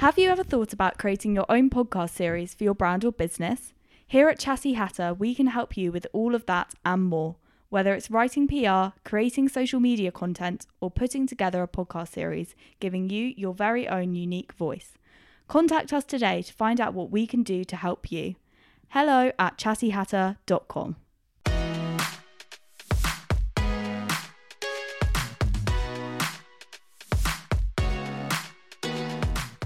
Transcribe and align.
Have 0.00 0.18
you 0.18 0.30
ever 0.30 0.42
thought 0.42 0.72
about 0.72 0.96
creating 0.96 1.34
your 1.34 1.44
own 1.50 1.68
podcast 1.68 2.08
series 2.08 2.54
for 2.54 2.64
your 2.64 2.72
brand 2.72 3.04
or 3.04 3.12
business? 3.12 3.74
Here 4.06 4.30
at 4.30 4.38
Chassis 4.38 4.72
Hatter, 4.72 5.12
we 5.12 5.34
can 5.34 5.48
help 5.48 5.76
you 5.76 5.92
with 5.92 6.06
all 6.14 6.34
of 6.34 6.46
that 6.46 6.72
and 6.86 7.02
more. 7.02 7.36
Whether 7.68 7.92
it's 7.92 8.10
writing 8.10 8.48
PR, 8.48 8.96
creating 9.04 9.50
social 9.50 9.78
media 9.78 10.10
content, 10.10 10.66
or 10.80 10.90
putting 10.90 11.26
together 11.26 11.62
a 11.62 11.68
podcast 11.68 12.14
series, 12.14 12.54
giving 12.80 13.10
you 13.10 13.34
your 13.36 13.52
very 13.52 13.86
own 13.86 14.14
unique 14.14 14.54
voice. 14.54 14.96
Contact 15.48 15.92
us 15.92 16.04
today 16.04 16.40
to 16.40 16.52
find 16.54 16.80
out 16.80 16.94
what 16.94 17.10
we 17.10 17.26
can 17.26 17.42
do 17.42 17.62
to 17.64 17.76
help 17.76 18.10
you. 18.10 18.36
Hello 18.88 19.32
at 19.38 19.58
chassishatter.com. 19.58 20.96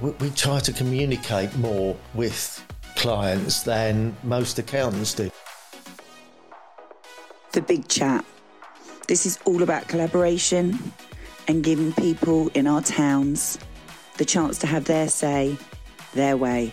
We, 0.00 0.10
we 0.12 0.30
try 0.30 0.60
to 0.60 0.72
communicate 0.72 1.56
more 1.56 1.96
with 2.14 2.64
clients 2.96 3.62
than 3.62 4.16
most 4.22 4.58
accountants 4.58 5.14
do. 5.14 5.30
The 7.52 7.62
Big 7.62 7.88
Chat. 7.88 8.24
This 9.08 9.26
is 9.26 9.38
all 9.44 9.62
about 9.62 9.88
collaboration 9.88 10.92
and 11.48 11.62
giving 11.62 11.92
people 11.92 12.48
in 12.54 12.66
our 12.66 12.80
towns 12.80 13.58
the 14.16 14.24
chance 14.24 14.58
to 14.58 14.66
have 14.66 14.84
their 14.84 15.08
say, 15.08 15.56
their 16.14 16.36
way. 16.36 16.72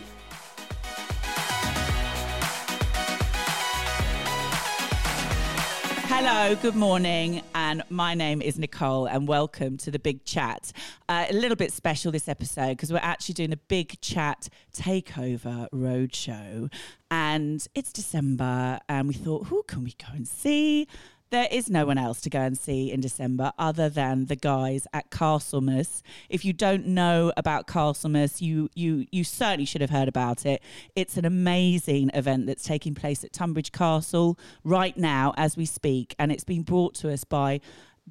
Hello, 6.32 6.56
good 6.56 6.76
morning, 6.76 7.42
and 7.56 7.82
my 7.90 8.14
name 8.14 8.40
is 8.40 8.60
Nicole, 8.60 9.08
and 9.08 9.28
welcome 9.28 9.78
to 9.78 9.90
the 9.90 9.98
Big 9.98 10.26
Chat. 10.26 10.72
Uh, 11.10 11.26
a 11.28 11.34
little 11.34 11.56
bit 11.56 11.74
special 11.74 12.12
this 12.12 12.30
episode 12.30 12.70
because 12.70 12.94
we're 12.94 13.00
actually 13.00 13.34
doing 13.34 13.50
the 13.50 13.58
Big 13.58 14.00
Chat 14.00 14.48
Takeover 14.72 15.68
Roadshow, 15.74 16.72
and 17.10 17.68
it's 17.74 17.92
December, 17.92 18.80
and 18.88 19.08
we 19.08 19.16
thought, 19.16 19.48
who 19.48 19.64
can 19.64 19.84
we 19.84 19.96
go 19.98 20.14
and 20.14 20.28
see? 20.28 20.88
There 21.32 21.48
is 21.52 21.70
no 21.70 21.86
one 21.86 22.00
else 22.00 22.22
to 22.22 22.30
go 22.30 22.40
and 22.40 22.58
see 22.58 22.92
in 22.92 23.02
December 23.02 23.52
other 23.60 23.88
than 23.88 24.26
the 24.26 24.36
guys 24.36 24.88
at 24.94 25.12
Castlemas. 25.12 26.02
If 26.28 26.44
you 26.44 26.54
don't 26.54 26.88
know 26.88 27.32
about 27.38 27.68
Castlemas, 27.68 28.42
you 28.42 28.70
you 28.74 29.06
you 29.12 29.24
certainly 29.24 29.66
should 29.66 29.82
have 29.82 29.92
heard 29.92 30.08
about 30.08 30.44
it. 30.48 30.64
It's 30.96 31.18
an 31.18 31.26
amazing 31.26 32.10
event 32.16 32.48
that's 32.48 32.64
taking 32.64 32.96
place 32.96 33.24
at 33.24 33.32
Tonbridge 33.32 33.72
Castle 33.72 34.40
right 34.64 34.98
now 34.98 35.36
as 35.38 35.56
we 35.56 35.66
speak, 35.66 36.16
and 36.18 36.32
it's 36.32 36.44
been 36.44 36.64
brought 36.64 36.96
to 36.96 37.14
us 37.14 37.24
by 37.24 37.62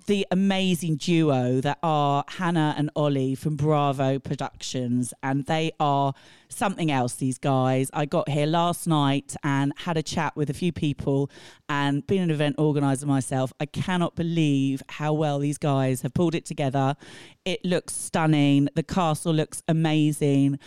the 0.06 0.27
amazing 0.30 0.96
duo 0.96 1.60
that 1.60 1.78
are 1.82 2.24
Hannah 2.28 2.74
and 2.77 2.91
Ollie 2.94 3.34
from 3.34 3.56
Bravo 3.56 4.18
Productions, 4.18 5.12
and 5.22 5.44
they 5.46 5.72
are 5.80 6.14
something 6.48 6.91
else. 6.91 7.14
These 7.14 7.38
guys, 7.38 7.91
I 7.92 8.06
got 8.06 8.28
here 8.28 8.46
last 8.46 8.86
night 8.86 9.36
and 9.42 9.72
had 9.76 9.96
a 9.96 10.02
chat 10.02 10.36
with 10.36 10.50
a 10.50 10.54
few 10.54 10.72
people, 10.72 11.30
and 11.69 12.06
being 12.06 12.22
an 12.22 12.30
event 12.30 12.56
organizer 12.58 13.06
myself, 13.06 13.52
I 13.60 13.66
cannot 13.66 14.14
believe 14.14 14.82
how 14.88 15.12
well 15.12 15.38
these 15.38 15.58
guys 15.58 16.03
have 16.03 16.14
pulled 16.14 16.34
it 16.34 16.44
together. 16.44 16.97
It 17.44 17.64
looks 17.64 17.94
stunning. 17.94 18.69
The 18.75 18.82
castle 18.82 19.32
looks 19.32 19.62
amazing. 19.69 20.58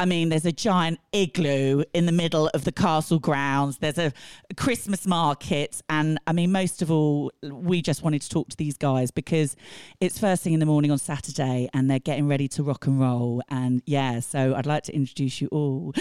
I 0.00 0.06
mean, 0.06 0.30
there's 0.30 0.46
a 0.46 0.52
giant 0.52 0.98
igloo 1.12 1.84
in 1.92 2.06
the 2.06 2.12
middle 2.12 2.48
of 2.54 2.64
the 2.64 2.72
castle 2.72 3.18
grounds. 3.18 3.76
There's 3.76 3.98
a 3.98 4.14
Christmas 4.56 5.06
market. 5.06 5.82
And 5.90 6.18
I 6.26 6.32
mean, 6.32 6.52
most 6.52 6.80
of 6.80 6.90
all, 6.90 7.30
we 7.42 7.82
just 7.82 8.02
wanted 8.02 8.22
to 8.22 8.30
talk 8.30 8.48
to 8.48 8.56
these 8.56 8.78
guys 8.78 9.10
because 9.10 9.56
it's 10.00 10.18
first 10.18 10.42
thing 10.42 10.54
in 10.54 10.60
the 10.60 10.64
morning 10.64 10.90
on 10.90 10.96
Saturday 10.96 11.68
and 11.74 11.90
they're 11.90 11.98
getting 11.98 12.26
ready 12.26 12.48
to 12.48 12.62
rock 12.62 12.86
and 12.86 12.98
roll. 12.98 13.42
And 13.50 13.82
yeah, 13.84 14.20
so 14.20 14.54
I'd 14.54 14.64
like 14.64 14.84
to 14.84 14.94
introduce 14.94 15.42
you 15.42 15.48
all 15.48 15.92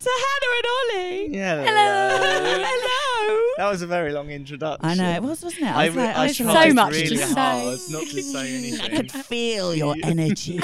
to 0.00 0.10
Hannah 0.10 0.54
and 0.56 0.66
Ollie. 0.76 1.36
Yeah. 1.36 1.64
Hello. 1.64 2.64
Hello. 2.68 3.44
That 3.56 3.68
was 3.70 3.82
a 3.82 3.86
very 3.86 4.12
long 4.12 4.30
introduction. 4.30 4.88
I 4.88 4.94
know 4.94 5.10
it 5.10 5.22
was, 5.22 5.42
wasn't 5.42 5.62
it? 5.64 5.68
I 5.74 5.86
was 5.86 5.96
re- 5.96 6.02
like, 6.04 6.16
I 6.16 6.20
I 6.22 6.26
was 6.28 6.36
tried 6.36 6.68
so 6.68 6.74
much 6.74 6.92
really 6.92 7.08
to 7.08 7.16
say. 7.18 7.34
hard 7.34 7.78
not 7.90 8.02
to 8.06 8.22
say 8.22 8.78
I 8.82 8.88
could 8.96 9.10
feel 9.12 9.74
your 9.74 9.96
energy. 10.04 10.60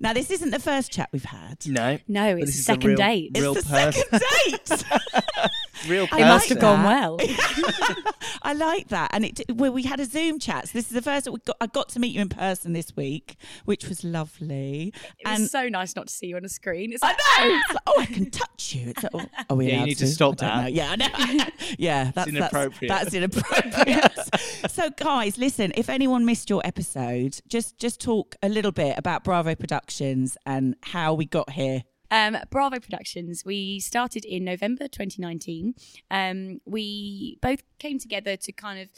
now, 0.00 0.12
this 0.12 0.30
isn't 0.32 0.50
the 0.50 0.58
first 0.58 0.90
chat 0.90 1.08
we've 1.12 1.24
had. 1.24 1.64
no. 1.66 1.98
No, 2.08 2.36
it's 2.36 2.56
the 2.56 2.62
second 2.62 2.88
real, 2.88 2.96
date. 2.96 3.30
Real 3.38 3.56
it's 3.56 3.64
the 3.68 3.70
person. 3.70 4.02
second 4.10 4.60
date. 4.66 5.50
Real 5.86 6.04
It 6.04 6.20
must 6.20 6.48
have 6.48 6.60
gone 6.60 6.84
well. 6.84 7.18
I 8.42 8.52
like 8.54 8.88
that, 8.88 9.10
and 9.12 9.24
it 9.24 9.40
well, 9.54 9.72
we 9.72 9.82
had 9.82 10.00
a 10.00 10.04
Zoom 10.04 10.38
chat. 10.38 10.68
So 10.68 10.78
this 10.78 10.86
is 10.86 10.92
the 10.92 11.02
first 11.02 11.24
that 11.24 11.32
we 11.32 11.38
got. 11.40 11.56
I 11.60 11.66
got 11.66 11.88
to 11.90 12.00
meet 12.00 12.14
you 12.14 12.20
in 12.20 12.28
person 12.28 12.72
this 12.72 12.96
week, 12.96 13.36
which 13.64 13.88
was 13.88 14.04
lovely. 14.04 14.92
It 15.18 15.28
was 15.28 15.40
and 15.40 15.50
so 15.50 15.68
nice 15.68 15.96
not 15.96 16.08
to 16.08 16.12
see 16.12 16.28
you 16.28 16.36
on 16.36 16.44
a 16.44 16.48
screen. 16.48 16.92
It's 16.92 17.02
I 17.02 17.08
like, 17.08 17.16
know. 17.16 17.24
Ah! 17.26 17.60
It's 17.64 17.72
like, 17.74 17.82
oh, 17.86 18.00
I 18.00 18.06
can 18.06 18.30
touch 18.30 18.74
you. 18.74 18.90
It's 18.90 19.02
like, 19.02 19.12
oh, 19.14 19.26
are 19.50 19.56
we 19.56 19.68
Yeah, 19.68 19.80
you 19.80 19.86
need 19.86 19.98
to 19.98 20.06
stop 20.06 20.34
I 20.42 20.46
that. 20.46 20.62
know. 20.62 20.68
Yeah, 20.68 20.90
I 20.90 20.96
know. 20.96 21.44
yeah, 21.78 22.10
that's 22.14 22.28
inappropriate. 22.28 22.88
That's, 22.88 23.12
that's 23.12 23.14
inappropriate. 23.14 24.70
so, 24.70 24.90
guys, 24.90 25.38
listen. 25.38 25.72
If 25.76 25.88
anyone 25.88 26.24
missed 26.24 26.50
your 26.50 26.62
episode, 26.64 27.38
just 27.48 27.78
just 27.78 28.00
talk 28.00 28.36
a 28.42 28.48
little 28.48 28.72
bit 28.72 28.96
about 28.98 29.24
Bravo 29.24 29.54
Productions 29.54 30.36
and 30.46 30.76
how 30.82 31.14
we 31.14 31.24
got 31.26 31.50
here. 31.50 31.82
Um, 32.10 32.38
Bravo 32.50 32.78
Productions. 32.80 33.44
We 33.44 33.80
started 33.80 34.24
in 34.24 34.44
November 34.44 34.88
2019. 34.88 35.74
Um, 36.10 36.60
we 36.64 37.38
both 37.40 37.62
came 37.78 37.98
together 37.98 38.36
to 38.36 38.52
kind 38.52 38.80
of. 38.80 38.88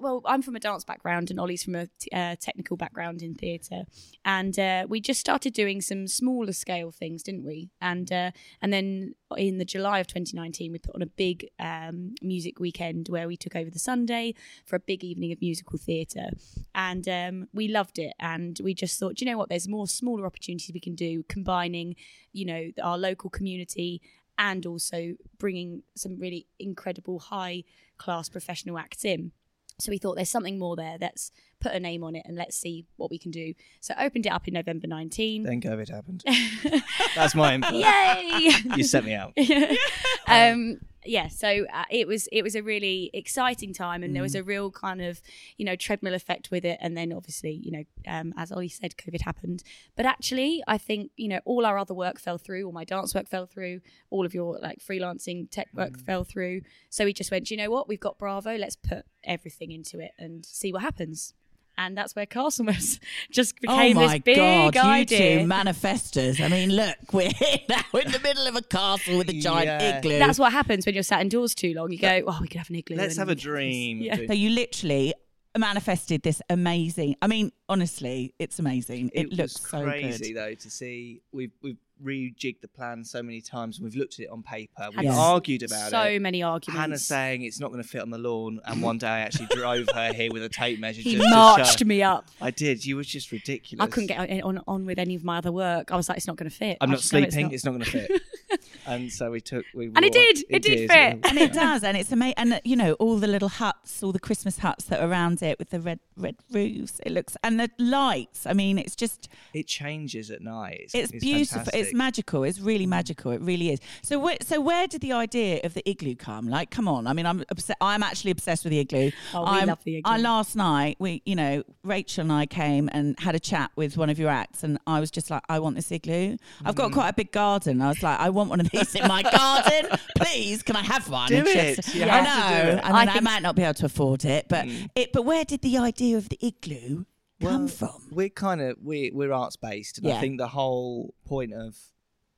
Well, 0.00 0.22
I'm 0.24 0.42
from 0.42 0.56
a 0.56 0.60
dance 0.60 0.84
background, 0.84 1.30
and 1.30 1.40
Ollie's 1.40 1.64
from 1.64 1.74
a 1.74 1.86
t- 1.86 2.10
uh, 2.12 2.36
technical 2.40 2.76
background 2.76 3.22
in 3.22 3.34
theatre, 3.34 3.84
and 4.24 4.58
uh, 4.58 4.86
we 4.88 5.00
just 5.00 5.20
started 5.20 5.52
doing 5.52 5.80
some 5.80 6.06
smaller 6.06 6.52
scale 6.52 6.90
things, 6.90 7.22
didn't 7.22 7.44
we? 7.44 7.70
And 7.80 8.10
uh, 8.12 8.30
and 8.60 8.72
then 8.72 9.14
in 9.36 9.58
the 9.58 9.64
July 9.64 10.00
of 10.00 10.06
2019, 10.06 10.72
we 10.72 10.78
put 10.78 10.94
on 10.94 11.02
a 11.02 11.06
big 11.06 11.48
um, 11.58 12.14
music 12.22 12.60
weekend 12.60 13.08
where 13.08 13.26
we 13.26 13.36
took 13.36 13.56
over 13.56 13.70
the 13.70 13.78
Sunday 13.78 14.34
for 14.64 14.76
a 14.76 14.80
big 14.80 15.02
evening 15.04 15.32
of 15.32 15.40
musical 15.40 15.78
theatre, 15.78 16.30
and 16.74 17.08
um, 17.08 17.48
we 17.52 17.68
loved 17.68 17.98
it. 17.98 18.14
And 18.18 18.58
we 18.62 18.74
just 18.74 18.98
thought, 18.98 19.20
you 19.20 19.26
know 19.26 19.38
what? 19.38 19.48
There's 19.48 19.68
more 19.68 19.86
smaller 19.86 20.26
opportunities 20.26 20.72
we 20.72 20.80
can 20.80 20.94
do, 20.94 21.24
combining, 21.28 21.96
you 22.32 22.44
know, 22.44 22.70
our 22.82 22.98
local 22.98 23.30
community 23.30 24.02
and 24.38 24.66
also 24.66 25.14
bringing 25.38 25.82
some 25.94 26.18
really 26.18 26.46
incredible 26.58 27.18
high 27.18 27.64
class 27.98 28.28
professional 28.28 28.78
acts 28.78 29.04
in. 29.04 29.32
So 29.78 29.90
we 29.90 29.98
thought 29.98 30.16
there's 30.16 30.30
something 30.30 30.58
more 30.58 30.76
there. 30.76 30.96
Let's 31.00 31.30
put 31.60 31.72
a 31.72 31.80
name 31.80 32.04
on 32.04 32.14
it 32.14 32.22
and 32.26 32.36
let's 32.36 32.56
see 32.56 32.86
what 32.96 33.10
we 33.10 33.18
can 33.18 33.30
do. 33.30 33.54
So 33.80 33.94
I 33.96 34.06
opened 34.06 34.26
it 34.26 34.30
up 34.30 34.46
in 34.48 34.54
November 34.54 34.86
19. 34.86 35.42
Then 35.42 35.60
COVID 35.60 35.88
happened. 35.88 36.24
That's 37.14 37.34
my 37.34 37.54
input. 37.54 37.74
Yay! 37.74 38.50
You 38.76 38.84
set 38.84 39.04
me 39.04 39.14
out. 39.14 39.32
um, 40.28 40.78
yeah, 41.08 41.28
so 41.28 41.66
uh, 41.72 41.84
it 41.90 42.06
was 42.06 42.28
it 42.32 42.42
was 42.42 42.54
a 42.54 42.62
really 42.62 43.10
exciting 43.14 43.72
time, 43.72 44.02
and 44.02 44.14
there 44.14 44.22
was 44.22 44.34
a 44.34 44.42
real 44.42 44.70
kind 44.70 45.00
of 45.00 45.20
you 45.56 45.64
know 45.64 45.76
treadmill 45.76 46.14
effect 46.14 46.50
with 46.50 46.64
it. 46.64 46.78
And 46.80 46.96
then 46.96 47.12
obviously 47.12 47.52
you 47.52 47.70
know 47.70 47.84
um, 48.06 48.34
as 48.36 48.52
Ollie 48.52 48.68
said, 48.68 48.96
COVID 48.96 49.22
happened. 49.22 49.62
But 49.96 50.06
actually, 50.06 50.62
I 50.66 50.78
think 50.78 51.10
you 51.16 51.28
know 51.28 51.40
all 51.44 51.64
our 51.64 51.78
other 51.78 51.94
work 51.94 52.18
fell 52.18 52.38
through, 52.38 52.64
all 52.66 52.72
my 52.72 52.84
dance 52.84 53.14
work 53.14 53.28
fell 53.28 53.46
through, 53.46 53.80
all 54.10 54.26
of 54.26 54.34
your 54.34 54.58
like 54.60 54.78
freelancing 54.78 55.50
tech 55.50 55.68
work 55.74 55.98
fell 55.98 56.24
through. 56.24 56.62
So 56.90 57.04
we 57.04 57.12
just 57.12 57.30
went, 57.30 57.50
you 57.50 57.56
know 57.56 57.70
what? 57.70 57.88
We've 57.88 58.00
got 58.00 58.18
Bravo. 58.18 58.56
Let's 58.56 58.76
put 58.76 59.04
everything 59.24 59.72
into 59.72 60.00
it 60.00 60.12
and 60.18 60.44
see 60.44 60.72
what 60.72 60.82
happens. 60.82 61.34
And 61.78 61.96
that's 61.96 62.16
where 62.16 62.26
Castlemas 62.26 62.98
just 63.30 63.54
oh 63.56 63.60
became 63.76 63.96
oh 63.98 64.00
my 64.00 64.14
this 64.14 64.22
big 64.22 64.36
god, 64.36 64.76
idea. 64.76 65.32
you 65.34 65.38
two 65.40 65.46
manifestors. 65.46 66.40
I 66.40 66.48
mean, 66.48 66.70
look, 66.74 66.96
we're 67.12 67.30
here 67.30 67.58
now 67.68 67.82
in 68.00 68.10
the 68.12 68.20
middle 68.20 68.46
of 68.46 68.56
a 68.56 68.62
castle 68.62 69.18
with 69.18 69.28
a 69.28 69.38
giant 69.38 69.66
Yeah. 69.82 69.98
igloo. 69.98 70.18
That's 70.18 70.38
what 70.38 70.52
happens 70.52 70.86
when 70.86 70.94
you're 70.94 71.02
sat 71.04 71.20
indoors 71.20 71.54
too 71.54 71.74
long. 71.74 71.92
You 71.92 71.98
go, 71.98 72.22
oh, 72.26 72.38
we 72.40 72.48
could 72.48 72.58
have 72.58 72.70
an 72.70 72.76
igloo. 72.76 72.96
Let's 72.96 73.16
have 73.18 73.28
a 73.28 73.32
we 73.32 73.34
could 73.34 73.38
this." 73.38 73.44
dream. 73.44 73.98
Yeah. 74.00 74.16
So 74.26 74.32
you 74.32 74.50
literally 74.50 75.14
manifested 75.56 76.22
this 76.22 76.42
amazing. 76.50 77.16
I 77.22 77.26
mean, 77.26 77.52
honestly, 77.68 78.34
it's 78.38 78.58
amazing. 78.58 79.10
It, 79.14 79.30
was 79.30 79.38
looks 79.38 79.60
so 79.60 79.82
crazy 79.82 80.32
good. 80.32 80.36
though 80.42 80.54
to 80.54 80.70
see. 80.70 81.22
We've 81.32 81.52
we've 81.62 81.76
rejigged 82.04 82.60
the 82.60 82.68
plan 82.68 83.04
so 83.04 83.22
many 83.22 83.40
times, 83.40 83.78
and 83.78 83.84
we've 83.84 83.96
looked 83.96 84.14
at 84.14 84.20
it 84.20 84.28
on 84.30 84.42
paper. 84.42 84.88
We've 84.94 85.04
Yes. 85.04 85.16
argued 85.16 85.62
about 85.62 85.90
so 85.90 86.02
it. 86.02 86.14
So 86.16 86.20
many 86.20 86.42
arguments. 86.42 86.80
Hannah 86.80 86.98
saying 86.98 87.42
it's 87.42 87.58
not 87.60 87.70
going 87.70 87.82
to 87.82 87.88
fit 87.88 88.02
on 88.02 88.10
the 88.10 88.18
lawn, 88.18 88.60
and 88.64 88.82
one 88.82 88.98
day 88.98 89.08
I 89.08 89.20
actually 89.20 89.46
drove 89.46 89.86
her 89.94 90.12
here 90.12 90.30
with 90.32 90.42
a 90.42 90.48
tape 90.48 90.78
measure. 90.78 91.00
he 91.02 91.16
just 91.16 91.28
marched 91.30 91.72
to 91.72 91.78
show. 91.84 91.88
me 91.88 92.02
up. 92.02 92.28
I 92.40 92.50
did. 92.50 92.84
You 92.84 92.96
were 92.96 93.04
just 93.04 93.32
ridiculous. 93.32 93.84
I 93.84 93.88
couldn't 93.90 94.08
get 94.08 94.18
on, 94.18 94.56
on, 94.58 94.64
on 94.68 94.86
with 94.86 94.98
any 94.98 95.14
of 95.14 95.24
my 95.24 95.38
other 95.38 95.52
work. 95.52 95.90
I 95.92 95.96
was 95.96 96.08
like, 96.08 96.18
it's 96.18 96.26
not 96.26 96.36
going 96.36 96.50
to 96.50 96.56
fit. 96.56 96.78
I'm 96.80 96.90
I 96.90 96.92
not 96.92 97.00
sleeping. 97.02 97.46
It's 97.46 97.54
It's 97.54 97.64
not, 97.64 97.72
going 97.72 97.84
to 97.84 97.90
fit. 97.90 98.22
and 98.86 99.10
so 99.12 99.30
we 99.30 99.40
took 99.40 99.64
we 99.74 99.86
And 99.94 100.04
it 100.04 100.12
did, 100.12 100.44
it 100.48 100.62
did 100.62 100.90
fit. 100.90 101.20
and 101.28 101.38
it 101.38 101.52
does, 101.52 101.82
and 101.84 101.96
it's 101.96 102.12
amazing. 102.12 102.34
And 102.36 102.60
you 102.64 102.76
know, 102.76 102.92
all 102.94 103.16
the 103.16 103.26
little 103.26 103.48
huts, 103.48 104.02
all 104.02 104.12
the 104.12 104.18
Christmas 104.20 104.58
huts 104.58 104.84
that 104.86 105.00
are 105.00 105.08
around 105.08 105.42
it 105.42 105.58
with 105.58 105.70
the 105.70 105.80
red 105.80 106.00
red 106.16 106.36
roofs. 106.50 107.00
It 107.04 107.12
looks 107.12 107.36
and 107.42 107.58
the 107.60 107.70
lights. 107.78 108.46
I 108.46 108.52
mean, 108.52 108.78
it's 108.78 108.96
just 108.96 109.28
It 109.54 109.66
changes 109.66 110.30
at 110.30 110.40
night. 110.42 110.80
It's, 110.84 110.94
it's, 110.94 111.12
beautiful. 111.12 111.70
It's 111.74 111.92
magical. 111.94 112.44
It's 112.44 112.60
really 112.60 112.86
magical. 112.86 113.32
It 113.32 113.40
really 113.40 113.70
is. 113.70 113.80
So, 114.02 114.18
where, 114.18 114.36
so 114.42 114.60
where 114.60 114.86
did 114.86 115.00
the 115.00 115.12
idea 115.12 115.60
of 115.64 115.74
the 115.74 115.88
igloo 115.88 116.14
come? 116.14 116.48
Like, 116.48 116.70
come 116.70 116.88
on. 116.88 117.06
I 117.06 117.12
mean, 117.12 117.26
I'm 117.26 117.44
obs- 117.50 117.70
I'm 117.80 118.02
actually 118.02 118.30
obsessed 118.30 118.64
with 118.64 118.70
the 118.70 118.78
igloo. 118.80 119.10
Oh, 119.34 119.42
we 119.42 119.58
I'm- 119.58 119.68
love 119.68 119.82
the 119.84 119.96
igloo. 119.98 120.12
I 120.12 120.18
last 120.18 120.56
night 120.56 120.96
we, 120.98 121.22
you 121.26 121.34
know, 121.36 121.62
Rachel 121.82 122.22
and 122.22 122.32
I 122.32 122.46
came 122.46 122.88
and 122.92 123.18
had 123.20 123.34
a 123.34 123.40
chat 123.40 123.70
with 123.76 123.96
one 123.96 124.10
of 124.10 124.18
your 124.18 124.30
acts, 124.30 124.62
and 124.62 124.78
I 124.86 125.00
was 125.00 125.10
just 125.10 125.30
like, 125.30 125.42
I 125.48 125.58
want 125.58 125.76
this 125.76 125.90
igloo. 125.92 126.36
I've 126.64 126.74
Mm. 126.74 126.78
got 126.78 126.92
quite 126.92 127.08
a 127.10 127.12
big 127.12 127.32
garden. 127.32 127.82
I 127.82 127.88
was 127.88 128.02
like, 128.02 128.18
I 128.20 128.30
want 128.30 128.45
one 128.48 128.60
of 128.60 128.70
these 128.70 128.94
in 128.94 129.06
my 129.08 129.22
garden. 129.22 129.98
Please, 130.16 130.62
can 130.62 130.76
I 130.76 130.82
have 130.82 131.08
one? 131.08 131.28
Do 131.28 131.36
And 131.36 131.48
it. 131.48 131.84
said- 131.84 131.94
You 131.94 132.04
I 132.04 132.20
know. 132.22 132.62
do 132.72 132.78
it. 132.78 132.80
I 132.84 132.88
mean, 132.88 133.08
I 133.08 133.16
I, 133.16 133.20
might 133.20 133.42
not 133.42 133.56
be 133.56 133.62
able 133.62 133.74
to 133.74 133.86
afford 133.86 134.24
it, 134.24 134.46
but 134.48 134.66
it. 134.94 135.12
But 135.12 135.22
where 135.22 135.44
did 135.44 135.62
the 135.62 135.78
idea 135.78 136.16
of 136.16 136.28
the 136.28 136.38
igloo 136.44 137.04
come 137.40 137.68
from? 137.68 138.08
We're 138.10 138.28
kind 138.28 138.60
of 138.60 138.76
we 138.82 139.10
we're 139.12 139.32
arts 139.32 139.56
based, 139.56 139.98
and 139.98 140.06
Yeah. 140.06 140.16
I 140.16 140.20
think 140.20 140.38
the 140.38 140.48
whole 140.48 141.14
point 141.24 141.52
of 141.52 141.76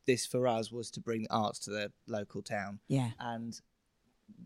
this 0.07 0.25
for 0.27 0.47
us 0.47 0.73
was 0.73 0.91
to 0.93 1.01
bring 1.01 1.27
arts 1.31 1.59
to 1.61 1.71
the 1.71 1.93
local 2.07 2.43
town, 2.43 2.81
Yeah. 2.89 3.11
and 3.21 3.61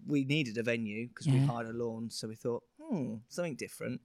we 0.07 0.25
needed 0.25 0.59
a 0.59 0.63
venue 0.63 1.09
because 1.09 1.27
we 1.27 1.35
Yeah. 1.39 1.47
hired 1.47 1.69
a 1.69 1.73
lawn, 1.73 2.11
so 2.11 2.29
we 2.29 2.35
thought, 2.35 2.65
hmm, 2.81 3.17
something 3.29 3.55
different. 3.57 4.01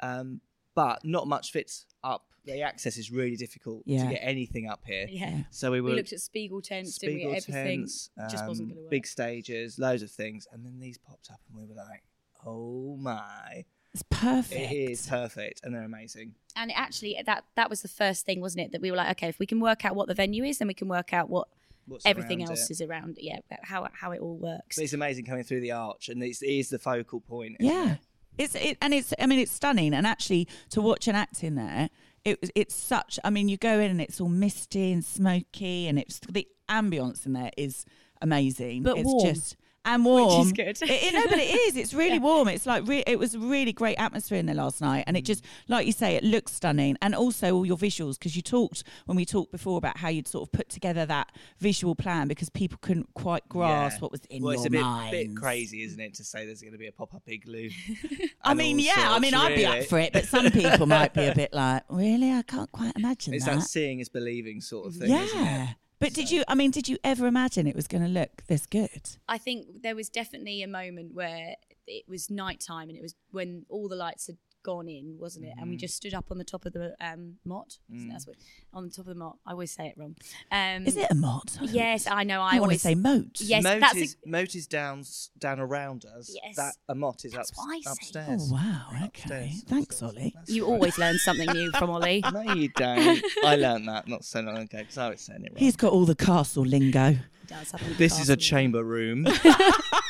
Um, 0.00 0.40
but 0.74 1.04
not 1.04 1.26
much 1.26 1.52
fits 1.52 1.86
up. 2.02 2.24
The 2.46 2.60
access 2.60 2.98
is 2.98 3.10
really 3.10 3.36
difficult 3.36 3.82
Yeah. 3.86 4.04
to 4.04 4.10
get 4.10 4.18
anything 4.22 4.68
up 4.68 4.82
here. 4.84 5.06
Yeah. 5.08 5.44
So 5.50 5.70
we 5.70 5.80
were 5.80 5.90
We 5.90 5.96
looked 5.96 6.12
at 6.12 6.20
Spiegel 6.20 6.60
tents, 6.60 6.98
didn't 6.98 7.14
we? 7.14 7.20
Spiegel 7.22 7.36
Everything 7.36 7.78
tents, 7.80 8.10
just 8.30 8.46
wasn't 8.46 8.66
um, 8.66 8.74
going 8.74 8.76
to 8.76 8.82
work. 8.82 8.90
big 8.90 9.06
stages, 9.06 9.78
loads 9.78 10.02
of 10.02 10.10
things, 10.10 10.46
and 10.52 10.64
then 10.64 10.78
these 10.78 10.98
popped 10.98 11.30
up, 11.30 11.40
and 11.48 11.56
we 11.56 11.64
were 11.66 11.74
like, 11.74 12.02
"Oh 12.44 12.96
my, 12.98 13.64
It's 13.94 14.02
perfect. 14.10 14.60
it 14.72 14.74
is 14.90 15.06
perfect!" 15.06 15.62
And 15.64 15.74
they're 15.74 15.84
amazing. 15.84 16.34
and 16.56 16.70
it 16.70 16.74
actually 16.78 17.16
that 17.24 17.44
that 17.56 17.70
was 17.70 17.80
the 17.82 17.88
first 17.88 18.26
thing, 18.26 18.40
wasn't 18.42 18.66
it? 18.66 18.72
That 18.72 18.82
we 18.82 18.90
were 18.90 18.96
like, 18.98 19.10
okay, 19.12 19.28
if 19.28 19.38
we 19.38 19.46
can 19.46 19.60
work 19.60 19.84
out 19.86 19.96
what 19.96 20.08
the 20.08 20.14
venue 20.14 20.44
is, 20.44 20.58
then 20.58 20.68
we 20.68 20.74
can 20.74 20.88
work 20.88 21.12
out 21.14 21.30
what 21.30 21.48
What's 21.86 22.06
everything 22.06 22.42
else 22.42 22.70
it. 22.70 22.72
is 22.72 22.80
around. 22.82 23.18
Yeah, 23.20 23.40
how 23.62 23.88
how 23.92 24.12
it 24.12 24.20
all 24.20 24.36
works. 24.36 24.76
But 24.76 24.84
it's 24.84 24.92
amazing 24.92 25.24
coming 25.24 25.44
through 25.44 25.60
the 25.60 25.72
arch, 25.72 26.08
and 26.10 26.22
it's, 26.22 26.42
it 26.42 26.46
is 26.50 26.68
the 26.68 26.78
focal 26.78 27.20
point. 27.20 27.56
Yeah. 27.60 27.94
it? 27.94 27.98
It's 28.38 28.54
it, 28.54 28.78
and 28.80 28.92
it's 28.94 29.12
I 29.18 29.26
mean 29.26 29.38
it's 29.38 29.52
stunning 29.52 29.94
and 29.94 30.06
actually 30.06 30.48
to 30.70 30.80
watch 30.80 31.08
an 31.08 31.14
act 31.14 31.44
in 31.44 31.54
there 31.54 31.88
it 32.24 32.50
it's 32.54 32.74
such 32.74 33.18
I 33.24 33.30
mean 33.30 33.48
you 33.48 33.56
go 33.56 33.78
in 33.78 33.90
and 33.90 34.00
it's 34.00 34.20
all 34.20 34.28
misty 34.28 34.92
and 34.92 35.04
smoky 35.04 35.86
and 35.86 35.98
it's 35.98 36.18
the 36.20 36.48
ambience 36.68 37.26
in 37.26 37.32
there 37.34 37.50
is 37.56 37.84
amazing 38.22 38.82
But 38.82 38.98
it's 38.98 39.06
warm. 39.06 39.34
just 39.34 39.56
and 39.84 40.04
warm 40.04 40.50
good. 40.52 40.68
It- 40.68 40.82
it- 40.82 41.14
no 41.14 41.22
but 41.28 41.38
it 41.38 41.54
is 41.54 41.76
it's 41.76 41.94
really 41.94 42.18
warm 42.30 42.48
it's 42.48 42.66
like 42.66 42.86
re- 42.86 43.04
it 43.06 43.18
was 43.18 43.34
a 43.34 43.38
really 43.38 43.72
great 43.72 43.96
atmosphere 43.96 44.38
in 44.38 44.46
there 44.46 44.54
last 44.54 44.80
night 44.80 45.04
and 45.06 45.16
it 45.16 45.22
mm. 45.24 45.26
just 45.26 45.44
like 45.68 45.86
you 45.86 45.92
say 45.92 46.16
it 46.16 46.24
looks 46.24 46.52
stunning 46.52 46.96
and 47.02 47.14
also 47.14 47.54
all 47.54 47.66
your 47.66 47.76
visuals 47.76 48.18
because 48.18 48.36
you 48.36 48.42
talked 48.42 48.82
when 49.06 49.16
we 49.16 49.24
talked 49.24 49.52
before 49.52 49.78
about 49.78 49.96
how 49.98 50.08
you'd 50.08 50.28
sort 50.28 50.48
of 50.48 50.52
put 50.52 50.68
together 50.68 51.04
that 51.06 51.30
visual 51.58 51.94
plan 51.94 52.28
because 52.28 52.48
people 52.48 52.78
couldn't 52.80 53.12
quite 53.14 53.48
grasp 53.48 53.96
Yeah. 53.96 54.00
what 54.00 54.12
was 54.12 54.20
in 54.30 54.42
well, 54.42 54.52
your 54.52 54.60
it's 54.60 54.66
a 54.66 54.70
bit, 54.70 54.80
minds. 54.80 55.10
bit 55.10 55.36
crazy, 55.36 55.82
isn't 55.82 56.00
it, 56.00 56.14
to 56.14 56.24
say 56.24 56.46
there's 56.46 56.60
going 56.60 56.72
to 56.72 56.78
be 56.78 56.86
a 56.86 56.92
pop 56.92 57.14
up 57.14 57.22
igloo? 57.26 57.70
I 58.42 58.54
mean, 58.54 58.76
all 58.76 58.84
yeah, 58.84 58.92
I 58.96 59.04
sorts, 59.08 59.20
mean, 59.22 59.34
I'd 59.34 59.54
be 59.54 59.66
up 59.66 59.84
for 59.84 59.98
it, 59.98 60.12
but 60.12 60.24
some 60.26 60.50
people 60.50 60.86
might 60.86 61.12
be 61.14 61.24
a 61.26 61.34
bit 61.42 61.52
like, 61.52 61.82
really? 61.88 62.32
I 62.32 62.42
can't 62.42 62.70
quite 62.72 62.92
imagine 62.96 63.34
It's 63.34 63.44
that. 63.44 63.56
that 63.56 63.62
seeing 63.62 64.00
is 64.00 64.08
believing 64.08 64.60
sort 64.60 64.86
of 64.86 64.94
thing, 64.94 65.10
isn't 65.12 65.38
yeah. 65.38 65.68
But 65.98 66.12
did 66.12 66.30
you, 66.30 66.44
I 66.48 66.54
mean, 66.54 66.70
did 66.70 66.88
you 66.88 66.98
ever 67.04 67.26
imagine 67.26 67.66
it 67.66 67.76
was 67.76 67.86
going 67.86 68.02
to 68.02 68.08
look 68.08 68.42
this 68.46 68.66
good? 68.66 69.16
I 69.28 69.38
think 69.38 69.82
there 69.82 69.94
was 69.94 70.08
definitely 70.08 70.62
a 70.62 70.68
moment 70.68 71.14
where 71.14 71.56
it 71.86 72.04
was 72.08 72.30
nighttime 72.30 72.88
and 72.88 72.98
it 72.98 73.02
was 73.02 73.14
when 73.30 73.64
all 73.68 73.88
the 73.88 73.96
lights 73.96 74.26
had 74.26 74.36
gone 74.64 74.88
in, 74.88 75.16
wasn't 75.20 75.44
it? 75.44 75.52
And 75.58 75.70
we 75.70 75.76
just 75.76 75.94
stood 75.94 76.14
up 76.14 76.26
on 76.32 76.38
the 76.38 76.44
top 76.44 76.64
of 76.66 76.72
the 76.72 76.96
um, 77.00 77.34
motte. 77.44 77.78
Isn't 77.94 78.08
That's 78.08 78.26
what 78.26 78.34
on 78.72 78.84
the 78.84 78.90
top 78.90 79.00
of 79.06 79.06
the 79.06 79.14
motte. 79.14 79.36
I 79.46 79.52
always 79.52 79.70
say 79.70 79.86
it 79.86 79.94
wrong. 79.96 80.16
Um, 80.50 80.86
Is 80.86 80.96
it 80.96 81.06
a 81.10 81.14
motte? 81.14 81.58
Yes, 81.62 82.08
I 82.10 82.24
know. 82.24 82.40
I 82.40 82.56
I 82.56 82.58
want 82.58 82.58
to 82.58 82.62
always 82.62 82.82
say 82.82 82.94
moat. 82.96 83.40
Yes, 83.40 83.62
moat 83.62 83.80
that's 83.80 83.96
is, 83.96 84.16
a- 84.24 84.28
moat 84.28 84.54
is 84.56 84.66
down, 84.66 85.04
down 85.38 85.60
around 85.60 86.04
us. 86.18 86.34
Yes. 86.44 86.56
That 86.56 86.74
a 86.88 86.94
motte 86.94 87.24
is 87.26 87.32
That's 87.32 87.50
up, 87.52 87.56
what 87.58 87.76
I 87.76 87.80
say. 87.80 87.90
upstairs. 87.92 88.50
Oh, 88.50 88.54
wow. 88.54 88.86
Okay. 88.90 89.04
Upstairs, 89.06 89.64
Thanks. 89.68 90.02
Ollie. 90.02 90.32
That's 90.34 90.50
You 90.50 90.64
all 90.64 90.70
right. 90.72 90.76
always 90.78 90.98
learn 90.98 91.18
something 91.18 91.50
new 91.52 91.70
from 91.72 91.90
Ollie. 91.90 92.22
No, 92.32 92.40
you 92.54 92.68
don't. 92.70 93.22
I 93.44 93.56
learned 93.56 93.86
that 93.88 94.08
not 94.08 94.24
so 94.24 94.40
long 94.40 94.56
ago 94.58 94.78
because 94.78 94.98
I 94.98 95.10
was 95.10 95.20
saying 95.20 95.44
it 95.44 95.52
wrong. 95.52 95.58
He's 95.58 95.76
got 95.76 95.92
all 95.92 96.04
the 96.06 96.14
castle 96.16 96.64
lingo. 96.64 97.16
Does 97.46 97.70
have 97.72 97.82
a 97.82 97.94
this 97.94 98.18
is 98.18 98.30
a 98.30 98.36
castle. 98.36 98.48
chamber 98.56 98.82
room. 98.82 99.26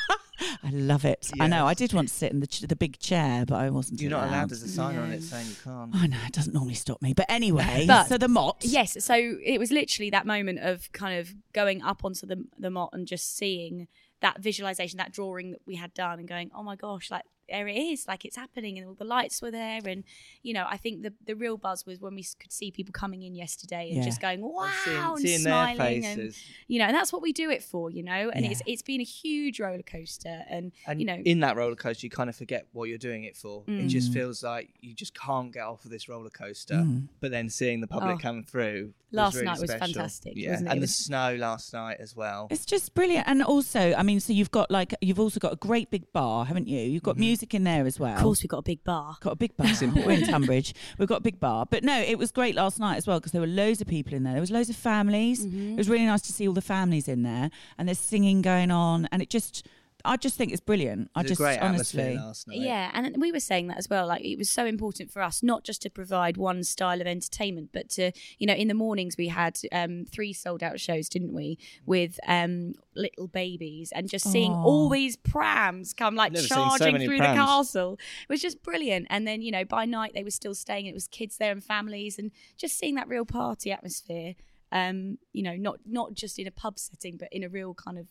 I 0.75 0.79
love 0.79 1.05
it. 1.05 1.31
I 1.39 1.47
know. 1.47 1.65
I 1.65 1.73
did 1.73 1.93
want 1.93 2.07
to 2.09 2.13
sit 2.13 2.31
in 2.31 2.39
the, 2.39 2.47
ch- 2.47 2.61
the 2.61 2.75
big 2.75 2.99
chair, 2.99 3.45
but 3.45 3.55
I 3.55 3.69
wasn't 3.69 4.01
You're 4.01 4.11
not 4.11 4.23
allowed. 4.23 4.29
allowed. 4.31 4.49
There's 4.49 4.63
a 4.63 4.67
sign 4.67 4.97
on 4.97 5.11
it 5.11 5.21
saying 5.23 5.47
you 5.47 5.55
can't. 5.63 5.95
I 5.95 6.07
know. 6.07 6.17
It 6.27 6.33
doesn't 6.33 6.53
normally 6.53 6.73
stop 6.75 7.01
me. 7.01 7.13
But 7.13 7.25
anyway, 7.29 7.85
But- 7.87 8.07
so 8.07 8.17
the 8.17 8.27
motte. 8.27 8.57
Yes, 8.65 9.03
so 9.03 9.13
it 9.15 9.57
was 9.59 9.71
literally 9.71 10.09
that 10.09 10.25
moment 10.25 10.59
of 10.59 10.91
kind 10.91 11.19
of 11.19 11.33
going 11.53 11.81
up 11.81 12.03
onto 12.03 12.25
the 12.27 12.43
the 12.59 12.69
motte 12.69 12.89
and 12.93 13.07
just 13.07 13.35
seeing 13.37 13.87
that 14.21 14.41
visualization, 14.41 14.97
that 14.97 15.11
drawing 15.11 15.51
that 15.51 15.61
we 15.65 15.75
had 15.75 15.93
done, 15.93 16.19
and 16.19 16.27
going, 16.27 16.49
"Oh 16.55 16.63
my 16.63 16.75
gosh, 16.75 17.11
like 17.11 17.23
there 17.49 17.67
it 17.67 17.75
is, 17.77 18.07
like 18.07 18.25
it's 18.25 18.35
happening," 18.35 18.77
and 18.77 18.87
all 18.87 18.93
the 18.93 19.05
lights 19.05 19.41
were 19.41 19.51
there, 19.51 19.81
and 19.85 20.03
you 20.43 20.53
know, 20.53 20.65
I 20.69 20.77
think 20.77 21.03
the 21.03 21.13
the 21.25 21.35
real 21.35 21.57
buzz 21.57 21.85
was 21.85 21.99
when 21.99 22.15
we 22.15 22.23
could 22.39 22.51
see 22.51 22.71
people 22.71 22.91
coming 22.93 23.23
in 23.23 23.35
yesterday 23.35 23.87
and 23.89 23.97
Yeah. 23.97 24.03
just 24.05 24.21
going, 24.21 24.41
"Wow," 24.41 24.69
seeing, 24.83 24.97
and 24.97 25.19
seeing 25.19 25.43
their 25.43 25.53
smiling, 25.75 26.05
and 26.05 26.19
faces. 26.21 26.43
you 26.67 26.79
know, 26.79 26.85
and 26.85 26.95
that's 26.95 27.11
what 27.13 27.21
we 27.21 27.33
do 27.33 27.49
it 27.49 27.63
for, 27.63 27.89
you 27.91 28.03
know, 28.03 28.29
and 28.29 28.45
Yeah. 28.45 28.51
it's 28.51 28.61
it's 28.65 28.81
been 28.81 29.01
a 29.01 29.05
huge 29.05 29.59
roller 29.59 29.83
coaster, 29.83 30.43
and, 30.49 30.71
And 30.87 30.99
you 30.99 31.05
know, 31.05 31.15
in 31.25 31.39
that 31.41 31.55
roller 31.55 31.75
coaster, 31.75 32.05
you 32.05 32.09
kind 32.09 32.29
of 32.29 32.35
forget 32.35 32.67
what 32.73 32.89
you're 32.89 32.97
doing 32.97 33.23
it 33.23 33.35
for. 33.35 33.63
It 33.67 33.71
Mm. 33.71 33.89
just 33.89 34.11
feels 34.13 34.43
like 34.43 34.71
you 34.81 34.93
just 34.93 35.13
can't 35.17 35.51
get 35.53 35.63
off 35.63 35.85
of 35.85 35.91
this 35.91 36.07
roller 36.09 36.29
coaster. 36.29 36.85
But 37.19 37.31
then 37.31 37.49
seeing 37.49 37.81
the 37.81 37.87
public 37.87 38.15
Oh. 38.15 38.19
come 38.19 38.43
through. 38.43 38.93
was 39.11 39.17
Last 39.17 39.33
really 39.35 39.45
night 39.45 39.59
was 39.61 39.69
special. 39.69 39.93
fantastic, 39.93 40.33
Yeah, 40.35 40.49
wasn't 40.49 40.67
it? 40.67 40.71
and 40.71 40.77
It 40.79 40.81
the 40.81 40.87
snow 40.87 41.35
last 41.35 41.71
night 41.71 41.97
as 42.01 42.15
well. 42.17 42.47
It's 42.49 42.65
just 42.65 42.93
brilliant. 42.93 43.25
And 43.29 43.41
also, 43.43 43.93
I 43.93 44.03
mean, 44.03 44.19
so 44.19 44.33
you've 44.33 44.51
got 44.51 44.69
like, 44.69 44.93
you've 44.99 45.21
also 45.21 45.39
got 45.39 45.53
a 45.53 45.55
great 45.55 45.89
big 45.89 46.11
bar, 46.11 46.43
haven't 46.45 46.67
you? 46.67 46.81
You've 46.81 47.03
got 47.03 47.15
music 47.17 47.34
in 47.43 47.63
there 47.63 47.85
as 47.85 47.99
well. 47.99 48.15
of 48.15 48.21
course, 48.21 48.43
we've 48.43 48.49
got 48.49 48.59
a 48.59 48.63
big 48.63 48.83
bar. 48.83 49.17
Got 49.19 49.33
a 49.33 49.35
big 49.35 49.55
bar. 49.57 49.67
We're 49.81 50.11
in 50.11 50.25
Tonbridge. 50.25 50.73
We've 50.97 51.07
got 51.07 51.17
a 51.17 51.21
big 51.21 51.39
bar. 51.39 51.65
But 51.69 51.83
no, 51.83 51.99
it 52.01 52.17
was 52.17 52.31
great 52.31 52.55
last 52.55 52.79
night 52.79 52.97
as 52.97 53.07
well 53.07 53.19
because 53.19 53.31
there 53.31 53.41
were 53.41 53.47
loads 53.47 53.81
of 53.81 53.87
people 53.87 54.13
in 54.13 54.23
there. 54.23 54.33
There 54.33 54.41
was 54.41 54.51
loads 54.51 54.69
of 54.69 54.75
families. 54.75 55.45
Mm-hmm. 55.45 55.73
It 55.73 55.77
was 55.77 55.89
really 55.89 56.05
nice 56.05 56.21
to 56.23 56.33
see 56.33 56.47
all 56.47 56.53
the 56.53 56.61
families 56.61 57.07
in 57.07 57.23
there 57.23 57.51
and 57.77 57.87
there's 57.87 57.99
singing 57.99 58.41
going 58.41 58.71
on. 58.71 59.07
And 59.11 59.21
it 59.21 59.29
just, 59.29 59.67
I 60.05 60.17
just 60.17 60.37
think 60.37 60.51
it's 60.51 60.61
brilliant. 60.61 61.09
I 61.15 61.23
just 61.23 61.33
a 61.33 61.43
great 61.43 61.59
honestly. 61.59 62.01
atmosphere 62.01 62.25
last 62.25 62.47
night. 62.47 62.57
Yeah, 62.57 62.91
and 62.93 63.15
we 63.19 63.31
were 63.31 63.39
saying 63.39 63.67
that 63.67 63.77
as 63.77 63.89
well. 63.89 64.07
Like 64.07 64.23
it 64.23 64.37
was 64.37 64.49
so 64.49 64.65
important 64.65 65.11
for 65.11 65.21
us 65.21 65.43
not 65.43 65.63
just 65.63 65.81
to 65.83 65.89
provide 65.89 66.37
one 66.37 66.63
style 66.63 67.01
of 67.01 67.07
entertainment, 67.07 67.69
but 67.73 67.89
to 67.91 68.11
you 68.37 68.47
know, 68.47 68.53
in 68.53 68.67
the 68.67 68.73
mornings 68.73 69.15
we 69.17 69.27
had 69.27 69.59
um, 69.71 70.05
three 70.05 70.33
sold 70.33 70.63
out 70.63 70.79
shows, 70.79 71.09
didn't 71.09 71.33
we, 71.33 71.57
with 71.85 72.19
um, 72.27 72.73
little 72.95 73.27
babies, 73.27 73.91
and 73.93 74.09
just 74.09 74.31
seeing 74.31 74.51
all 74.51 74.89
these 74.89 75.15
prams 75.15 75.93
come 75.93 76.15
like 76.15 76.31
Never 76.31 76.47
seen 76.47 76.49
so 76.49 76.77
charging 76.77 76.99
through 76.99 77.17
prams. 77.17 77.37
the 77.37 77.45
castle 77.45 77.93
it 77.93 78.29
was 78.29 78.41
just 78.41 78.63
brilliant. 78.63 79.07
And 79.09 79.27
then 79.27 79.41
you 79.41 79.51
know, 79.51 79.65
by 79.65 79.85
night 79.85 80.11
they 80.13 80.23
were 80.23 80.31
still 80.31 80.55
staying. 80.55 80.85
It 80.85 80.93
was 80.93 81.07
kids 81.07 81.37
there 81.37 81.51
and 81.51 81.63
families, 81.63 82.17
and 82.19 82.31
just 82.57 82.77
seeing 82.77 82.95
that 82.95 83.07
real 83.07 83.25
party 83.25 83.71
atmosphere. 83.71 84.35
Um, 84.71 85.19
you 85.31 85.43
know, 85.43 85.55
not 85.55 85.79
not 85.85 86.13
just 86.13 86.39
in 86.39 86.47
a 86.47 86.51
pub 86.51 86.79
setting, 86.79 87.17
but 87.17 87.29
in 87.31 87.43
a 87.43 87.49
real 87.49 87.73
kind 87.73 87.97
of. 87.97 88.07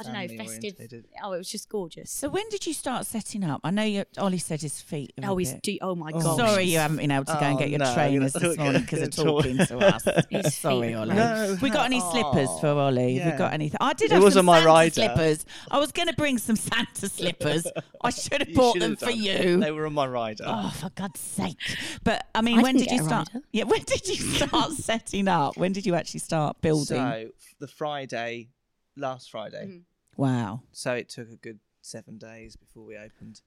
I 0.00 0.02
don't 0.02 0.12
know, 0.12 0.44
festive. 0.44 0.74
orientated. 0.74 1.06
Oh, 1.22 1.32
it 1.32 1.38
was 1.38 1.50
just 1.50 1.68
gorgeous. 1.68 2.10
So 2.10 2.28
when 2.28 2.48
did 2.48 2.66
you 2.66 2.72
start 2.72 3.06
setting 3.06 3.44
up? 3.44 3.60
I 3.64 3.70
know 3.70 3.82
you, 3.82 4.04
Ollie 4.18 4.38
said 4.38 4.60
his 4.60 4.80
feet. 4.80 5.12
Oh, 5.22 5.36
he's 5.36 5.52
bit- 5.52 5.62
do. 5.62 5.78
Oh 5.82 5.94
my 5.94 6.10
god! 6.12 6.36
Sorry, 6.36 6.64
you 6.64 6.78
haven't 6.78 6.96
been 6.98 7.10
able 7.10 7.24
to 7.26 7.32
go 7.32 7.38
and 7.40 7.56
Oh, 7.56 7.58
get 7.58 7.70
your 7.70 7.78
no, 7.80 7.94
trainers 7.94 8.32
this 8.32 8.56
morning 8.56 8.80
because 8.88 9.02
of 9.02 9.16
gonna 9.16 9.30
talking 9.30 9.58
to 9.58 9.78
us. 9.78 10.04
His 10.30 10.54
Sorry, 10.56 10.94
Ollie. 10.94 11.14
No, 11.14 11.56
we 11.60 11.70
got 11.70 11.86
any 11.86 12.00
slippers 12.00 12.48
for 12.60 12.68
Ollie? 12.68 13.16
Have 13.16 13.32
we 13.32 13.38
got 13.38 13.52
anything? 13.52 13.78
I 13.80 13.92
did 13.92 14.06
It 14.10 14.14
have 14.14 14.22
was 14.22 14.34
some 14.34 14.48
on 14.48 14.54
my 14.54 14.58
Santa 14.58 14.66
rider. 14.68 14.94
slippers. 14.94 15.44
I 15.70 15.78
was 15.78 15.92
going 15.92 16.08
to 16.08 16.14
bring 16.14 16.38
some 16.38 16.56
Santa 16.56 17.08
slippers. 17.08 17.66
I 18.02 18.10
should 18.10 18.40
have 18.40 18.48
You 18.48 18.54
bought 18.56 18.78
them 18.78 18.96
for 18.96 19.10
you. 19.10 19.58
They 19.60 19.70
were 19.70 19.86
on 19.86 19.92
my 19.94 20.06
rider. 20.06 20.44
Oh, 20.46 20.70
for 20.80 20.90
God's 20.90 21.20
sake! 21.20 21.56
But 22.04 22.26
I 22.34 22.40
mean, 22.42 22.58
I 22.58 22.62
when 22.62 22.76
didn't 22.76 22.92
you 22.92 23.02
start? 23.04 23.28
Yeah, 23.52 23.64
when 23.64 23.82
did 23.82 24.06
you 24.08 24.14
start 24.16 24.72
setting 24.72 25.28
up? 25.28 25.56
When 25.56 25.72
did 25.72 25.84
you 25.86 25.94
actually 25.94 26.20
start 26.20 26.60
building? 26.60 26.96
So 26.98 27.28
the 27.58 27.68
Friday, 27.68 28.48
last 28.96 29.30
Friday. 29.30 29.66
Mhm. 29.66 29.82
Wow. 30.20 30.62
So 30.72 30.92
it 30.94 31.08
took 31.08 31.30
a 31.30 31.36
good 31.36 31.58
seven 31.82 32.18
days 32.18 32.56
before 32.56 32.84
we 32.84 32.96
opened, 32.96 33.40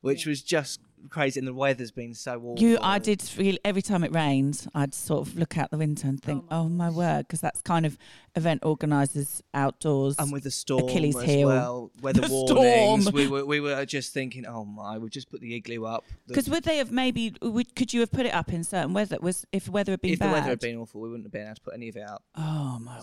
which 0.00 0.26
was 0.26 0.42
just 0.42 0.80
crazy. 1.10 1.40
And 1.40 1.48
the 1.48 1.52
weather's 1.54 1.90
been 1.90 2.14
so 2.14 2.36
awful. 2.36 2.58
You, 2.58 2.78
I 2.80 2.98
did 2.98 3.20
feel 3.20 3.56
every 3.64 3.82
time 3.82 4.04
it 4.04 4.12
rained, 4.14 4.66
I'd 4.74 4.94
sort 4.94 5.26
of 5.26 5.36
look 5.36 5.58
out 5.58 5.70
the 5.70 5.76
window 5.78 6.08
and 6.08 6.20
oh 6.22 6.26
think, 6.26 6.44
"Oh 6.50 6.68
my, 6.68 6.88
word," 6.90 7.26
because 7.26 7.40
that's 7.40 7.60
kind 7.62 7.84
of 7.84 7.98
event 8.36 8.62
organisers 8.64 9.42
outdoors. 9.52 10.16
And 10.18 10.30
with 10.32 10.44
the 10.44 10.50
storm 10.50 10.88
Achilles 10.88 11.16
as 11.16 11.24
heel. 11.24 11.48
well, 11.48 11.90
weather 12.00 12.20
The 12.28 12.28
warnings. 12.28 13.04
storm. 13.04 13.14
We 13.14 13.26
were 13.28 13.44
we 13.44 13.60
were 13.60 13.84
just 13.86 14.12
thinking, 14.12 14.46
oh 14.46 14.64
my, 14.64 14.98
we've 14.98 15.10
just 15.10 15.30
put 15.30 15.40
the 15.40 15.54
igloo 15.56 15.84
up. 15.84 16.04
The- 16.26 16.34
Because 16.34 16.48
would 16.48 16.64
they 16.64 16.76
have 16.78 16.92
maybe? 16.92 17.34
Would, 17.42 17.74
could 17.74 17.92
you 17.92 18.00
have 18.00 18.12
put 18.12 18.26
it 18.26 18.34
up 18.34 18.52
in 18.52 18.62
certain 18.62 18.92
weather? 18.92 19.18
Was 19.20 19.46
if 19.52 19.68
weather 19.68 19.92
had 19.92 20.00
been 20.00 20.10
bad. 20.10 20.14
if 20.14 20.18
bad? 20.20 20.28
the 20.28 20.32
weather 20.34 20.48
had 20.50 20.60
been 20.60 20.76
awful, 20.76 21.00
we 21.00 21.08
wouldn't 21.08 21.26
have 21.26 21.32
been 21.32 21.46
able 21.46 21.54
to 21.56 21.60
put 21.62 21.74
any 21.74 21.88
of 21.88 21.96
it 21.96 22.08
up. 22.08 22.22
Oh 22.36 22.78
my 22.78 23.00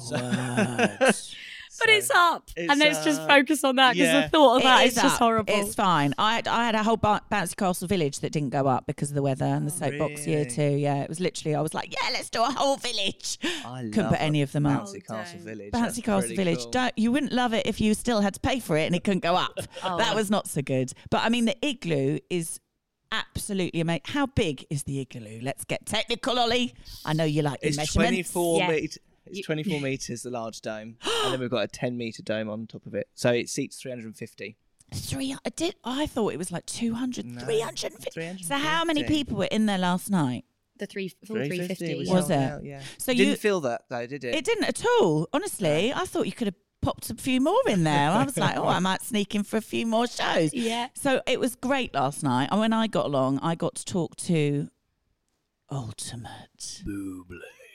So- 1.90 1.96
it's 1.96 2.12
up, 2.12 2.50
It's, 2.56 2.72
and 2.72 2.80
let's 2.80 3.04
just 3.04 3.22
uh, 3.22 3.28
focus 3.28 3.64
on 3.64 3.76
that 3.78 3.94
because 3.94 4.08
yeah. 4.08 4.22
the 4.22 4.30
thought 4.30 4.56
of 4.58 4.62
It 4.62 4.64
that 4.66 4.86
is 4.88 4.96
is 4.98 5.02
just 5.04 5.18
horrible. 5.20 5.54
It's 5.54 5.76
fine. 5.76 6.14
I 6.18 6.36
had, 6.36 6.48
I 6.48 6.66
had 6.66 6.76
a 6.76 6.84
whole 6.84 6.98
ba- 6.98 7.22
bouncy 7.32 7.56
castle 7.56 7.88
village 7.88 8.20
that 8.20 8.32
didn't 8.32 8.50
go 8.50 8.68
up 8.68 8.86
because 8.86 9.10
of 9.10 9.16
the 9.16 9.22
weather 9.22 9.46
and 9.46 9.66
the 9.68 9.72
soapbox 9.72 10.26
year 10.28 10.40
really? 10.40 10.50
too. 10.52 10.78
Yeah, 10.78 11.02
it 11.04 11.10
was 11.10 11.20
literally. 11.20 11.56
I 11.56 11.62
was 11.62 11.74
like, 11.74 11.92
yeah, 11.94 12.10
let's 12.14 12.30
do 12.30 12.42
a 12.44 12.52
whole 12.52 12.78
village. 12.78 13.38
I 13.44 13.82
Couldn't 13.84 13.98
love 13.98 14.10
put 14.12 14.22
any 14.22 14.42
of 14.42 14.52
them 14.52 14.66
up. 14.66 14.84
Bouncy 14.84 15.06
Castle 15.06 15.38
don't. 15.40 15.46
Village. 15.48 15.72
Bouncy 15.72 15.82
That's 15.82 16.02
Castle 16.02 16.36
Village. 16.36 16.60
cool. 16.64 16.72
Don't 16.72 16.94
you 16.98 17.12
wouldn't 17.12 17.32
love 17.34 17.54
it 17.54 17.66
if 17.66 17.82
you 17.82 17.94
still 17.94 18.22
had 18.22 18.34
to 18.36 18.40
pay 18.40 18.60
for 18.60 18.78
it 18.78 18.86
and 18.86 18.96
it 18.96 19.04
couldn't 19.04 19.22
go 19.24 19.36
up. 19.36 19.58
Oh. 19.84 19.98
That 19.98 20.16
was 20.16 20.30
not 20.30 20.48
so 20.48 20.62
good. 20.62 20.92
But 21.10 21.22
I 21.24 21.30
mean, 21.30 21.46
the 21.46 21.56
igloo 21.66 22.20
is 22.30 22.60
absolutely 23.12 23.82
amazing. 23.82 24.02
How 24.06 24.26
big 24.28 24.66
is 24.70 24.84
the 24.84 25.00
igloo? 25.00 25.40
Let's 25.42 25.64
get 25.66 25.86
technical, 25.86 26.38
Ollie. 26.38 26.74
I 27.06 27.14
know 27.14 27.24
you 27.24 27.42
like 27.42 27.62
your 27.64 27.70
It's 27.70 27.78
measurements. 27.78 28.32
24 28.32 28.58
Yeah. 28.60 28.68
meters. 28.70 28.98
It's 29.32 29.46
24 29.46 29.82
meters, 29.82 30.24
the 30.24 30.30
large 30.30 30.62
dome, 30.62 30.98
and 31.24 31.34
then 31.34 31.40
we've 31.40 31.50
got 31.50 31.64
a 31.64 31.68
10 31.68 31.98
meter 31.98 32.24
dome 32.24 32.50
on 32.50 32.68
top 32.68 32.86
of 32.86 32.94
it. 32.94 33.08
So 33.14 33.32
it 33.32 33.50
seats 33.50 33.82
350. 33.82 34.58
Three. 34.94 35.32
I 35.32 35.38
uh, 35.46 35.50
did. 35.56 35.76
I 35.86 36.06
thought 36.06 36.34
it 36.34 36.38
was 36.38 36.52
like 36.52 36.66
200, 36.66 37.26
No, 37.26 37.42
350. 37.42 38.44
So 38.44 38.56
how 38.56 38.84
many 38.84 39.04
people 39.06 39.38
were 39.38 39.46
in 39.46 39.66
there 39.66 39.78
last 39.78 40.10
night? 40.10 40.44
the 40.82 40.88
three 40.88 41.10
full 41.26 41.36
three 41.38 41.48
350 41.48 42.00
was, 42.00 42.10
Was 42.10 42.28
held 42.28 42.32
it? 42.32 42.52
out, 42.52 42.64
yeah. 42.66 42.82
So 42.98 43.12
you 43.12 43.26
didn't 43.26 43.40
feel 43.40 43.62
that 43.62 43.84
though, 43.88 44.06
did 44.08 44.24
it? 44.24 44.36
It 44.36 44.44
didn't 44.44 44.66
at 44.66 44.84
all. 45.00 45.30
Honestly, 45.32 45.94
I 45.94 46.06
thought 46.06 46.26
you 46.26 46.32
could 46.34 46.48
have 46.48 46.56
popped 46.82 47.10
a 47.12 47.16
few 47.16 47.40
more 47.40 47.62
in 47.68 47.84
there. 47.84 48.10
I 48.10 48.26
was 48.26 48.36
like, 48.38 48.58
oh, 48.58 48.68
I 48.68 48.80
might 48.80 49.02
sneak 49.02 49.36
in 49.36 49.44
for 49.44 49.58
a 49.58 49.62
few 49.62 49.86
more 49.86 50.08
shows. 50.08 50.54
Yeah. 50.54 50.88
So 50.96 51.22
it 51.28 51.40
was 51.40 51.56
great 51.56 51.94
last 51.94 52.24
night. 52.24 52.50
And 52.52 52.60
when 52.60 52.74
I 52.74 52.88
got 52.88 53.06
along, 53.06 53.40
I 53.40 53.56
got 53.56 53.76
to 53.76 53.86
talk 53.86 54.16
to 54.18 54.70
Ultimate. 55.70 56.82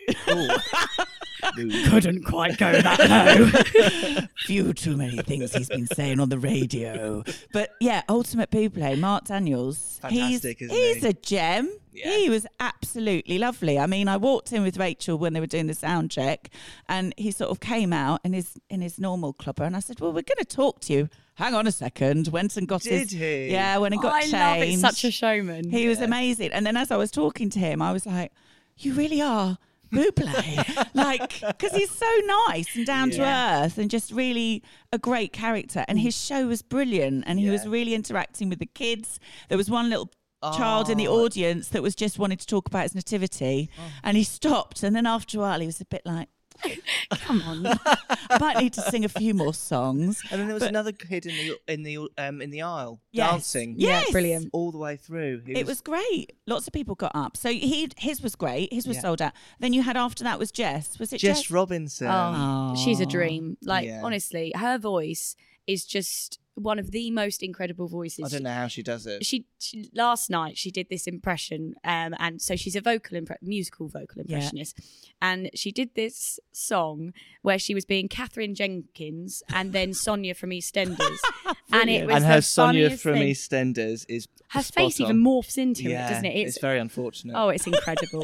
Couldn't 1.88 2.24
quite 2.24 2.58
go 2.58 2.72
that 2.72 2.98
low. 3.08 4.26
Few 4.46 4.72
too 4.72 4.96
many 4.96 5.16
things 5.18 5.54
he's 5.54 5.68
been 5.68 5.86
saying 5.86 6.20
on 6.20 6.28
the 6.28 6.38
radio. 6.38 7.22
But 7.52 7.70
yeah, 7.80 8.02
Ultimate 8.08 8.50
Buble, 8.50 8.98
Mark 8.98 9.24
Daniels. 9.24 9.98
Fantastic, 10.02 10.58
he's, 10.58 10.70
isn't 10.70 10.76
he's 10.76 11.02
he? 11.02 11.08
a 11.08 11.12
gem. 11.12 11.70
Yeah. 11.92 12.16
He 12.16 12.28
was 12.30 12.46
absolutely 12.60 13.38
lovely. 13.38 13.78
I 13.78 13.86
mean, 13.86 14.06
I 14.08 14.16
walked 14.18 14.52
in 14.52 14.62
with 14.62 14.76
Rachel 14.76 15.16
when 15.18 15.32
they 15.32 15.40
were 15.40 15.46
doing 15.46 15.66
the 15.66 15.74
sound 15.74 16.10
check, 16.10 16.50
and 16.88 17.14
he 17.16 17.30
sort 17.30 17.50
of 17.50 17.60
came 17.60 17.92
out 17.92 18.20
in 18.24 18.32
his 18.32 18.58
in 18.68 18.82
his 18.82 18.98
normal 18.98 19.32
clubber, 19.32 19.64
and 19.64 19.76
I 19.76 19.80
said, 19.80 20.00
"Well, 20.00 20.10
we're 20.10 20.22
going 20.22 20.38
to 20.38 20.44
talk 20.44 20.80
to 20.80 20.92
you." 20.92 21.08
Hang 21.34 21.54
on 21.54 21.66
a 21.66 21.72
second. 21.72 22.28
Went 22.28 22.56
and 22.56 22.66
got 22.66 22.84
his. 22.84 23.10
He? 23.10 23.48
Yeah, 23.50 23.76
went 23.78 23.92
and 23.94 24.02
got 24.02 24.14
I 24.14 24.20
changed. 24.22 24.32
love 24.34 24.56
it. 24.58 24.78
Such 24.78 25.04
a 25.04 25.10
showman. 25.10 25.70
He 25.70 25.86
was 25.86 26.00
amazing. 26.00 26.52
And 26.52 26.64
then 26.66 26.76
as 26.76 26.90
I 26.90 26.96
was 26.96 27.10
talking 27.10 27.50
to 27.50 27.58
him, 27.58 27.80
I 27.82 27.92
was 27.92 28.06
like, 28.06 28.32
"You 28.78 28.94
really 28.94 29.20
are." 29.22 29.58
Buble, 29.92 30.86
like, 30.94 31.40
because 31.40 31.72
he's 31.72 31.90
so 31.90 32.10
nice 32.48 32.74
and 32.76 32.86
down 32.86 33.10
to 33.10 33.22
earth, 33.22 33.78
and 33.78 33.90
just 33.90 34.10
really 34.12 34.62
a 34.92 34.98
great 34.98 35.32
character. 35.32 35.84
And 35.88 35.98
his 35.98 36.16
show 36.16 36.46
was 36.46 36.62
brilliant, 36.62 37.24
and 37.26 37.38
he 37.38 37.48
was 37.50 37.66
really 37.66 37.94
interacting 37.94 38.48
with 38.48 38.58
the 38.58 38.66
kids. 38.66 39.18
There 39.48 39.58
was 39.58 39.70
one 39.70 39.90
little 39.90 40.10
child 40.56 40.88
in 40.90 40.98
the 40.98 41.08
Oh. 41.08 41.24
audience 41.24 41.68
that 41.70 41.82
was 41.82 41.94
just 41.94 42.18
wanting 42.18 42.38
to 42.38 42.46
talk 42.46 42.68
about 42.68 42.82
his 42.84 42.94
nativity, 42.94 43.70
oh. 43.78 43.82
and 44.04 44.16
he 44.16 44.22
stopped. 44.22 44.82
And 44.82 44.94
then 44.94 45.06
after 45.06 45.38
a 45.38 45.40
while, 45.40 45.60
he 45.60 45.66
was 45.66 45.80
a 45.80 45.84
bit 45.86 46.02
like, 46.04 46.28
Come 47.10 47.42
on. 47.42 47.66
"I 47.66 48.38
might 48.40 48.58
need 48.58 48.72
to 48.74 48.80
sing 48.82 49.04
a 49.04 49.08
few 49.08 49.34
more 49.34 49.54
songs." 49.54 50.22
And 50.30 50.40
then 50.40 50.48
there 50.48 50.54
was 50.54 50.62
But- 50.62 50.70
another 50.70 50.92
kid 50.92 51.26
in 51.26 51.34
the 51.36 51.72
in 51.72 51.82
the 51.82 51.98
um 52.18 52.40
in 52.42 52.50
the 52.50 52.62
aisle 52.62 53.00
Yes. 53.12 53.30
dancing. 53.30 53.74
Yes. 53.78 54.10
brilliant. 54.10 54.50
all 54.52 54.70
the 54.72 54.78
way 54.78 54.96
through. 54.96 55.42
He 55.46 55.52
It 55.56 55.66
was 55.66 55.80
great. 55.80 56.32
Lots 56.46 56.66
of 56.66 56.72
people 56.72 56.94
got 56.94 57.12
up. 57.14 57.36
So 57.36 57.50
he 57.50 57.88
his 57.96 58.20
was 58.22 58.34
great. 58.36 58.72
His 58.72 58.86
was 58.86 58.96
Yeah. 58.96 59.02
sold 59.02 59.22
out. 59.22 59.32
Then 59.60 59.72
you 59.72 59.82
had 59.82 59.96
after 59.96 60.24
that 60.24 60.38
was 60.38 60.50
Jess. 60.50 60.98
Was 60.98 61.12
it 61.12 61.18
Jess 61.18 61.42
Jess? 61.42 61.50
Robinson. 61.50 62.08
Oh, 62.10 62.74
she's 62.82 63.00
a 63.00 63.06
dream. 63.06 63.56
Like 63.62 63.86
Yeah. 63.86 64.00
honestly, 64.04 64.52
her 64.56 64.78
voice 64.78 65.36
is 65.66 65.84
just 65.84 66.38
one 66.56 66.78
of 66.78 66.90
the 66.90 67.10
most 67.10 67.42
incredible 67.42 67.86
voices. 67.86 68.24
I 68.24 68.28
don't 68.36 68.42
know 68.44 68.52
how 68.52 68.66
she 68.66 68.82
does 68.82 69.06
it. 69.06 69.24
She, 69.24 69.44
she 69.58 69.90
last 69.94 70.30
night 70.30 70.56
she 70.56 70.70
did 70.70 70.88
this 70.88 71.06
impression, 71.06 71.74
um, 71.84 72.14
and 72.18 72.40
so 72.40 72.56
she's 72.56 72.74
a 72.74 72.80
vocal 72.80 73.18
impre- 73.20 73.36
musical 73.42 73.88
vocal 73.88 74.22
Yeah. 74.24 74.36
impressionist, 74.36 74.78
and 75.20 75.50
she 75.54 75.70
did 75.70 75.90
this 75.94 76.40
song 76.52 77.12
where 77.42 77.58
she 77.58 77.74
was 77.74 77.84
being 77.84 78.08
Katherine 78.08 78.54
Jenkins 78.54 79.42
and 79.52 79.72
then 79.72 79.92
Sonia 80.04 80.34
from 80.34 80.50
EastEnders, 80.50 81.18
and 81.72 81.90
it 81.90 82.06
was 82.06 82.16
and 82.16 82.24
her 82.24 82.40
Sonia 82.40 82.96
from 82.96 83.14
thing. 83.14 83.28
EastEnders 83.28 84.06
is 84.08 84.26
Her 84.48 84.62
face 84.62 85.00
on. 85.00 85.06
even 85.06 85.22
morphs 85.22 85.58
into 85.58 85.82
yeah, 85.84 86.06
it, 86.06 86.10
doesn't 86.10 86.24
it? 86.24 86.36
It's, 86.46 86.58
very 86.58 86.78
unfortunate. 86.78 87.34
Oh, 87.36 87.50
it's 87.50 87.66
incredible. 87.74 88.22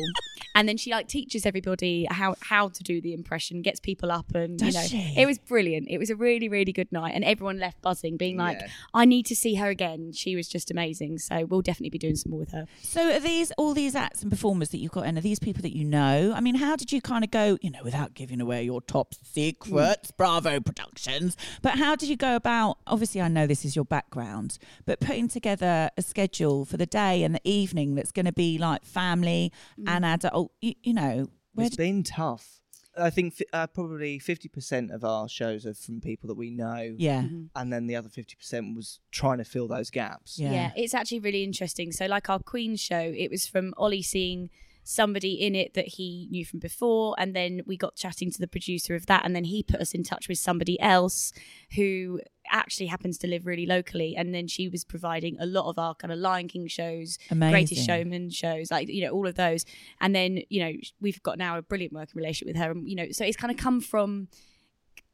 and 0.54 0.68
then 0.68 0.76
she 0.78 0.90
like 0.90 1.06
teaches 1.08 1.44
everybody 1.46 2.06
how 2.10 2.34
how 2.40 2.68
to 2.68 2.82
do 2.82 3.00
the 3.00 3.12
impression, 3.12 3.60
gets 3.62 3.78
people 3.80 4.10
up, 4.10 4.34
and 4.34 4.58
Does 4.58 4.68
you 4.74 4.80
know, 4.80 4.86
she? 4.86 5.20
it 5.20 5.26
was 5.26 5.38
brilliant. 5.38 5.88
It 5.90 5.98
was 5.98 6.08
a 6.10 6.16
really 6.16 6.48
really 6.48 6.72
good 6.72 6.90
night, 6.92 7.12
and 7.14 7.24
everyone 7.24 7.58
left 7.58 7.82
buzzing, 7.82 8.16
being 8.22 8.36
like, 8.36 8.58
Yeah. 8.60 8.68
"I 8.94 9.04
need 9.04 9.26
to 9.26 9.36
see 9.36 9.54
her 9.56 9.68
again." 9.68 10.12
She 10.12 10.36
was 10.36 10.48
just 10.48 10.70
amazing. 10.70 11.18
So 11.18 11.44
we'll 11.44 11.62
definitely 11.62 11.90
be 11.90 11.98
doing 12.06 12.16
some 12.16 12.30
more 12.30 12.40
with 12.40 12.52
her. 12.52 12.66
So 12.82 13.00
are 13.16 13.20
these 13.20 13.50
all 13.58 13.74
these 13.74 13.94
acts 13.94 14.22
and 14.22 14.30
performers 14.30 14.68
that 14.70 14.78
you've 14.78 14.92
got 14.92 15.06
in? 15.06 15.18
Are 15.18 15.26
these 15.30 15.38
people 15.38 15.62
that 15.62 15.76
you 15.76 15.84
know? 15.84 16.32
I 16.34 16.40
mean, 16.40 16.56
how 16.56 16.76
did 16.76 16.92
you 16.92 17.00
kind 17.00 17.24
of 17.24 17.30
go? 17.30 17.58
You 17.60 17.70
know, 17.70 17.82
without 17.84 18.14
giving 18.14 18.40
away 18.40 18.62
your 18.64 18.80
top 18.80 19.14
secrets, 19.14 20.10
mm. 20.10 20.16
Bravo 20.16 20.60
Productions. 20.60 21.36
But 21.62 21.78
how 21.78 21.96
did 21.96 22.08
you 22.08 22.16
go 22.16 22.36
about? 22.36 22.78
Obviously, 22.86 23.20
I 23.20 23.28
know 23.28 23.46
this 23.46 23.64
is 23.64 23.74
your 23.76 23.84
background, 23.84 24.58
but 24.86 25.00
putting 25.00 25.28
together 25.28 25.90
a 25.96 26.02
schedule 26.02 26.64
for 26.64 26.76
the 26.76 26.86
day 26.86 27.22
and 27.24 27.34
the 27.34 27.40
evening 27.44 27.94
that's 27.94 28.12
going 28.12 28.26
to 28.26 28.32
be 28.32 28.58
like 28.58 28.84
family 28.84 29.52
mm. 29.78 29.84
and 29.86 30.04
adult. 30.04 30.52
You, 30.60 30.74
you 30.82 30.94
know, 30.94 31.28
where 31.54 31.66
It's 31.66 31.76
did, 31.76 31.82
been 31.82 32.02
tough. 32.02 32.61
I 32.96 33.10
think 33.10 33.42
uh, 33.52 33.66
probably 33.66 34.18
50% 34.18 34.92
of 34.94 35.04
our 35.04 35.28
shows 35.28 35.64
are 35.66 35.74
from 35.74 36.00
people 36.00 36.28
that 36.28 36.36
we 36.36 36.50
know. 36.50 36.94
yeah, 36.98 37.24
And 37.56 37.72
then 37.72 37.86
the 37.86 37.96
other 37.96 38.08
50% 38.08 38.76
was 38.76 39.00
trying 39.10 39.38
to 39.38 39.44
fill 39.44 39.68
those 39.68 39.90
gaps. 39.90 40.38
Yeah. 40.38 40.52
Yeah. 40.52 40.70
it's 40.76 40.94
actually 40.94 41.20
really 41.20 41.42
interesting. 41.42 41.92
So, 41.92 42.06
like 42.06 42.28
our 42.28 42.38
Queen 42.38 42.76
show, 42.76 43.00
it 43.00 43.30
was 43.30 43.46
from 43.46 43.72
Ollie 43.76 44.02
seeing 44.02 44.50
somebody 44.84 45.34
in 45.34 45.54
it 45.54 45.74
that 45.74 45.86
he 45.88 46.28
knew 46.30 46.44
from 46.44 46.58
before, 46.58 47.14
and 47.18 47.34
then 47.34 47.62
we 47.66 47.76
got 47.76 47.94
chatting 47.96 48.30
to 48.32 48.40
the 48.40 48.48
producer 48.48 48.94
of 48.94 49.06
that, 49.06 49.24
and 49.24 49.34
then 49.34 49.44
he 49.44 49.62
put 49.62 49.80
us 49.80 49.92
in 49.92 50.02
touch 50.02 50.28
with 50.28 50.38
somebody 50.38 50.78
else 50.80 51.32
who 51.76 52.20
actually 52.50 52.86
happens 52.86 53.18
to 53.18 53.26
live 53.26 53.46
really 53.46 53.66
locally, 53.66 54.14
and 54.16 54.34
then 54.34 54.46
she 54.46 54.68
was 54.68 54.84
providing 54.84 55.36
a 55.40 55.46
lot 55.46 55.68
of 55.68 55.78
our 55.78 55.94
kind 55.94 56.12
of 56.12 56.18
Lion 56.18 56.48
King 56.48 56.66
shows, 56.66 57.18
Amazing. 57.30 57.52
Greatest 57.52 57.86
Showman 57.86 58.30
shows, 58.30 58.70
like 58.70 58.88
you 58.88 59.04
know 59.04 59.10
all 59.10 59.26
of 59.26 59.34
those, 59.34 59.64
and 60.00 60.14
then 60.14 60.42
you 60.48 60.64
know 60.64 60.72
we've 61.00 61.22
got 61.22 61.38
now 61.38 61.58
a 61.58 61.62
brilliant 61.62 61.92
working 61.92 62.14
relationship 62.16 62.54
with 62.54 62.62
her, 62.62 62.70
and 62.70 62.88
you 62.88 62.96
know 62.96 63.06
so 63.10 63.24
it's 63.24 63.36
kind 63.36 63.50
of 63.50 63.56
come 63.56 63.80
from 63.80 64.28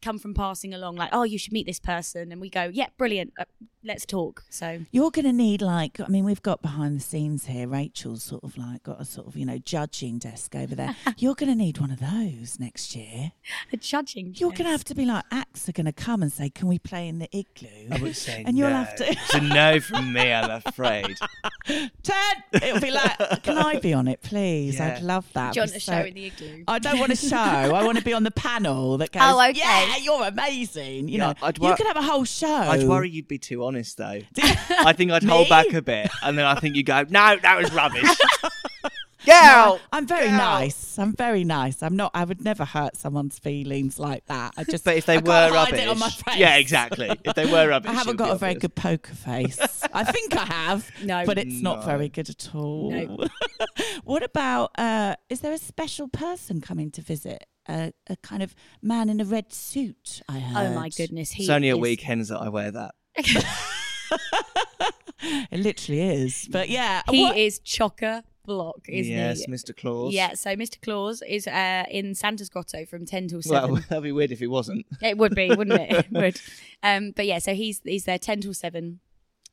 come 0.00 0.18
from 0.18 0.32
passing 0.32 0.72
along 0.72 0.94
like 0.94 1.10
oh 1.12 1.24
you 1.24 1.38
should 1.38 1.52
meet 1.52 1.66
this 1.66 1.80
person 1.80 2.30
and 2.30 2.40
we 2.40 2.48
go 2.48 2.70
yeah 2.72 2.86
brilliant 2.96 3.32
uh, 3.38 3.44
let's 3.88 4.06
talk 4.06 4.44
so 4.50 4.80
You're 4.92 5.10
going 5.10 5.24
to 5.24 5.32
need 5.32 5.62
like, 5.62 5.98
I 6.00 6.06
mean, 6.08 6.24
we've 6.24 6.42
got 6.42 6.62
behind 6.62 6.96
the 6.96 7.00
scenes 7.02 7.46
here. 7.46 7.66
Rachel's 7.66 8.22
sort 8.22 8.44
of 8.44 8.56
like 8.56 8.82
got 8.84 9.00
a 9.00 9.04
sort 9.04 9.26
of 9.26 9.36
you 9.36 9.44
know 9.46 9.58
judging 9.58 10.18
desk 10.18 10.54
over 10.54 10.74
there. 10.74 10.94
You're 11.18 11.34
going 11.34 11.50
to 11.50 11.56
need 11.56 11.78
one 11.78 11.90
of 11.90 11.98
those 12.00 12.58
next 12.60 12.94
year. 12.94 13.32
a 13.72 13.76
judging 13.76 14.34
You're 14.36 14.50
going 14.50 14.64
to 14.64 14.70
have 14.70 14.84
to 14.84 14.94
be 14.94 15.04
like, 15.04 15.24
acts 15.32 15.68
are 15.68 15.72
going 15.72 15.86
to 15.86 15.92
come 15.92 16.22
and 16.22 16.32
say, 16.32 16.50
"Can 16.50 16.68
we 16.68 16.78
play 16.78 17.08
in 17.08 17.18
the 17.18 17.28
igloo?" 17.36 17.88
I 17.90 18.00
would 18.00 18.16
say 18.16 18.44
And 18.46 18.56
you'll 18.56 18.68
have 18.70 18.94
to- 18.96 19.10
It's 19.10 19.34
a 19.34 19.40
no 19.40 19.80
from 19.80 20.12
me, 20.12 20.32
I'm 20.32 20.62
afraid. 20.64 21.16
Ted, 22.02 22.36
it'll 22.52 22.80
be 22.80 22.90
like, 22.90 23.42
"Can 23.42 23.58
I 23.58 23.78
be 23.80 23.92
on 23.92 24.08
it, 24.08 24.22
please? 24.22 24.80
I'd 24.80 25.02
love 25.02 25.26
that." 25.32 25.54
Do 25.54 25.60
you 25.60 25.62
want 25.62 25.72
be 25.72 25.76
a 25.78 25.80
so- 25.80 25.92
show 25.92 26.04
in 26.04 26.14
the 26.14 26.24
igloo? 26.26 26.64
I 26.68 26.78
don't 26.78 26.98
want 26.98 27.12
a 27.12 27.16
show. 27.32 27.36
I 27.36 27.84
want 27.84 27.98
to 27.98 28.04
be 28.04 28.12
on 28.12 28.22
the 28.22 28.30
panel 28.30 28.98
that 28.98 29.10
oh, 29.14 29.18
goes. 29.18 29.22
Oh, 29.34 29.48
okay. 29.50 29.58
Yeah, 29.58 29.96
you're 29.98 30.24
amazing. 30.24 31.08
You 31.08 31.18
Yeah, 31.18 31.26
know, 31.28 31.34
I'd 31.42 31.58
you 31.58 31.74
could 31.74 31.86
have 31.86 31.96
a 31.96 32.02
whole 32.02 32.24
show. 32.24 32.46
I'd 32.48 32.84
worry 32.84 33.10
you'd 33.10 33.28
be 33.28 33.38
too 33.38 33.64
honest, 33.64 33.77
though. 33.94 34.20
I 34.42 34.92
think 34.92 35.10
I'd 35.10 35.22
hold 35.24 35.48
back 35.48 35.72
a 35.72 35.82
bit, 35.82 36.10
and 36.22 36.36
then 36.38 36.44
I 36.46 36.54
think 36.60 36.76
you 36.76 36.82
go, 36.82 37.04
no, 37.08 37.36
that 37.36 37.58
was 37.60 37.72
rubbish. 37.72 38.02
Get 39.24 39.42
out! 39.44 39.80
I'm 39.92 40.06
very 40.06 40.26
Get 40.28 40.34
out. 40.40 40.60
nice. 40.60 40.98
I'm 40.98 41.12
very 41.12 41.44
nice. 41.44 41.82
I'm 41.82 41.96
not. 41.96 42.12
I 42.14 42.24
would 42.24 42.40
never 42.40 42.64
hurt 42.64 42.96
someone's 42.96 43.38
feelings 43.38 43.98
like 43.98 44.24
that. 44.26 44.54
I 44.56 44.64
just. 44.64 44.84
But 44.84 44.96
if 44.96 45.04
they 45.06 45.14
I 45.14 45.18
were 45.18 45.24
can't 45.24 45.54
hide 45.54 45.72
rubbish, 45.72 45.80
it 45.82 45.88
on 45.88 45.98
my 45.98 46.08
face. 46.08 46.36
yeah, 46.38 46.56
exactly. 46.56 47.10
If 47.24 47.34
they 47.34 47.44
were 47.44 47.68
rubbish, 47.68 47.90
I 47.90 47.94
haven't 47.94 48.08
it 48.08 48.12
would 48.12 48.18
got 48.18 48.24
be 48.26 48.30
a 48.30 48.36
very 48.38 48.50
obvious. 48.52 48.60
good 48.62 48.74
poker 48.76 49.14
face. 49.14 49.58
I 49.92 50.04
think 50.04 50.34
I 50.34 50.44
have. 50.46 50.90
No. 51.02 51.24
but 51.26 51.36
it's 51.36 51.60
not 51.60 51.80
No. 51.80 51.86
very 51.86 52.08
good 52.08 52.30
at 52.30 52.54
all. 52.54 52.90
No. 52.90 53.26
what 54.04 54.22
about? 54.22 54.70
Uh, 54.78 55.16
is 55.28 55.40
there 55.40 55.52
a 55.52 55.58
special 55.58 56.08
person 56.08 56.60
coming 56.62 56.90
to 56.92 57.02
visit? 57.02 57.44
A, 57.70 57.92
a 58.08 58.16
kind 58.16 58.42
of 58.42 58.54
man 58.80 59.10
in 59.10 59.20
a 59.20 59.26
red 59.26 59.52
suit. 59.52 60.22
I 60.26 60.38
heard. 60.38 60.68
Oh 60.68 60.74
my 60.74 60.88
goodness, 60.88 61.32
he 61.32 61.42
It's 61.42 61.50
only 61.50 61.68
at 61.68 61.76
is- 61.76 61.82
weekends 61.82 62.28
that 62.30 62.38
I 62.38 62.48
wear 62.48 62.70
that. 62.70 62.94
It 65.50 65.60
literally 65.60 66.00
is. 66.00 66.48
But 66.50 66.68
yeah, 66.68 67.02
He 67.10 67.22
what- 67.24 67.36
is 67.36 67.58
chocker 67.60 68.22
block, 68.46 68.86
isn't 68.88 69.12
yes, 69.12 69.44
he? 69.44 69.50
Yes, 69.50 69.62
Mr. 69.64 69.76
Claus. 69.76 70.12
Yeah, 70.12 70.34
so 70.34 70.54
Mr. 70.54 70.80
Claus 70.80 71.22
is 71.28 71.46
uh, 71.46 71.84
in 71.90 72.14
Santa's 72.14 72.48
Grotto 72.48 72.86
from 72.86 73.04
ten 73.04 73.28
till 73.28 73.42
seven. 73.42 73.72
Well, 73.72 73.82
that'd 73.88 74.04
be 74.04 74.12
weird 74.12 74.30
if 74.30 74.38
he 74.38 74.46
wasn't. 74.46 74.86
It 75.02 75.18
would 75.18 75.34
be, 75.34 75.48
wouldn't 75.48 75.80
it? 75.80 75.90
It 76.06 76.12
would. 76.12 76.40
Um, 76.82 77.12
but 77.14 77.26
yeah, 77.26 77.38
so 77.40 77.54
he's 77.54 77.80
he's 77.84 78.04
there 78.04 78.18
ten 78.18 78.40
till 78.40 78.54
seven. 78.54 79.00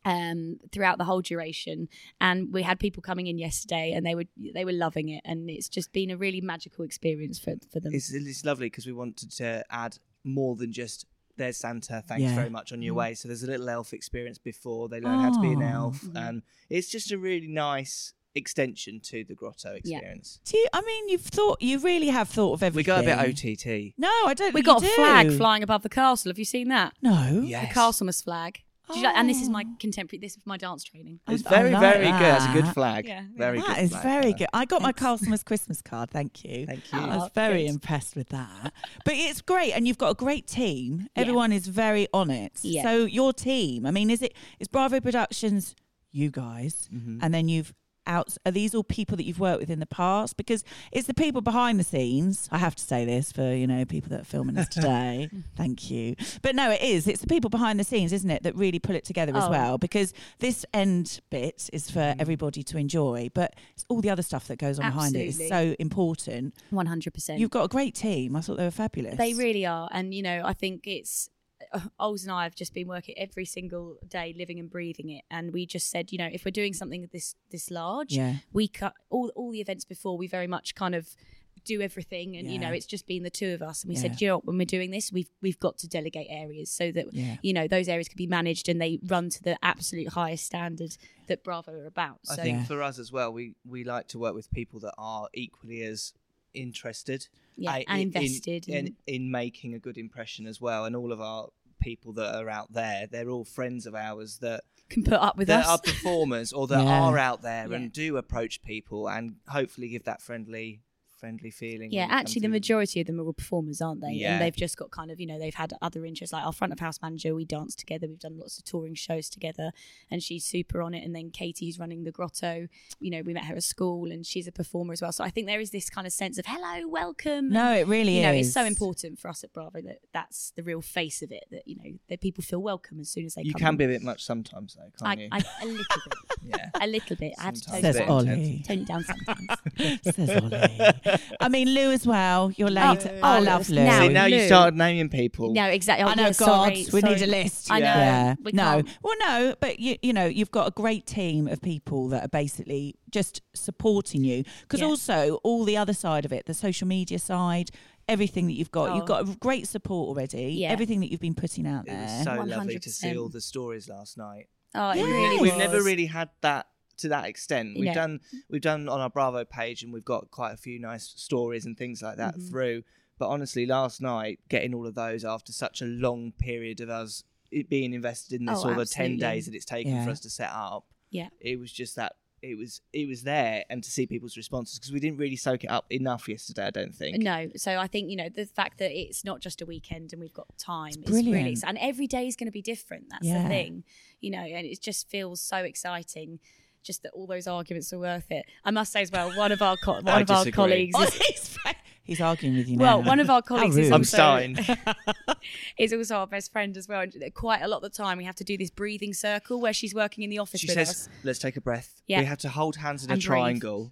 Um, 0.08 0.60
throughout 0.72 1.00
the 1.00 1.04
whole 1.04 1.22
duration, 1.22 1.90
and 2.22 2.54
we 2.54 2.62
had 2.62 2.80
people 2.80 3.02
coming 3.02 3.26
in 3.26 3.40
yesterday, 3.40 3.92
and 3.92 4.06
they 4.06 4.14
were 4.14 4.26
they 4.54 4.64
were 4.64 4.72
loving 4.72 5.10
it, 5.10 5.22
and 5.26 5.50
it's 5.50 5.68
just 5.68 5.92
been 5.94 6.12
a 6.12 6.16
really 6.18 6.42
magical 6.42 6.86
experience 6.86 7.40
for 7.40 7.56
for 7.74 7.80
them. 7.80 7.92
It's, 7.92 8.14
it's 8.14 8.46
lovely 8.46 8.68
because 8.68 8.86
we 8.86 8.94
wanted 8.94 9.32
to 9.38 9.64
add 9.72 9.98
more 10.24 10.56
than 10.56 10.72
just 10.72 11.08
there's 11.38 11.58
Santa. 11.58 12.04
Thanks 12.08 12.24
Yeah. 12.24 12.36
very 12.36 12.50
much 12.50 12.72
on 12.72 12.82
your 12.82 12.94
mm. 12.94 12.98
way. 12.98 13.14
So 13.14 13.28
there's 13.28 13.44
a 13.44 13.48
little 13.48 13.70
elf 13.70 13.94
experience 13.94 14.38
before 14.38 14.90
they 14.90 15.00
learn 15.00 15.20
how 15.20 15.34
to 15.34 15.42
be 15.42 15.52
an 15.54 15.64
Oh. 15.64 15.86
elf, 15.86 16.04
and 16.16 16.42
it's 16.70 16.90
just 16.90 17.12
a 17.12 17.18
really 17.18 17.48
nice 17.48 18.14
extension 18.38 19.00
to 19.00 19.24
the 19.24 19.34
grotto 19.34 19.72
Yeah. 19.84 19.98
experience. 19.98 20.40
Do 20.44 20.58
you, 20.58 20.68
I 20.74 20.82
mean, 20.82 21.08
you've 21.10 21.22
thought, 21.22 21.62
you 21.62 21.80
really 21.80 22.08
have 22.08 22.28
thought 22.28 22.54
of 22.54 22.64
everything. 22.64 22.94
We 22.94 23.00
everything. 23.00 23.16
got 23.16 23.26
a 23.26 23.28
bit 23.28 23.42
OTT. 23.44 23.94
No, 23.98 24.10
I 24.26 24.34
don't. 24.34 24.54
We 24.54 24.62
think 24.62 24.66
got 24.66 24.82
you 24.82 24.90
a 24.90 24.96
flag 24.96 25.32
flying 25.38 25.64
above 25.64 25.84
the 25.84 25.90
castle. 25.90 26.30
Have 26.30 26.38
you 26.40 26.44
seen 26.46 26.68
that? 26.68 26.94
No. 27.02 27.44
Yes. 27.46 27.70
The 27.70 27.74
Castlemas 27.74 28.22
flag. 28.22 28.62
Did 28.88 28.98
you 28.98 29.04
like, 29.04 29.16
and 29.16 29.30
this 29.30 29.42
is 29.42 29.50
my 29.50 29.64
Oh. 29.68 29.76
contemporary. 29.80 30.20
This 30.20 30.38
is 30.38 30.46
my 30.46 30.58
dance 30.58 30.84
training. 30.84 31.20
It's 31.28 31.46
I 31.48 31.50
very, 31.50 31.72
like 31.72 31.82
very 31.82 32.06
good. 32.06 32.22
That's 32.22 32.46
a 32.46 32.54
good 32.54 32.68
flag. 32.74 33.08
Yeah. 33.08 33.24
Very 33.36 33.60
That 33.60 33.68
good. 33.76 33.84
is 33.84 33.92
flag. 33.92 34.04
very 34.04 34.30
Yeah. 34.32 34.38
good. 34.38 34.48
I 34.54 34.66
got 34.66 34.82
my 34.82 34.92
Castlemas 34.92 35.44
Christmas 35.44 35.82
card. 35.82 36.12
Thank 36.12 36.44
you. 36.46 36.66
Thank 36.66 36.92
you. 36.94 37.00
I 37.00 37.16
was 37.18 37.24
Oh, 37.26 37.30
very 37.34 37.64
good. 37.64 37.72
impressed 37.72 38.16
with 38.16 38.30
that. 38.30 38.74
But 39.04 39.14
it's 39.16 39.42
great, 39.42 39.72
and 39.74 39.88
you've 39.88 39.98
got 39.98 40.10
a 40.12 40.16
great 40.16 40.48
team. 40.48 41.02
Yeah. 41.16 41.22
Everyone 41.22 41.52
is 41.52 41.68
very 41.68 42.08
on 42.14 42.30
it. 42.30 42.60
Yeah. 42.62 42.84
So 42.84 43.06
your 43.06 43.34
team. 43.34 43.86
I 43.86 43.92
mean, 43.92 44.10
is 44.10 44.22
it 44.22 44.34
is 44.60 44.68
Bravo 44.68 45.00
Productions 45.00 45.76
you 46.12 46.30
guys, 46.32 46.88
Mm-hmm. 46.94 47.20
and 47.22 47.34
then 47.34 47.48
you've 47.50 47.74
out 48.08 48.38
are 48.46 48.52
these 48.52 48.74
all 48.76 48.84
people 48.84 49.18
that 49.18 49.24
you've 49.24 49.40
worked 49.40 49.60
with 49.60 49.70
in 49.70 49.80
the 49.80 49.86
past? 49.86 50.38
Because 50.38 50.64
it's 50.92 51.08
the 51.08 51.14
people 51.14 51.42
behind 51.42 51.80
the 51.80 51.84
scenes 51.84 52.48
i 52.52 52.58
have 52.58 52.76
to 52.76 52.84
say 52.84 53.06
this 53.06 53.32
for 53.32 53.54
you 53.54 53.68
know 53.68 53.86
people 53.86 54.10
that 54.10 54.22
are 54.22 54.26
filming 54.26 54.58
us 54.58 54.68
today. 54.78 55.30
Thank 55.56 55.90
you. 55.92 56.16
But 56.42 56.56
no 56.56 56.72
it 56.72 56.82
is. 56.82 57.08
It's 57.08 57.22
the 57.22 57.28
people 57.28 57.50
behind 57.50 57.80
the 57.80 57.84
scenes 57.84 58.14
isn't 58.14 58.30
it 58.30 58.44
that 58.44 58.56
really 58.56 58.80
pull 58.80 58.96
it 58.96 59.06
together 59.06 59.36
as 59.36 59.44
Oh. 59.46 59.50
well? 59.50 59.78
Because 59.78 60.14
this 60.40 60.66
end 60.74 61.20
bit 61.30 61.70
is 61.74 61.90
for 61.92 62.00
Mm-hmm. 62.00 62.22
everybody 62.22 62.62
to 62.64 62.78
enjoy 62.78 63.30
but 63.34 63.56
it's 63.74 63.86
all 63.90 64.02
the 64.02 64.10
other 64.10 64.22
stuff 64.22 64.48
that 64.48 64.58
goes 64.58 64.80
on 64.80 64.86
behind 64.86 65.16
it. 65.16 65.26
Is 65.28 65.42
so 65.48 65.76
important. 65.80 66.54
One 66.70 66.86
hundred 66.86 67.14
percent. 67.14 67.40
you've 67.40 67.50
got 67.52 67.64
a 67.64 67.68
great 67.68 67.96
team. 67.96 68.36
I 68.36 68.42
thought 68.42 68.58
they 68.58 68.64
were 68.64 68.72
fabulous. 68.72 69.18
They 69.18 69.34
really 69.34 69.66
are, 69.66 69.90
and 69.92 70.14
you 70.14 70.22
know, 70.22 70.42
I 70.46 70.54
think 70.54 70.86
it's. 70.88 71.30
Ols 72.00 72.24
and 72.24 72.32
I 72.32 72.44
have 72.44 72.56
just 72.56 72.74
been 72.74 72.88
working 72.88 73.16
every 73.18 73.46
single 73.46 73.98
day, 74.08 74.34
living 74.38 74.60
and 74.60 74.70
breathing 74.70 75.10
it, 75.10 75.24
and 75.32 75.52
we 75.54 75.66
just 75.66 75.90
said, 75.90 76.12
you 76.12 76.18
know, 76.18 76.30
if 76.32 76.46
we're 76.46 76.52
doing 76.52 76.74
something 76.74 77.08
this 77.12 77.36
this 77.52 77.70
large, 77.72 78.14
Yeah. 78.14 78.38
we 78.54 78.68
cut 78.68 78.94
all 79.10 79.30
all 79.36 79.52
the 79.52 79.62
events 79.62 79.86
before. 79.86 80.18
We 80.18 80.28
very 80.28 80.48
much 80.48 80.76
kind 80.76 80.96
of 80.96 81.16
do 81.64 81.82
everything, 81.82 82.36
and 82.38 82.52
you 82.52 82.60
know, 82.60 82.72
it's 82.72 82.86
just 82.86 83.08
been 83.08 83.24
the 83.24 83.30
two 83.32 83.52
of 83.54 83.62
us. 83.64 83.84
And 83.84 83.90
we 83.90 83.96
Yeah. 83.96 84.02
said, 84.04 84.22
you 84.22 84.28
know, 84.28 84.38
when 84.44 84.58
we're 84.60 84.66
doing 84.66 84.92
this, 84.92 85.12
we've 85.12 85.30
we've 85.42 85.60
got 85.60 85.78
to 85.80 85.88
delegate 85.88 86.28
areas 86.30 86.70
so 86.70 86.92
that 86.92 87.12
Yeah. 87.12 87.38
you 87.42 87.54
know 87.54 87.68
those 87.68 87.88
areas 87.88 88.08
can 88.08 88.18
be 88.18 88.28
managed 88.28 88.70
and 88.70 88.80
they 88.80 89.00
run 89.04 89.30
to 89.32 89.42
the 89.42 89.58
absolute 89.64 90.10
highest 90.10 90.46
standard 90.46 90.96
that 91.28 91.44
Bravo 91.44 91.72
are 91.72 91.86
about. 91.88 92.20
I 92.30 92.36
think 92.36 92.58
Yeah. 92.60 92.66
for 92.66 92.84
us 92.84 93.00
as 93.00 93.12
well, 93.12 93.34
we 93.34 93.56
we 93.66 93.84
like 93.84 94.08
to 94.10 94.20
work 94.20 94.36
with 94.36 94.52
people 94.52 94.80
that 94.82 94.94
are 94.98 95.28
equally 95.34 95.82
as 95.84 96.14
interested, 96.54 97.28
yeah, 97.58 97.72
uh, 97.72 97.84
and 97.88 98.02
in- 98.16 98.22
invested. 98.24 98.68
in, 98.68 98.78
and- 98.88 98.96
in 99.08 99.32
making 99.32 99.74
a 99.74 99.80
good 99.80 99.98
impression 99.98 100.48
as 100.48 100.60
well. 100.62 100.86
And 100.86 100.96
all 100.96 101.12
of 101.12 101.22
our 101.22 101.50
people 101.82 102.14
that 102.14 102.36
are 102.36 102.50
out 102.50 102.74
there, 102.74 103.08
they're 103.08 103.30
all 103.30 103.46
friends 103.46 103.86
of 103.86 103.94
ours 103.96 104.40
that 104.40 104.62
can 104.90 105.04
put 105.04 105.14
up 105.14 105.36
with 105.38 105.48
that 105.48 105.66
us. 105.66 105.68
are 105.68 105.80
performers 105.80 106.54
or 106.54 106.68
that 106.68 106.84
Yeah. 106.84 107.02
are 107.02 107.18
out 107.18 107.42
there 107.42 107.68
Yeah. 107.70 107.76
and 107.76 107.92
do 107.92 108.18
approach 108.18 108.62
people 108.64 109.08
and 109.10 109.36
hopefully 109.48 109.90
give 109.90 110.04
that 110.06 110.22
friendly 110.22 110.82
friendly 111.18 111.52
feeling. 111.52 111.92
Yeah, 111.92 112.02
when 112.02 112.04
you 112.04 112.10
come 112.10 112.20
actually, 112.20 112.42
the 112.42 112.48
majority 112.50 113.02
of 113.02 113.08
them 113.08 113.20
are 113.20 113.24
all 113.24 113.34
performers, 113.34 113.82
aren't 113.82 114.02
they? 114.02 114.12
Yeah. 114.12 114.34
And 114.34 114.42
they've 114.42 114.56
just 114.56 114.78
got 114.78 114.92
kind 114.92 115.12
of, 115.12 115.20
you 115.20 115.28
know, 115.28 115.40
they've 115.40 115.54
had 115.56 115.74
other 115.82 116.06
interests. 116.06 116.34
Like 116.34 116.46
our 116.46 116.54
front 116.54 116.74
of 116.74 116.80
house 116.80 117.02
manager, 117.02 117.34
we 117.36 117.46
dance 117.46 117.76
together. 117.76 118.08
We've 118.08 118.20
done 118.20 118.38
lots 118.38 118.58
of 118.58 118.64
touring 118.66 118.96
shows 118.96 119.30
together, 119.30 119.72
and 120.12 120.22
she's 120.22 120.46
super 120.46 120.82
on 120.82 120.94
it. 120.94 121.04
And 121.04 121.16
then 121.16 121.32
Katie, 121.32 121.66
who's 121.66 121.80
running 121.80 122.04
the 122.04 122.12
grotto, 122.12 122.68
you 123.00 123.12
know, 123.12 123.22
we 123.26 123.34
met 123.34 123.46
her 123.46 123.56
at 123.56 123.64
school, 123.64 124.12
and 124.12 124.26
she's 124.26 124.48
a 124.48 124.52
performer 124.52 124.94
as 124.94 125.02
well. 125.02 125.12
So 125.12 125.24
I 125.24 125.30
think 125.30 125.48
there 125.48 125.60
is 125.60 125.72
this 125.72 125.90
kind 125.90 126.06
of 126.08 126.14
sense 126.14 126.38
of 126.38 126.46
hello, 126.48 126.88
welcome. 126.88 127.50
no 127.50 127.74
it 127.74 127.88
really 127.88 128.18
is 128.20 128.24
you 128.26 128.32
know, 128.32 128.32
it's 128.34 128.54
so 128.54 128.64
important 128.66 129.20
for 129.20 129.28
us 129.30 129.44
at 129.44 129.54
Bravo 129.54 129.82
that 129.82 130.00
that's 130.14 130.52
the 130.56 130.64
real 130.64 130.82
face 130.82 131.22
of 131.22 131.32
it. 131.32 131.46
That 131.52 131.68
you 131.68 131.76
know, 131.76 131.98
that 132.10 132.22
people 132.22 132.44
feel 132.44 132.62
welcome 132.62 133.00
as 133.00 133.10
soon 133.10 133.26
as 133.26 133.36
they 133.36 133.44
You 133.44 133.54
come. 133.54 133.60
can 133.60 133.70
in. 133.70 133.78
be 133.78 133.84
a 133.86 133.88
bit 133.88 134.04
much 134.04 134.24
sometimes, 134.24 134.76
though, 134.76 134.92
can't 135.06 135.20
I, 135.20 135.22
you? 135.24 135.30
I, 135.32 135.44
a 135.62 135.66
little 135.66 135.86
bit, 136.06 136.14
yeah. 136.46 136.70
a 136.82 136.88
little 136.88 137.16
bit. 137.16 137.34
I 137.40 137.44
have 137.44 137.54
to 137.56 137.62
tone, 137.62 137.82
Sometimes 137.82 137.98
says 137.98 138.10
ollie 138.10 138.30
intense. 138.32 138.68
tone 138.68 138.80
it 138.80 138.88
down 138.88 139.04
sometimes. 139.04 140.02
says 140.16 140.30
ollie 140.42 141.05
i 141.40 141.50
mean 141.50 141.70
lou 141.74 141.92
as 141.92 142.06
well 142.08 142.52
you're 142.58 142.68
oh, 142.70 142.72
late 142.72 143.06
Oh, 143.06 143.20
i 143.24 143.38
oh, 143.38 143.42
love 143.42 143.70
lou 143.70 143.84
now- 143.84 144.02
See, 144.02 144.10
now 144.10 144.26
you 144.26 144.38
Lou. 144.40 144.46
started 144.48 144.76
naming 144.78 145.10
people. 145.10 145.54
no, 145.54 145.66
exactly. 145.66 146.04
Oh, 146.04 146.08
I 146.10 146.16
know, 146.16 146.24
yeah, 146.24 146.28
God, 146.30 146.46
sorry, 146.46 146.86
we 146.92 147.02
need 147.02 147.22
a 147.22 147.28
list. 147.28 147.72
I 147.72 147.80
know. 147.80 147.86
Yeah. 147.86 148.36
We 148.44 148.52
no. 148.52 148.64
can't. 148.64 148.90
Well, 149.04 149.16
no, 149.20 149.56
but 149.60 149.80
you, 149.80 149.96
you 150.02 150.14
know, 150.14 150.26
you've 150.26 150.52
got 150.52 150.68
a 150.68 150.72
great 150.72 151.06
team 151.06 151.48
of 151.48 151.62
people 151.62 152.10
that 152.10 152.24
are 152.26 152.28
basically 152.30 152.96
just 153.10 153.42
supporting 153.54 154.24
you. 154.24 154.44
Because 154.62 154.82
Yeah. 154.82 154.88
also 154.88 155.40
all 155.44 155.64
the 155.64 155.78
other 155.78 155.94
side 155.94 156.26
of 156.26 156.32
it, 156.34 156.46
the 156.46 156.54
social 156.54 156.88
media 156.88 157.20
side, 157.20 157.70
everything 158.08 158.48
that 158.48 158.54
you've 158.54 158.72
got, 158.72 158.94
you've 158.96 159.04
Oh. 159.04 159.08
got 159.08 159.30
a 159.30 159.36
great 159.38 159.68
support 159.68 160.10
already. 160.10 160.54
Yeah. 160.54 160.70
Everything 160.72 161.00
that 161.02 161.12
you've 161.12 161.22
been 161.22 161.36
putting 161.36 161.66
out 161.68 161.86
It 161.88 161.92
there. 161.92 162.02
was 162.04 162.24
so 162.24 162.44
lovely 162.44 162.80
to 162.80 162.90
see 162.92 163.08
100%. 163.10 163.22
all 163.22 163.30
the 163.30 163.42
stories 163.42 163.88
last 163.90 164.18
night. 164.18 164.48
Oh, 164.74 164.90
it 164.92 164.98
Yeah. 164.98 165.04
really 165.06 165.40
We've 165.42 165.58
never 165.58 165.82
really 165.82 166.08
had 166.08 166.30
that 166.42 166.68
to 166.98 167.10
that 167.10 167.26
extent. 167.26 167.76
We've 167.78 167.86
No. 167.86 167.94
done 167.94 168.20
we've 168.50 168.62
done 168.62 168.88
on 168.90 169.00
our 169.02 169.10
Bravo 169.10 169.44
page, 169.46 169.84
and 169.84 169.92
we've 169.94 170.06
got 170.06 170.32
quite 170.32 170.54
a 170.54 170.58
few 170.58 170.80
nice 170.80 171.06
stories 171.16 171.66
and 171.66 171.78
things 171.78 172.02
like 172.02 172.18
that 172.18 172.36
Mm-hmm. 172.36 172.48
through. 172.50 172.84
But 173.18 173.30
honestly, 173.30 173.66
last 173.66 174.02
night 174.02 174.40
getting 174.50 174.74
all 174.74 174.86
of 174.86 174.96
those 174.96 175.24
after 175.24 175.52
such 175.54 175.82
a 175.82 175.86
long 175.86 176.34
period 176.38 176.82
of 176.82 176.90
us 176.90 177.24
it 177.52 177.70
being 177.70 177.94
invested 177.94 178.40
in 178.40 178.46
this, 178.46 178.60
Oh, 178.66 178.70
all 178.70 178.76
the 178.76 178.86
ten 178.86 179.18
days 179.18 179.46
that 179.46 179.56
it's 179.56 179.66
taken 179.66 179.94
Yeah. 179.94 180.04
for 180.06 180.12
us 180.12 180.20
to 180.22 180.30
set 180.30 180.50
up, 180.52 180.86
Yeah. 181.12 181.30
it 181.40 181.60
was 181.60 181.72
just 181.72 181.96
that. 181.96 182.14
It 182.42 182.58
was 182.60 182.82
it 182.94 183.08
was 183.08 183.24
there, 183.24 183.64
and 183.72 183.84
to 183.84 183.90
see 183.90 184.06
people's 184.06 184.38
responses 184.38 184.78
because 184.78 184.92
we 184.92 185.00
didn't 185.00 185.18
really 185.18 185.38
soak 185.38 185.64
it 185.64 185.68
up 185.68 185.86
enough 185.90 186.28
yesterday. 186.28 186.66
I 186.66 186.70
don't 186.70 186.94
think. 186.94 187.18
No, 187.24 187.50
so 187.56 187.78
I 187.80 187.88
think 187.88 188.12
you 188.12 188.18
know 188.18 188.30
the 188.30 188.46
fact 188.46 188.78
that 188.80 188.92
it's 188.92 189.24
not 189.24 189.40
just 189.42 189.62
a 189.62 189.66
weekend 189.66 190.12
and 190.14 190.22
we've 190.22 190.34
got 190.34 190.56
time 190.60 190.90
is 190.90 190.98
brilliant. 190.98 191.34
really 191.34 191.58
and 191.66 191.78
every 191.80 192.06
day 192.06 192.28
is 192.28 192.36
going 192.36 192.46
to 192.46 192.52
be 192.52 192.62
different. 192.62 193.06
That's 193.10 193.26
Yeah. 193.26 193.44
the 193.44 193.50
thing, 193.50 193.84
you 194.20 194.30
know, 194.30 194.42
and 194.44 194.68
it 194.68 194.80
just 194.80 195.10
feels 195.10 195.42
so 195.42 195.58
exciting. 195.58 196.40
Just 196.86 197.02
that 197.04 197.12
all 197.14 197.26
those 197.28 197.48
arguments 197.48 197.92
are 197.92 198.00
worth 198.00 198.30
it. 198.30 198.46
I 198.64 198.70
must 198.72 198.92
say 198.94 199.02
as 199.02 199.12
well, 199.12 199.36
one 199.36 199.52
of 199.52 199.62
our 199.62 199.76
co- 199.76 199.94
one 200.02 200.08
I 200.08 200.22
of 200.22 200.30
our 200.30 200.46
colleagues 200.52 200.96
is, 201.00 201.14
he's, 201.28 201.58
he's 202.04 202.22
arguing 202.22 202.56
with 202.58 202.68
you 202.70 202.78
now. 202.78 202.98
well, 203.00 203.04
one 203.04 203.20
of 203.20 203.30
our 203.30 203.42
colleagues 203.52 203.76
is 203.76 203.90
rude. 203.90 203.94
I'm 203.94 204.02
also, 204.02 205.34
is 205.78 205.94
also 205.94 206.16
our 206.18 206.28
best 206.28 206.52
friend 206.52 206.78
as 206.78 206.88
well. 206.88 207.02
And 207.02 207.34
quite 207.34 207.62
a 207.62 207.68
lot 207.68 207.78
of 207.78 207.84
the 207.84 207.90
time, 207.90 208.18
we 208.18 208.24
have 208.26 208.36
to 208.36 208.44
do 208.44 208.58
this 208.58 208.70
breathing 208.70 209.14
circle 209.14 209.60
where 209.60 209.74
she's 209.74 209.94
working 209.96 210.24
in 210.24 210.30
the 210.30 210.40
office 210.40 210.62
She 210.62 210.68
with 210.68 210.76
says, 210.76 210.90
us. 210.90 211.10
"Let's 211.24 211.40
take 211.40 211.58
a 211.58 211.62
breath." 211.62 212.02
Yeah. 212.08 212.20
We 212.20 212.26
have 212.26 212.38
to 212.40 212.50
hold 212.50 212.76
hands 212.76 213.04
in 213.04 213.10
a 213.10 213.16
breathe. 213.16 213.24
triangle. 213.24 213.92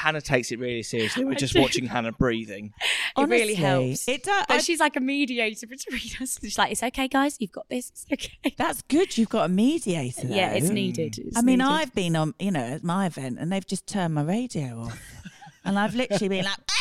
Hannah 0.00 0.20
takes 0.20 0.52
it 0.52 0.58
really 0.60 0.84
seriously. 0.84 1.24
We're 1.24 1.32
I 1.32 1.34
just 1.34 1.54
do. 1.54 1.60
watching 1.60 1.86
Hannah 1.86 2.12
breathing. 2.12 2.72
It 3.24 3.28
really 3.28 3.54
helps. 3.54 4.08
It 4.08 4.22
does. 4.24 4.44
But 4.48 4.54
I- 4.56 4.60
she's 4.60 4.80
like 4.80 4.96
a 4.96 5.00
mediator 5.00 5.66
between 5.66 6.00
us. 6.20 6.38
She's 6.40 6.58
like, 6.58 6.72
"It's 6.72 6.82
okay, 6.82 7.08
guys. 7.08 7.36
You've 7.40 7.52
got 7.52 7.68
this. 7.68 7.90
It's 7.90 8.06
okay." 8.12 8.54
That's 8.56 8.82
good. 8.82 9.16
You've 9.18 9.28
got 9.28 9.46
a 9.46 9.48
mediator. 9.48 10.26
yeah, 10.28 10.52
it's 10.52 10.68
needed. 10.70 11.18
It's 11.18 11.36
I 11.36 11.42
mean, 11.42 11.58
needed. 11.58 11.70
I've 11.70 11.94
been 11.94 12.16
on, 12.16 12.34
you 12.38 12.50
know, 12.50 12.60
at 12.60 12.84
my 12.84 13.06
event 13.06 13.38
and 13.38 13.50
they've 13.52 13.66
just 13.66 13.86
turned 13.86 14.14
my 14.14 14.22
radio 14.22 14.80
off. 14.82 14.98
and 15.64 15.78
I've 15.78 15.94
literally 15.94 16.28
been 16.28 16.44
like, 16.44 16.56
where 16.56 16.60
is 16.60 16.62
everybody? 16.64 16.77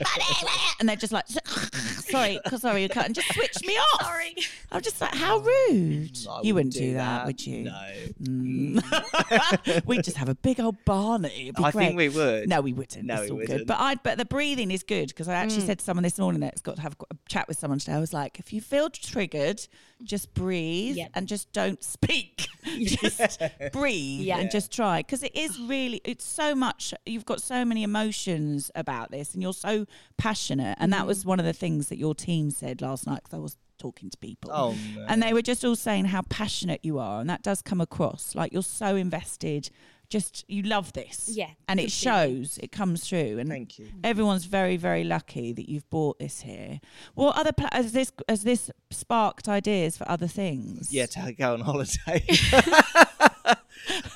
And 0.78 0.86
they're 0.88 0.96
just 0.96 1.12
like, 1.12 1.24
sorry, 1.28 2.38
sorry, 2.58 2.82
you 2.82 2.88
can't, 2.90 3.06
and 3.06 3.14
just 3.14 3.32
switch 3.32 3.62
me 3.66 3.74
off. 3.74 4.02
Sorry. 4.04 4.34
I'm 4.70 4.82
just 4.82 5.00
like, 5.00 5.14
how 5.14 5.38
rude. 5.38 6.10
I 6.28 6.40
you 6.42 6.54
wouldn't 6.54 6.74
do 6.74 6.92
that, 6.94 7.18
that, 7.20 7.26
would 7.26 7.46
you? 7.46 7.62
No. 7.64 7.90
Mm. 8.22 9.86
We'd 9.86 10.04
just 10.04 10.16
have 10.18 10.28
a 10.28 10.34
big 10.34 10.60
old 10.60 10.76
Barney. 10.84 11.44
It'd 11.44 11.56
be 11.56 11.64
I 11.64 11.70
great. 11.70 11.84
think 11.86 11.96
we 11.96 12.08
would. 12.10 12.48
No, 12.48 12.60
we 12.60 12.72
wouldn't. 12.74 13.04
No, 13.06 13.22
it's 13.22 13.24
we 13.24 13.30
all 13.30 13.36
good. 13.38 13.48
wouldn't. 13.48 13.66
But 13.68 13.78
I, 13.80 13.94
but 13.96 14.18
the 14.18 14.24
breathing 14.26 14.70
is 14.70 14.82
good 14.82 15.08
because 15.08 15.28
I 15.28 15.34
actually 15.34 15.62
Mm. 15.62 15.66
said 15.66 15.78
to 15.78 15.84
someone 15.84 16.02
this 16.04 16.18
morning 16.18 16.40
that's 16.40 16.60
got 16.60 16.76
to 16.76 16.82
have 16.82 16.94
a 17.10 17.14
chat 17.28 17.48
with 17.48 17.58
someone 17.58 17.78
today. 17.78 17.94
I 17.94 17.98
was 18.00 18.12
like, 18.12 18.38
if 18.38 18.52
you 18.52 18.60
feel 18.60 18.90
triggered, 18.90 19.66
just 20.02 20.34
breathe 20.34 20.96
Yeah. 20.96 21.08
and 21.14 21.26
just 21.26 21.50
don't 21.52 21.82
speak. 21.82 22.46
just 22.84 23.40
breathe 23.72 24.20
Yeah. 24.26 24.38
and 24.38 24.50
just 24.50 24.70
try 24.72 24.98
because 25.00 25.22
it 25.22 25.34
is 25.34 25.58
really. 25.60 26.00
It's 26.04 26.24
so 26.24 26.54
much. 26.54 26.92
You've 27.06 27.24
got 27.24 27.40
so 27.40 27.64
many 27.64 27.82
emotions 27.82 28.70
about 28.74 29.10
this, 29.10 29.32
and 29.32 29.42
you're 29.42 29.52
so 29.54 29.85
passionate. 30.16 30.76
And 30.80 30.92
that 30.92 31.06
was 31.06 31.22
Mm. 31.22 31.26
one 31.26 31.40
of 31.40 31.46
the 31.46 31.52
things 31.52 31.88
that 31.88 31.98
your 31.98 32.14
team 32.14 32.50
said 32.50 32.80
last 32.82 33.06
night 33.06 33.20
because 33.24 33.34
I 33.34 33.38
was 33.40 33.56
talking 33.78 34.08
to 34.10 34.16
people. 34.18 34.50
Oh, 34.52 34.74
no. 34.94 35.04
And 35.08 35.22
they 35.22 35.32
were 35.34 35.42
just 35.42 35.64
all 35.64 35.76
saying 35.76 36.06
how 36.06 36.22
passionate 36.22 36.80
you 36.82 36.98
are, 36.98 37.20
and 37.20 37.28
that 37.28 37.42
does 37.42 37.60
come 37.62 37.80
across. 37.80 38.34
Like 38.34 38.52
you're 38.52 38.62
so 38.62 38.96
invested. 38.96 39.70
Just 40.08 40.44
you 40.48 40.62
love 40.62 40.92
this, 40.92 41.28
Yeah, 41.32 41.50
and 41.66 41.80
it 41.80 41.90
shows. 41.90 42.58
It 42.62 42.70
comes 42.70 43.08
through, 43.08 43.40
and 43.40 43.48
Thank 43.50 43.76
you. 43.80 43.88
everyone's 44.04 44.44
very, 44.44 44.76
very 44.76 45.02
lucky 45.02 45.52
that 45.52 45.68
you've 45.68 45.90
bought 45.90 46.20
this 46.20 46.42
here. 46.42 46.78
What 47.14 47.34
other 47.36 47.50
pla- 47.52 47.70
has 47.72 47.90
this 47.90 48.12
has 48.28 48.44
this 48.44 48.70
sparked 48.92 49.48
ideas 49.48 49.96
for 49.96 50.08
other 50.08 50.28
things? 50.28 50.92
Yeah, 50.92 51.06
to 51.06 51.32
go 51.32 51.54
on 51.54 51.60
holiday. 51.62 52.24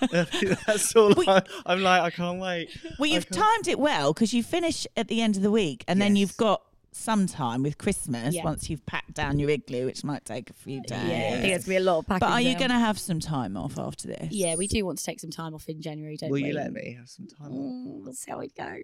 That's 0.67 0.95
all. 0.97 1.13
We- 1.17 1.27
I, 1.29 1.43
I'm 1.67 1.83
like, 1.83 2.03
I 2.03 2.11
can't 2.11 2.41
wait. 2.41 2.77
Well, 2.99 3.11
you've 3.11 3.29
timed 3.31 3.69
it 3.69 3.79
well 3.79 4.13
because 4.13 4.33
you 4.35 4.43
finish 4.43 4.87
at 4.97 5.09
the 5.09 5.21
end 5.23 5.37
of 5.37 5.43
the 5.43 5.51
week, 5.51 5.85
and 5.89 6.01
then 6.01 6.17
you've 6.17 6.37
got 6.37 6.63
some 6.93 7.25
time 7.29 7.63
with 7.63 7.79
Christmas 7.79 8.35
Yeah. 8.35 8.43
once 8.43 8.69
you've 8.69 8.85
packed 8.85 9.15
down 9.15 9.39
your 9.39 9.49
igloo, 9.49 9.87
which 9.87 10.03
might 10.03 10.25
take 10.25 10.51
a 10.51 10.53
few 10.53 10.83
days. 10.83 10.99
Yeah, 11.09 11.35
I 11.37 11.41
think 11.41 11.55
it's 11.55 11.65
gonna 11.65 11.75
be 11.75 11.77
a 11.77 11.81
lot 11.85 11.99
of 11.99 12.07
packing. 12.09 12.19
But 12.29 12.33
are 12.33 12.41
you 12.41 12.59
going 12.59 12.71
to 12.71 12.81
have 12.81 12.99
some 12.99 13.21
time 13.21 13.57
off 13.57 13.79
after 13.79 14.09
this? 14.09 14.33
Yeah, 14.33 14.57
we 14.57 14.67
do 14.67 14.85
want 14.85 14.99
to 14.99 15.05
take 15.05 15.21
some 15.21 15.31
time 15.31 15.55
off 15.55 15.69
in 15.69 15.81
January, 15.81 16.17
don't 16.17 16.31
Will 16.31 16.43
we? 16.43 16.49
you 16.49 16.53
let 16.53 16.73
me 16.73 16.97
have 16.99 17.09
some 17.09 17.29
time? 17.29 17.53
off? 17.53 17.55
Mm, 17.55 18.03
we'll 18.03 18.13
see 18.13 18.33
how 18.33 18.41
it 18.41 18.57
go. 18.57 18.79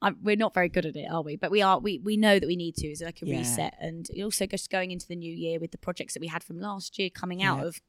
Um, 0.00 0.16
we're 0.22 0.36
not 0.36 0.54
very 0.54 0.70
good 0.70 0.86
at 0.86 0.96
it, 0.96 1.06
are 1.12 1.20
we? 1.22 1.36
But 1.36 1.50
we 1.50 1.60
are. 1.60 1.78
We 1.78 1.98
we 1.98 2.16
know 2.16 2.38
that 2.38 2.46
we 2.46 2.56
need 2.56 2.76
to. 2.76 2.86
It's 2.86 3.02
like 3.02 3.20
a 3.20 3.26
Yeah. 3.26 3.36
reset, 3.40 3.74
and 3.78 4.08
also 4.24 4.46
just 4.46 4.70
going 4.70 4.90
into 4.90 5.06
the 5.06 5.16
new 5.16 5.32
year 5.32 5.60
with 5.60 5.72
the 5.72 5.78
projects 5.78 6.14
that 6.14 6.20
we 6.20 6.28
had 6.28 6.42
from 6.42 6.60
last 6.60 6.98
year 6.98 7.10
coming 7.10 7.42
out 7.42 7.58
Yeah. 7.60 7.66
of, 7.66 7.80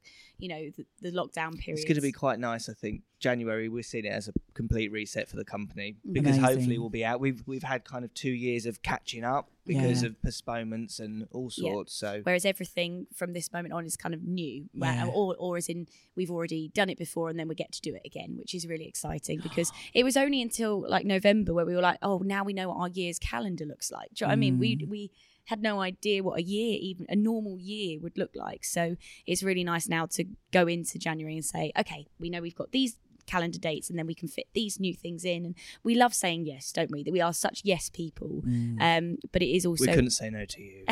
you 0.42 0.48
know, 0.48 0.70
the, 0.76 0.84
the 1.00 1.10
lockdown 1.16 1.56
period. 1.58 1.78
It's 1.78 1.84
going 1.84 1.94
to 1.94 2.00
be 2.02 2.10
quite 2.12 2.38
nice, 2.40 2.68
I 2.68 2.72
think. 2.72 3.02
January, 3.20 3.68
we're 3.68 3.84
seeing 3.84 4.04
it 4.04 4.08
as 4.12 4.26
a 4.26 4.32
complete 4.54 4.90
reset 4.90 5.28
for 5.28 5.36
the 5.36 5.44
company 5.44 5.94
because 6.10 6.36
Amazing. 6.38 6.42
hopefully 6.56 6.78
we'll 6.78 6.90
be 6.90 7.04
out. 7.04 7.20
We've 7.20 7.40
we've 7.46 7.62
had 7.62 7.84
kind 7.84 8.04
of 8.04 8.12
two 8.14 8.32
years 8.32 8.66
of 8.66 8.82
catching 8.82 9.22
up 9.22 9.48
because 9.64 10.02
Yeah. 10.02 10.08
of 10.08 10.20
postponements 10.22 10.98
and 10.98 11.28
all 11.30 11.48
Yeah. 11.56 11.70
sorts. 11.70 11.94
So 11.94 12.20
Whereas 12.24 12.44
everything 12.44 13.06
from 13.14 13.32
this 13.32 13.52
moment 13.52 13.74
on 13.74 13.84
is 13.86 13.96
kind 13.96 14.12
of 14.12 14.24
new, 14.24 14.68
right? 14.76 14.94
Yeah. 14.96 15.06
or 15.06 15.36
or 15.38 15.56
as 15.56 15.68
in 15.68 15.86
we've 16.16 16.32
already 16.32 16.66
done 16.74 16.90
it 16.90 16.98
before 16.98 17.30
and 17.30 17.38
then 17.38 17.46
we 17.46 17.54
get 17.54 17.70
to 17.72 17.80
do 17.80 17.94
it 17.94 18.02
again, 18.04 18.36
which 18.36 18.54
is 18.56 18.66
really 18.66 18.88
exciting 18.88 19.38
because 19.48 19.70
it 19.94 20.02
was 20.02 20.16
only 20.16 20.42
until 20.42 20.84
like 20.88 21.06
November 21.06 21.54
where 21.54 21.64
we 21.64 21.76
were 21.76 21.80
like, 21.80 21.98
oh, 22.02 22.18
now 22.24 22.42
we 22.42 22.52
know 22.52 22.70
what 22.70 22.78
our 22.78 22.88
year's 22.88 23.20
calendar 23.20 23.64
looks 23.64 23.92
like. 23.92 24.08
Do 24.14 24.24
you 24.24 24.26
know 24.26 24.30
what 24.30 24.32
I 24.32 24.36
mean? 24.36 24.58
We 24.58 24.76
Mm. 24.78 24.88
we 24.88 25.10
had 25.46 25.62
no 25.62 25.80
idea 25.80 26.22
what 26.22 26.38
a 26.38 26.42
year, 26.42 26.78
even 26.80 27.06
a 27.08 27.16
normal 27.16 27.58
year, 27.58 27.98
would 28.00 28.16
look 28.16 28.30
like. 28.34 28.64
So 28.64 28.96
it's 29.26 29.42
really 29.42 29.64
nice 29.64 29.88
now 29.88 30.06
to 30.06 30.24
go 30.52 30.66
into 30.66 30.98
January 30.98 31.34
and 31.34 31.44
say, 31.44 31.72
okay, 31.78 32.06
we 32.18 32.30
know 32.30 32.40
we've 32.40 32.54
got 32.54 32.72
these 32.72 32.96
calendar 33.26 33.58
dates 33.58 33.88
and 33.90 33.98
then 33.98 34.06
we 34.06 34.14
can 34.14 34.28
fit 34.28 34.46
these 34.54 34.78
new 34.80 34.94
things 34.94 35.24
in 35.24 35.44
and 35.44 35.54
we 35.84 35.94
love 35.94 36.12
saying 36.14 36.44
yes 36.46 36.72
don't 36.72 36.90
we 36.90 37.02
that 37.02 37.12
we 37.12 37.20
are 37.20 37.32
such 37.32 37.60
yes 37.64 37.88
people 37.90 38.42
Mm. 38.46 38.76
um 38.80 39.18
but 39.32 39.42
it 39.42 39.46
is 39.54 39.64
also 39.66 39.84
we 39.86 39.92
couldn't 39.92 40.10
say 40.10 40.30
no 40.30 40.44
to 40.44 40.62
you. 40.62 40.84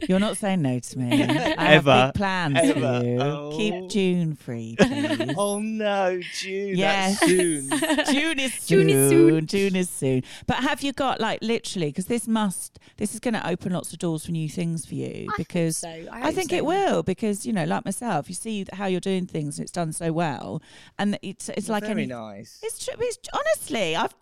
You're 0.08 0.18
not 0.20 0.36
saying 0.36 0.62
no 0.62 0.78
to 0.78 0.98
me. 0.98 1.22
I 1.22 1.26
have 1.26 1.86
Ever. 1.88 2.06
big 2.08 2.14
plans 2.14 2.58
Ever. 2.60 3.00
for 3.00 3.06
you. 3.06 3.20
Oh. 3.20 3.52
Keep 3.56 3.88
June 3.90 4.34
free, 4.34 4.76
please. 4.78 5.34
oh 5.36 5.58
no, 5.60 6.20
June. 6.34 6.76
Yes. 6.76 7.18
That's 7.20 7.30
soon. 7.30 7.68
June 8.14 8.38
is 8.40 8.54
soon. 8.54 8.88
June 8.88 8.90
is 8.90 9.10
soon. 9.10 9.46
June 9.46 9.76
is 9.76 9.90
soon. 9.90 10.22
But 10.46 10.56
have 10.58 10.82
you 10.82 10.92
got 10.92 11.20
like 11.20 11.40
literally? 11.42 11.88
Because 11.88 12.06
this 12.06 12.26
must. 12.28 12.78
This 12.96 13.14
is 13.14 13.20
going 13.20 13.34
to 13.34 13.46
open 13.48 13.72
lots 13.72 13.92
of 13.92 13.98
doors 13.98 14.24
for 14.26 14.32
new 14.32 14.48
things 14.48 14.86
for 14.86 14.94
you. 14.94 15.26
hope 15.28 15.36
because 15.38 15.78
so. 15.78 15.88
I 15.88 16.28
I 16.28 16.32
think 16.32 16.50
so. 16.50 16.56
it 16.56 16.64
will. 16.64 17.02
Because 17.02 17.44
you 17.46 17.52
know, 17.52 17.64
like 17.64 17.84
myself, 17.84 18.28
you 18.28 18.34
see 18.34 18.64
how 18.72 18.86
you're 18.86 19.00
doing 19.00 19.26
things, 19.26 19.58
and 19.58 19.64
it's 19.64 19.72
done 19.72 19.92
so 19.92 20.12
well, 20.12 20.62
and 20.98 21.18
it's 21.22 21.48
it's 21.56 21.68
like 21.68 21.82
very 21.82 22.02
any, 22.02 22.06
nice. 22.06 22.60
It's 22.62 22.84
true. 22.84 22.94
It's 22.98 23.18
honestly, 23.32 23.96
I've 23.96 24.14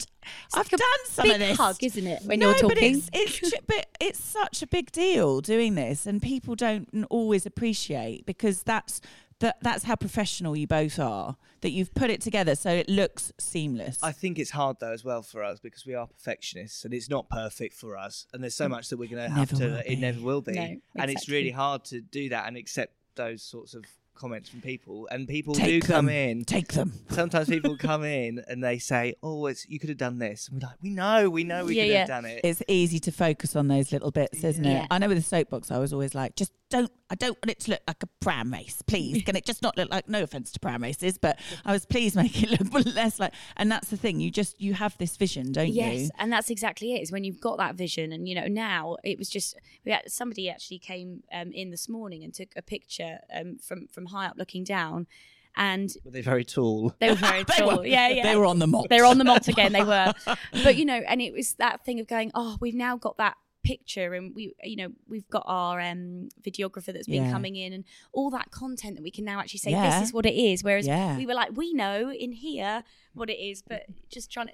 I've 0.54 0.64
like 0.64 0.72
a 0.72 0.76
done 0.76 0.86
some 1.06 1.22
big 1.24 1.32
of 1.32 1.38
this. 1.40 1.56
hug 1.56 1.76
isn't 1.82 2.06
it 2.06 2.22
when 2.24 2.38
no, 2.38 2.50
you're 2.50 2.68
but 2.68 2.78
it's 2.78 3.10
it's 3.12 3.50
tr- 3.50 3.56
but 3.66 3.86
it's 4.00 4.22
such 4.22 4.62
a 4.62 4.66
big 4.66 4.92
deal 4.92 5.40
doing 5.40 5.74
this, 5.74 6.06
and 6.06 6.22
people 6.22 6.54
don't 6.54 6.88
always 7.10 7.46
appreciate 7.46 8.26
because 8.26 8.62
that's 8.62 9.00
that 9.40 9.56
that's 9.62 9.84
how 9.84 9.96
professional 9.96 10.56
you 10.56 10.66
both 10.66 10.98
are. 10.98 11.36
That 11.62 11.70
you've 11.70 11.94
put 11.94 12.10
it 12.10 12.20
together 12.20 12.56
so 12.56 12.70
it 12.70 12.88
looks 12.88 13.32
seamless. 13.38 13.98
I 14.02 14.10
think 14.10 14.38
it's 14.38 14.50
hard 14.50 14.78
though 14.80 14.92
as 14.92 15.04
well 15.04 15.22
for 15.22 15.44
us 15.44 15.60
because 15.60 15.86
we 15.86 15.94
are 15.94 16.08
perfectionists 16.08 16.84
and 16.84 16.92
it's 16.92 17.08
not 17.08 17.28
perfect 17.28 17.74
for 17.74 17.96
us. 17.96 18.26
And 18.32 18.42
there's 18.42 18.56
so 18.56 18.66
mm. 18.66 18.70
much 18.70 18.88
that 18.88 18.96
we're 18.96 19.08
going 19.08 19.30
to 19.30 19.34
have 19.34 19.50
to. 19.58 19.90
It 19.90 20.00
never 20.00 20.20
will 20.20 20.40
be. 20.40 20.52
No, 20.52 20.62
exactly. 20.62 20.82
And 20.96 21.10
it's 21.10 21.28
really 21.28 21.52
hard 21.52 21.84
to 21.86 22.00
do 22.00 22.30
that 22.30 22.48
and 22.48 22.56
accept 22.56 22.94
those 23.14 23.42
sorts 23.42 23.74
of 23.74 23.84
comments 24.14 24.48
from 24.48 24.60
people. 24.60 25.08
And 25.10 25.26
people 25.28 25.54
Take 25.54 25.82
do 25.82 25.86
come 25.86 26.08
in. 26.08 26.44
Take 26.44 26.68
them. 26.72 26.92
Sometimes 27.10 27.48
people 27.48 27.76
come 27.76 28.04
in 28.04 28.42
and 28.48 28.62
they 28.62 28.78
say, 28.78 29.14
"Oh, 29.22 29.46
it's, 29.46 29.68
you 29.68 29.78
could 29.78 29.88
have 29.88 29.98
done 29.98 30.18
this," 30.18 30.48
and 30.48 30.60
we're 30.62 30.68
like, 30.68 30.78
"We 30.82 30.90
know, 30.90 31.28
we 31.30 31.44
know, 31.44 31.64
we 31.64 31.76
Yeah, 31.76 31.82
could 31.84 31.90
yeah. 31.90 31.98
have 32.00 32.08
done 32.08 32.24
it." 32.26 32.40
It's 32.44 32.62
easy 32.68 32.98
to 33.00 33.12
focus 33.12 33.56
on 33.56 33.68
those 33.68 33.92
little 33.92 34.10
bits, 34.10 34.44
isn't 34.44 34.64
Yeah. 34.64 34.82
it? 34.82 34.88
I 34.90 34.98
know 34.98 35.08
with 35.08 35.18
the 35.18 35.22
soapbox, 35.22 35.70
I 35.70 35.78
was 35.78 35.92
always 35.92 36.14
like, 36.14 36.36
just 36.36 36.52
don't. 36.72 36.90
I 37.10 37.14
don't 37.14 37.36
want 37.36 37.50
it 37.50 37.60
to 37.60 37.72
look 37.72 37.80
like 37.86 38.02
a 38.02 38.06
pram 38.20 38.52
race, 38.52 38.80
please. 38.86 39.22
Can 39.24 39.36
it 39.36 39.44
just 39.44 39.60
not 39.62 39.76
look 39.76 39.90
like? 39.90 40.08
No 40.08 40.22
offense 40.22 40.50
to 40.52 40.60
pram 40.60 40.82
races, 40.82 41.18
but 41.18 41.38
I 41.64 41.72
was 41.72 41.84
please 41.84 42.16
make 42.16 42.42
it 42.42 42.50
look 42.72 42.86
less 42.94 43.20
like. 43.20 43.34
And 43.56 43.70
that's 43.70 43.88
the 43.90 43.96
thing. 43.96 44.18
You 44.20 44.30
just 44.30 44.60
you 44.60 44.74
have 44.74 44.96
this 44.98 45.16
vision, 45.16 45.52
don't 45.52 45.68
yes 45.68 45.92
you? 45.94 46.00
Yes, 46.02 46.10
and 46.18 46.32
that's 46.32 46.48
exactly 46.50 46.94
it 46.94 47.02
is 47.02 47.12
when 47.12 47.24
you've 47.24 47.40
got 47.40 47.58
that 47.58 47.74
vision 47.74 48.12
and 48.12 48.26
you 48.28 48.34
know 48.34 48.46
now 48.48 48.96
it 49.04 49.18
was 49.18 49.28
just 49.28 49.54
we 49.84 49.92
had, 49.92 50.10
somebody 50.10 50.48
actually 50.48 50.78
came 50.78 51.22
um, 51.32 51.52
in 51.52 51.70
this 51.70 51.88
morning 51.88 52.24
and 52.24 52.32
took 52.32 52.48
a 52.56 52.62
picture 52.62 53.18
um, 53.34 53.58
from 53.58 53.86
from 53.88 54.06
high 54.06 54.26
up 54.26 54.36
looking 54.38 54.64
down 54.64 55.06
and 55.54 55.90
Were 56.02 56.10
they 56.12 56.22
very 56.22 56.44
tall? 56.46 56.94
they 56.98 57.10
were 57.10 57.14
very 57.14 57.44
They 57.48 57.56
tall 57.58 57.76
were- 57.78 57.86
yeah 57.86 58.08
yeah 58.08 58.22
They 58.22 58.36
were 58.36 58.46
on 58.46 58.58
the 58.58 58.66
malt. 58.66 58.88
They 58.88 59.00
were 59.00 59.06
on 59.06 59.18
the 59.18 59.24
malt 59.24 59.48
again 59.48 59.72
they 59.72 59.84
were 59.84 60.14
but 60.64 60.76
you 60.76 60.86
know 60.86 61.00
and 61.06 61.20
it 61.20 61.34
was 61.34 61.52
that 61.54 61.84
thing 61.84 62.00
of 62.00 62.06
going 62.06 62.30
oh 62.34 62.56
we've 62.60 62.74
now 62.74 62.96
got 62.96 63.18
that 63.18 63.36
picture 63.64 64.14
and 64.14 64.34
we 64.34 64.54
you 64.62 64.76
know 64.76 64.88
we've 65.08 65.28
got 65.30 65.42
our 65.46 65.80
um 65.80 66.28
videographer 66.42 66.92
that's 66.92 67.06
been 67.06 67.24
Yeah. 67.24 67.30
coming 67.32 67.54
in 67.56 67.72
and 67.72 67.84
all 68.12 68.30
that 68.30 68.50
content 68.50 68.96
that 68.96 69.02
we 69.02 69.10
can 69.10 69.24
now 69.24 69.38
actually 69.40 69.58
say 69.60 69.70
Yeah. 69.70 70.00
this 70.00 70.08
is 70.08 70.12
what 70.14 70.26
it 70.26 70.34
is 70.34 70.64
whereas 70.64 70.86
Yeah. 70.86 71.16
we 71.16 71.26
were 71.26 71.34
like 71.34 71.50
we 71.56 71.72
know 71.72 72.10
in 72.10 72.32
here 72.32 72.82
what 73.14 73.30
it 73.30 73.38
is 73.38 73.62
but 73.62 73.84
just 74.10 74.32
trying 74.32 74.48
to 74.48 74.52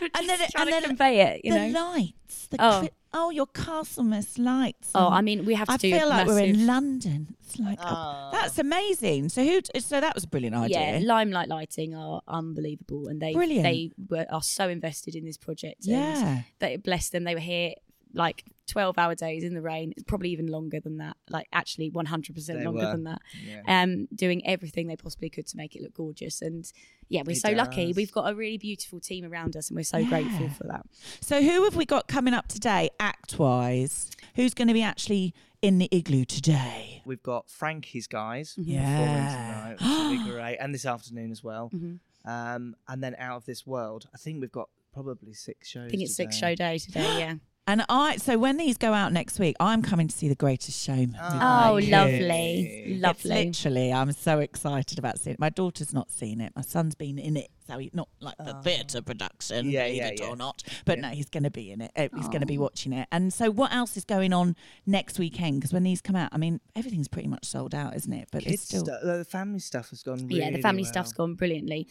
And 0.14 0.28
then 0.28 0.40
it- 0.40 0.50
trying 0.50 0.68
and 0.68 0.74
to 0.74 0.80
then 0.80 0.82
convey 0.84 1.20
it 1.22 1.44
you 1.44 1.52
the 1.52 1.68
know 1.68 1.80
lights. 1.80 2.46
The 2.48 2.56
Oh. 2.60 2.78
cri- 2.80 2.90
oh, 3.12 3.30
your 3.30 3.46
Castlemas 3.46 4.38
lights. 4.38 4.90
Oh, 4.94 5.08
I 5.08 5.20
mean, 5.20 5.44
we 5.44 5.54
have 5.54 5.66
to 5.68 5.74
I 5.74 5.76
do 5.76 5.90
feel 5.98 6.08
like 6.08 6.26
we're 6.28 6.38
in 6.40 6.64
London. 6.66 7.34
It's 7.40 7.58
like 7.58 7.78
oh, 7.80 7.84
Ah. 7.86 8.28
that's 8.32 8.58
amazing. 8.58 9.28
So 9.30 9.44
who? 9.44 9.60
So 9.80 10.00
that 10.00 10.14
was 10.14 10.24
a 10.24 10.28
brilliant 10.28 10.54
idea. 10.56 10.98
Yeah, 10.98 11.00
Limelight 11.02 11.48
Lighting 11.48 11.94
are 11.94 12.20
unbelievable, 12.28 13.08
and 13.08 13.20
they 13.20 13.32
Brilliant. 13.32 13.62
they 13.64 13.90
were 14.08 14.26
are 14.30 14.42
so 14.42 14.68
invested 14.68 15.14
in 15.16 15.24
this 15.24 15.36
project. 15.36 15.80
Yeah. 15.82 16.28
and 16.28 16.44
they 16.60 16.76
bless 16.76 17.08
them. 17.10 17.24
They 17.24 17.34
were 17.34 17.40
here 17.40 17.74
like 18.14 18.44
twelve 18.66 18.98
hour 18.98 19.14
days 19.14 19.42
in 19.44 19.54
the 19.54 19.60
rain, 19.60 19.92
probably 20.06 20.30
even 20.30 20.46
longer 20.46 20.80
than 20.80 20.98
that. 20.98 21.16
Like 21.28 21.48
actually, 21.52 21.90
one 21.90 22.06
hundred 22.06 22.34
percent 22.34 22.58
They 22.60 22.64
longer 22.64 22.84
were. 22.86 22.90
than 22.92 23.04
that. 23.04 23.20
Yeah. 23.46 23.82
Um, 23.82 24.06
doing 24.14 24.46
everything 24.46 24.86
they 24.86 24.96
possibly 24.96 25.30
could 25.30 25.46
to 25.48 25.56
make 25.56 25.74
it 25.76 25.82
look 25.82 25.94
gorgeous, 25.94 26.42
and 26.42 26.70
yeah, 27.08 27.22
we're 27.24 27.32
It 27.32 27.36
so 27.38 27.50
lucky. 27.50 27.92
We've 27.92 28.12
got 28.12 28.30
a 28.30 28.34
really 28.34 28.58
beautiful 28.58 29.00
team 29.00 29.24
around 29.24 29.56
us, 29.56 29.68
and 29.68 29.76
we're 29.76 29.82
so 29.84 29.98
Yeah. 29.98 30.08
grateful 30.08 30.48
for 30.50 30.64
that. 30.68 30.86
So 31.20 31.42
who 31.42 31.64
have 31.64 31.76
we 31.76 31.84
got 31.86 32.06
coming 32.08 32.34
up 32.34 32.48
today, 32.48 32.90
act 33.00 33.38
wise? 33.38 34.10
Who's 34.36 34.54
going 34.54 34.68
to 34.68 34.74
be 34.74 34.82
actually 34.82 35.34
in 35.62 35.78
the 35.78 35.88
igloo 35.90 36.24
today? 36.24 37.02
We've 37.04 37.22
got 37.22 37.50
Frankie's 37.50 38.06
guys 38.06 38.54
Mm-hmm. 38.58 38.70
Yeah. 38.70 39.74
tonight, 39.78 40.10
which 40.10 40.24
be 40.24 40.30
great, 40.30 40.56
and 40.58 40.74
this 40.74 40.86
afternoon 40.86 41.30
as 41.30 41.42
well. 41.44 41.70
Mhm. 41.74 41.98
Um, 42.24 42.76
and 42.86 43.02
then 43.02 43.14
Out 43.18 43.36
of 43.38 43.44
This 43.46 43.66
World, 43.66 44.06
I 44.14 44.18
think 44.18 44.40
we've 44.40 44.52
got 44.52 44.68
probably 44.92 45.32
six 45.32 45.68
shows. 45.68 45.86
I 45.86 45.90
think 45.90 46.02
it's 46.02 46.14
six 46.16 46.36
show 46.36 46.54
day 46.54 46.78
today. 46.78 47.18
Yeah. 47.18 47.34
And 47.70 47.84
I, 47.88 48.16
so 48.16 48.36
when 48.36 48.56
these 48.56 48.76
go 48.76 48.92
out 48.92 49.12
next 49.12 49.38
week, 49.38 49.54
I'm 49.60 49.80
coming 49.80 50.08
to 50.08 50.16
see 50.16 50.28
The 50.28 50.34
Greatest 50.34 50.82
Showman. 50.84 51.16
Oh, 51.22 51.74
Oh, 51.74 51.76
kids. 51.78 51.90
lovely, 51.92 52.82
It's 52.86 53.00
lovely. 53.00 53.44
literally, 53.46 53.92
I'm 53.92 54.10
so 54.10 54.40
excited 54.40 54.98
about 54.98 55.20
seeing 55.20 55.34
it. 55.34 55.38
My 55.40 55.50
daughter's 55.50 55.92
not 55.94 56.10
seen 56.10 56.40
it. 56.40 56.52
My 56.56 56.62
son's 56.62 56.96
been 56.96 57.16
in 57.16 57.36
it, 57.36 57.48
so 57.70 57.78
he's 57.78 57.94
not 57.94 58.08
like 58.20 58.36
the 58.38 58.54
theatre 58.64 59.02
production, 59.02 59.70
Yeah, 59.70 59.84
believe 59.84 59.96
yeah, 59.96 60.08
it 60.08 60.20
yeah. 60.20 60.26
or 60.28 60.36
not. 60.36 60.62
But 60.84 60.98
Yeah. 60.98 61.02
no, 61.02 61.14
he's 61.14 61.28
going 61.28 61.42
to 61.44 61.50
be 61.50 61.70
in 61.70 61.80
it. 61.82 61.90
Uh, 61.96 62.08
He's 62.16 62.28
going 62.28 62.40
to 62.40 62.46
be 62.46 62.58
Oh. 62.58 62.62
watching 62.62 62.92
it. 62.92 63.06
And 63.12 63.32
so, 63.32 63.50
what 63.50 63.72
else 63.72 63.96
is 63.96 64.04
going 64.04 64.32
on 64.32 64.56
next 64.86 65.18
weekend? 65.18 65.60
Because 65.60 65.72
when 65.72 65.82
these 65.84 66.00
come 66.00 66.16
out, 66.16 66.30
I 66.32 66.38
mean, 66.38 66.60
everything's 66.74 67.08
pretty 67.08 67.28
much 67.28 67.44
sold 67.44 67.74
out, 67.74 67.94
isn't 67.96 68.12
it? 68.12 68.28
But 68.32 68.42
Kids 68.42 68.54
it's 68.54 68.62
still. 68.64 68.84
stuff, 68.84 69.00
the 69.02 69.24
family 69.24 69.58
stuff 69.60 69.90
has 69.90 70.02
gone. 70.02 70.26
Really 70.26 70.40
yeah, 70.40 70.50
the 70.50 70.60
family 70.62 70.82
well. 70.82 70.92
stuff's 70.92 71.12
gone 71.12 71.34
brilliantly. 71.34 71.88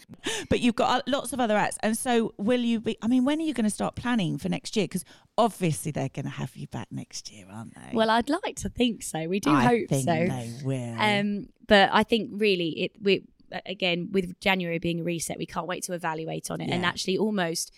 But 0.49 0.59
you've 0.59 0.75
got 0.75 0.99
uh, 0.99 1.01
lots 1.07 1.33
of 1.33 1.39
other 1.39 1.55
acts. 1.57 1.77
And 1.81 1.97
so, 1.97 2.33
will 2.37 2.59
you 2.61 2.79
be? 2.79 2.97
I 3.01 3.07
mean, 3.07 3.25
when 3.25 3.39
are 3.39 3.43
you 3.43 3.53
going 3.53 3.63
to 3.65 3.69
start 3.69 3.95
planning 3.95 4.37
for 4.37 4.49
next 4.49 4.75
year? 4.75 4.85
Because 4.85 5.05
obviously, 5.37 5.91
they're 5.91 6.09
going 6.09 6.25
to 6.25 6.31
have 6.31 6.55
you 6.55 6.67
back 6.67 6.87
next 6.91 7.31
year, 7.31 7.45
aren't 7.51 7.73
they? 7.75 7.91
Well, 7.95 8.09
I'd 8.09 8.29
like 8.29 8.55
to 8.57 8.69
think 8.69 9.03
so. 9.03 9.27
We 9.27 9.39
do 9.39 9.51
I 9.51 9.63
hope 9.63 9.87
think 9.89 10.05
so. 10.05 10.13
they 10.13 10.53
will. 10.63 10.95
Um, 10.99 11.49
but 11.67 11.89
I 11.93 12.03
think 12.03 12.31
really 12.33 12.69
it 12.81 12.91
we 13.01 13.23
again 13.65 14.09
with 14.11 14.39
January 14.39 14.79
being 14.79 15.01
a 15.01 15.03
reset, 15.03 15.37
we 15.37 15.45
can't 15.45 15.67
wait 15.67 15.83
to 15.83 15.93
evaluate 15.93 16.49
on 16.51 16.61
it 16.61 16.69
and 16.69 16.85
actually 16.85 17.17
almost 17.17 17.71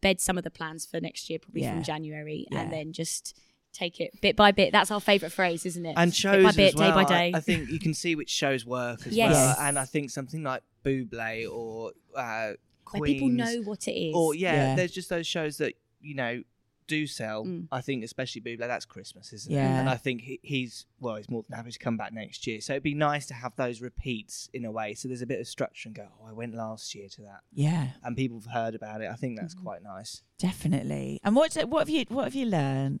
bed 0.00 0.20
some 0.20 0.36
of 0.36 0.44
the 0.44 0.50
plans 0.50 0.84
for 0.86 1.00
next 1.00 1.30
year, 1.30 1.38
probably 1.38 1.62
Yeah. 1.62 1.74
from 1.74 1.82
January, 1.82 2.46
Yeah. 2.50 2.60
and 2.60 2.72
then 2.72 2.92
just 2.92 3.36
take 3.72 4.00
it 4.00 4.20
bit 4.20 4.36
by 4.36 4.52
bit. 4.52 4.70
That's 4.72 4.90
our 4.90 5.00
favourite 5.00 5.32
phrase, 5.32 5.66
isn't 5.66 5.84
it? 5.84 5.94
and 5.96 6.10
bit 6.10 6.16
shows 6.16 6.44
by 6.44 6.52
bit, 6.52 6.74
well. 6.76 6.90
day 6.90 6.94
by 6.94 7.04
day. 7.04 7.32
I, 7.34 7.40
think 7.40 7.70
you 7.70 7.78
can 7.80 7.92
see 7.94 8.14
which 8.14 8.30
shows 8.30 8.64
work 8.64 9.06
as 9.06 9.12
Yes. 9.14 9.32
well. 9.32 9.56
And 9.60 9.78
I 9.78 9.84
think 9.84 10.10
something 10.10 10.42
like 10.42 10.62
Buble 10.84 11.50
or 11.52 11.92
uh, 12.16 12.52
Where 12.92 13.02
people 13.02 13.28
know 13.28 13.62
what 13.64 13.88
it 13.88 13.92
is. 13.92 14.14
or 14.14 14.34
yeah, 14.34 14.52
Yeah. 14.70 14.76
there's 14.76 14.92
just 14.92 15.08
those 15.08 15.26
shows 15.26 15.56
that 15.58 15.74
you 16.00 16.14
know 16.14 16.42
do 16.86 17.06
sell. 17.06 17.44
Mm. 17.44 17.68
I 17.72 17.80
think 17.80 18.04
especially 18.04 18.40
Buble, 18.42 18.58
that's 18.66 18.84
Christmas, 18.84 19.32
isn't 19.32 19.52
Yeah. 19.52 19.76
it? 19.76 19.80
And 19.80 19.88
I 19.90 19.96
think 19.96 20.20
he, 20.22 20.40
he's 20.42 20.86
well, 21.00 21.16
he's 21.16 21.30
more 21.30 21.42
than 21.48 21.56
happy 21.56 21.70
to 21.72 21.78
come 21.78 21.96
back 21.96 22.12
next 22.12 22.46
year. 22.46 22.60
So 22.60 22.72
it'd 22.74 22.82
be 22.82 22.94
nice 22.94 23.26
to 23.26 23.34
have 23.34 23.54
those 23.56 23.80
repeats 23.80 24.48
in 24.52 24.64
a 24.64 24.70
way. 24.72 24.94
So 24.94 25.08
there's 25.08 25.22
a 25.22 25.26
bit 25.26 25.40
of 25.40 25.46
structure 25.46 25.88
and 25.88 25.96
go, 25.96 26.06
oh, 26.22 26.26
I 26.28 26.32
went 26.32 26.54
last 26.54 26.94
year 26.94 27.08
to 27.08 27.22
that, 27.22 27.40
yeah, 27.52 27.88
and 28.02 28.16
people 28.16 28.40
have 28.40 28.52
heard 28.52 28.74
about 28.74 29.00
it. 29.00 29.08
I 29.10 29.14
think 29.14 29.38
that's 29.38 29.54
Mm-hmm. 29.54 29.64
quite 29.64 29.82
nice. 29.82 30.22
definitely. 30.38 31.20
And 31.24 31.34
what 31.36 31.54
what 31.68 31.80
have 31.80 31.88
you 31.90 32.04
what 32.08 32.24
have 32.24 32.34
you 32.34 32.46
learnt? 32.46 33.00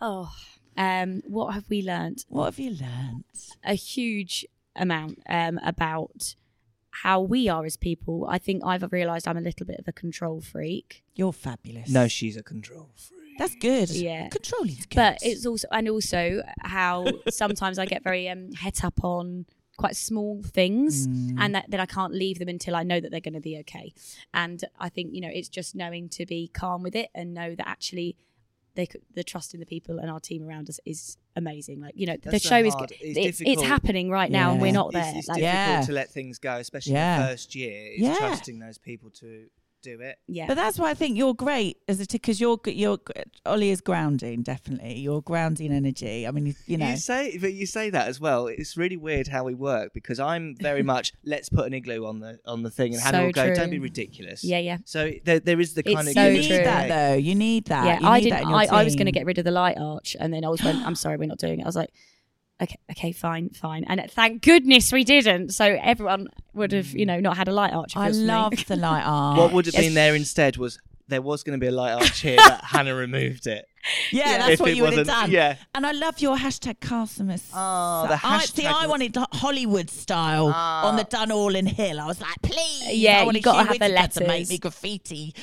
oh, 0.00 0.30
um, 0.76 1.22
what 1.26 1.54
have 1.54 1.64
we 1.68 1.82
learnt? 1.82 2.24
What 2.28 2.44
have 2.46 2.58
you 2.58 2.70
learnt? 2.70 3.26
a 3.64 3.74
huge 3.74 4.46
amount 4.76 5.18
um, 5.28 5.58
about 5.64 6.34
how 7.02 7.20
we 7.20 7.48
are 7.48 7.64
as 7.64 7.76
people. 7.76 8.26
I 8.28 8.38
think 8.38 8.62
I've 8.64 8.90
realised 8.92 9.26
I'm 9.28 9.36
a 9.36 9.40
little 9.40 9.66
bit 9.66 9.78
of 9.78 9.86
a 9.88 9.92
control 9.92 10.40
freak. 10.40 11.04
You're 11.14 11.32
fabulous. 11.32 11.88
No, 11.90 12.08
she's 12.08 12.36
a 12.36 12.42
control 12.42 12.90
freak. 12.94 13.38
That's 13.38 13.54
good. 13.56 13.90
Yeah. 13.90 14.28
controlling. 14.28 14.76
good. 14.76 14.94
But 14.96 15.18
it's 15.22 15.44
also 15.46 15.68
and 15.70 15.88
also 15.88 16.42
how 16.60 17.06
sometimes 17.28 17.78
I 17.78 17.84
get 17.86 18.02
very 18.02 18.28
um 18.28 18.52
het 18.52 18.82
up 18.84 19.04
on 19.04 19.44
quite 19.76 19.94
small 19.94 20.42
things 20.42 21.06
Mm. 21.06 21.34
and 21.38 21.54
that, 21.54 21.70
that 21.70 21.80
I 21.80 21.84
can't 21.86 22.14
leave 22.14 22.38
them 22.38 22.48
until 22.48 22.74
I 22.74 22.82
know 22.82 22.98
that 22.98 23.10
they're 23.10 23.20
going 23.30 23.34
to 23.34 23.40
be 23.52 23.58
okay. 23.58 23.92
And 24.32 24.64
I 24.78 24.88
think 24.88 25.12
you 25.14 25.20
know 25.20 25.28
it's 25.30 25.50
just 25.50 25.74
knowing 25.74 26.08
to 26.10 26.24
be 26.24 26.48
calm 26.48 26.82
with 26.82 26.96
it 26.96 27.10
and 27.14 27.34
know 27.34 27.54
that 27.54 27.68
actually 27.68 28.16
they 28.76 28.86
could, 28.86 29.02
the 29.14 29.24
trust 29.24 29.52
in 29.54 29.60
the 29.60 29.66
people 29.66 29.98
and 29.98 30.10
our 30.10 30.20
team 30.20 30.46
around 30.48 30.68
us 30.70 30.78
is 30.84 31.16
amazing. 31.34 31.80
Like 31.80 31.94
you 31.96 32.06
know 32.06 32.16
the 32.22 32.38
so 32.38 32.48
show 32.50 32.56
is 32.58 32.74
hard. 32.74 32.90
good. 32.90 32.96
It's 33.00 33.40
It's, 33.40 33.50
it's 33.52 33.62
happening 33.62 34.08
right 34.10 34.30
now 34.30 34.52
and 34.52 34.60
we're 34.62 34.72
not 34.72 34.88
It's- 34.90 35.04
there. 35.04 35.18
It's, 35.18 35.28
Like, 35.28 35.38
difficult 35.38 35.66
Yeah. 35.66 35.80
to 35.86 35.92
let 35.92 36.10
things 36.10 36.38
go, 36.38 36.56
especially 36.56 36.92
Yeah. 36.92 37.20
the 37.22 37.28
first 37.28 37.54
year. 37.54 37.92
It's 37.92 38.02
Yeah. 38.02 38.18
trusting 38.18 38.58
those 38.60 38.78
people 38.78 39.10
to 39.22 39.46
do 39.86 40.00
it. 40.00 40.18
yeah. 40.26 40.46
But 40.46 40.56
that's 40.56 40.78
why 40.78 40.90
I 40.90 40.94
think 40.94 41.16
you're 41.16 41.34
great 41.34 41.78
as 41.86 42.00
a 42.00 42.06
because 42.06 42.40
you're 42.40 42.58
you're 42.66 42.98
Ollie 43.44 43.70
is 43.70 43.80
grounding 43.80 44.42
definitely. 44.42 44.98
You're 44.98 45.22
grounding 45.22 45.72
energy. 45.72 46.26
I 46.26 46.30
mean, 46.30 46.46
you, 46.46 46.54
you 46.66 46.76
know, 46.78 46.90
You 46.90 46.96
say, 46.96 47.38
but 47.38 47.52
you 47.52 47.66
say 47.66 47.90
that 47.90 48.08
as 48.08 48.20
well. 48.20 48.46
It's 48.48 48.76
really 48.76 48.96
weird 48.96 49.28
how 49.28 49.44
we 49.44 49.54
work 49.54 49.92
because 49.94 50.18
I'm 50.18 50.56
very 50.60 50.82
much 50.94 51.12
let's 51.24 51.48
put 51.48 51.66
an 51.66 51.74
igloo 51.74 52.04
on 52.06 52.20
the 52.20 52.38
on 52.46 52.62
the 52.62 52.70
thing, 52.70 52.94
and 52.94 53.02
Hannah 53.02 53.18
So 53.18 53.24
will 53.26 53.32
go, 53.32 53.54
"Don't 53.54 53.70
be 53.70 53.78
ridiculous." 53.78 54.42
yeah, 54.44 54.58
yeah. 54.58 54.78
So 54.84 55.12
there, 55.24 55.40
there 55.40 55.60
is 55.60 55.74
the 55.74 55.82
It's 55.86 55.94
kind 55.94 56.08
of 56.08 56.14
so 56.14 56.26
you 56.26 56.40
need 56.40 56.48
true. 56.48 56.64
that 56.64 56.88
though. 56.88 57.14
You 57.14 57.34
need 57.34 57.64
that. 57.66 57.84
Yeah, 57.86 58.00
You 58.00 58.06
I 58.08 58.20
didn't. 58.20 58.46
I, 58.46 58.64
I 58.66 58.84
was 58.84 58.94
going 58.96 59.06
to 59.06 59.12
get 59.12 59.26
rid 59.26 59.38
of 59.38 59.44
the 59.44 59.50
light 59.50 59.76
arch, 59.78 60.16
and 60.18 60.32
then 60.32 60.44
I 60.44 60.48
was 60.48 60.62
went. 60.62 60.84
I'm 60.84 60.94
sorry, 60.94 61.16
we're 61.16 61.26
not 61.26 61.38
doing 61.38 61.60
it. 61.60 61.62
I 61.62 61.66
was 61.66 61.76
like, 61.76 61.90
okay, 62.62 62.78
okay, 62.90 63.12
fine, 63.12 63.50
fine. 63.50 63.84
And 63.84 64.04
thank 64.10 64.42
goodness 64.42 64.92
we 64.92 65.04
didn't. 65.04 65.50
So 65.50 65.64
everyone 65.64 66.28
would 66.54 66.72
have, 66.72 66.88
you 66.88 67.04
mm. 67.04 67.08
know, 67.08 67.20
not 67.20 67.36
had 67.36 67.48
a 67.48 67.52
light 67.52 67.72
arch. 67.72 67.96
I 67.96 68.08
was 68.08 68.18
for 68.18 68.22
me. 68.22 68.28
love 68.28 68.66
the 68.66 68.76
light 68.76 69.02
arch. 69.06 69.38
What 69.38 69.52
would 69.52 69.66
have 69.66 69.74
been 69.74 69.94
there 69.94 70.14
instead 70.14 70.56
was 70.56 70.78
there 71.08 71.22
was 71.22 71.42
going 71.42 71.58
to 71.58 71.62
be 71.62 71.68
a 71.68 71.72
light 71.72 71.92
arch 71.92 72.20
here, 72.20 72.36
but 72.36 72.60
Hannah 72.64 72.94
removed 72.94 73.46
it. 73.46 73.66
Yeah, 74.10 74.30
Yeah. 74.30 74.38
that's 74.38 74.50
If 74.52 74.60
what 74.60 74.74
you 74.76 74.82
would 74.82 74.92
have 74.94 75.06
done. 75.06 75.30
yeah. 75.30 75.56
And 75.74 75.86
I 75.86 75.92
love 75.92 76.18
your 76.20 76.36
hashtag 76.36 76.78
Castlemas. 76.80 77.44
Oh, 77.54 78.06
the 78.08 78.18
I, 78.22 78.40
see, 78.44 78.62
hashtag 78.62 78.72
I 78.72 78.86
wanted 78.86 79.16
Hollywood 79.32 79.90
style 79.90 80.50
Ah. 80.54 80.86
on 80.88 80.96
the 80.96 81.04
Dunallen 81.04 81.68
Hill. 81.68 82.00
I 82.00 82.06
was 82.06 82.20
like, 82.20 82.40
please. 82.42 82.94
Yeah, 82.98 83.18
I 83.18 83.20
you 83.20 83.26
wanted 83.26 83.42
gotta 83.42 83.58
Hugh 83.58 83.66
have 83.68 83.78
the 83.78 83.94
Whittaker 83.94 84.08
to 84.14 84.20
make 84.20 84.28
letters. 84.28 84.50
me 84.50 84.58
graffiti 84.58 85.34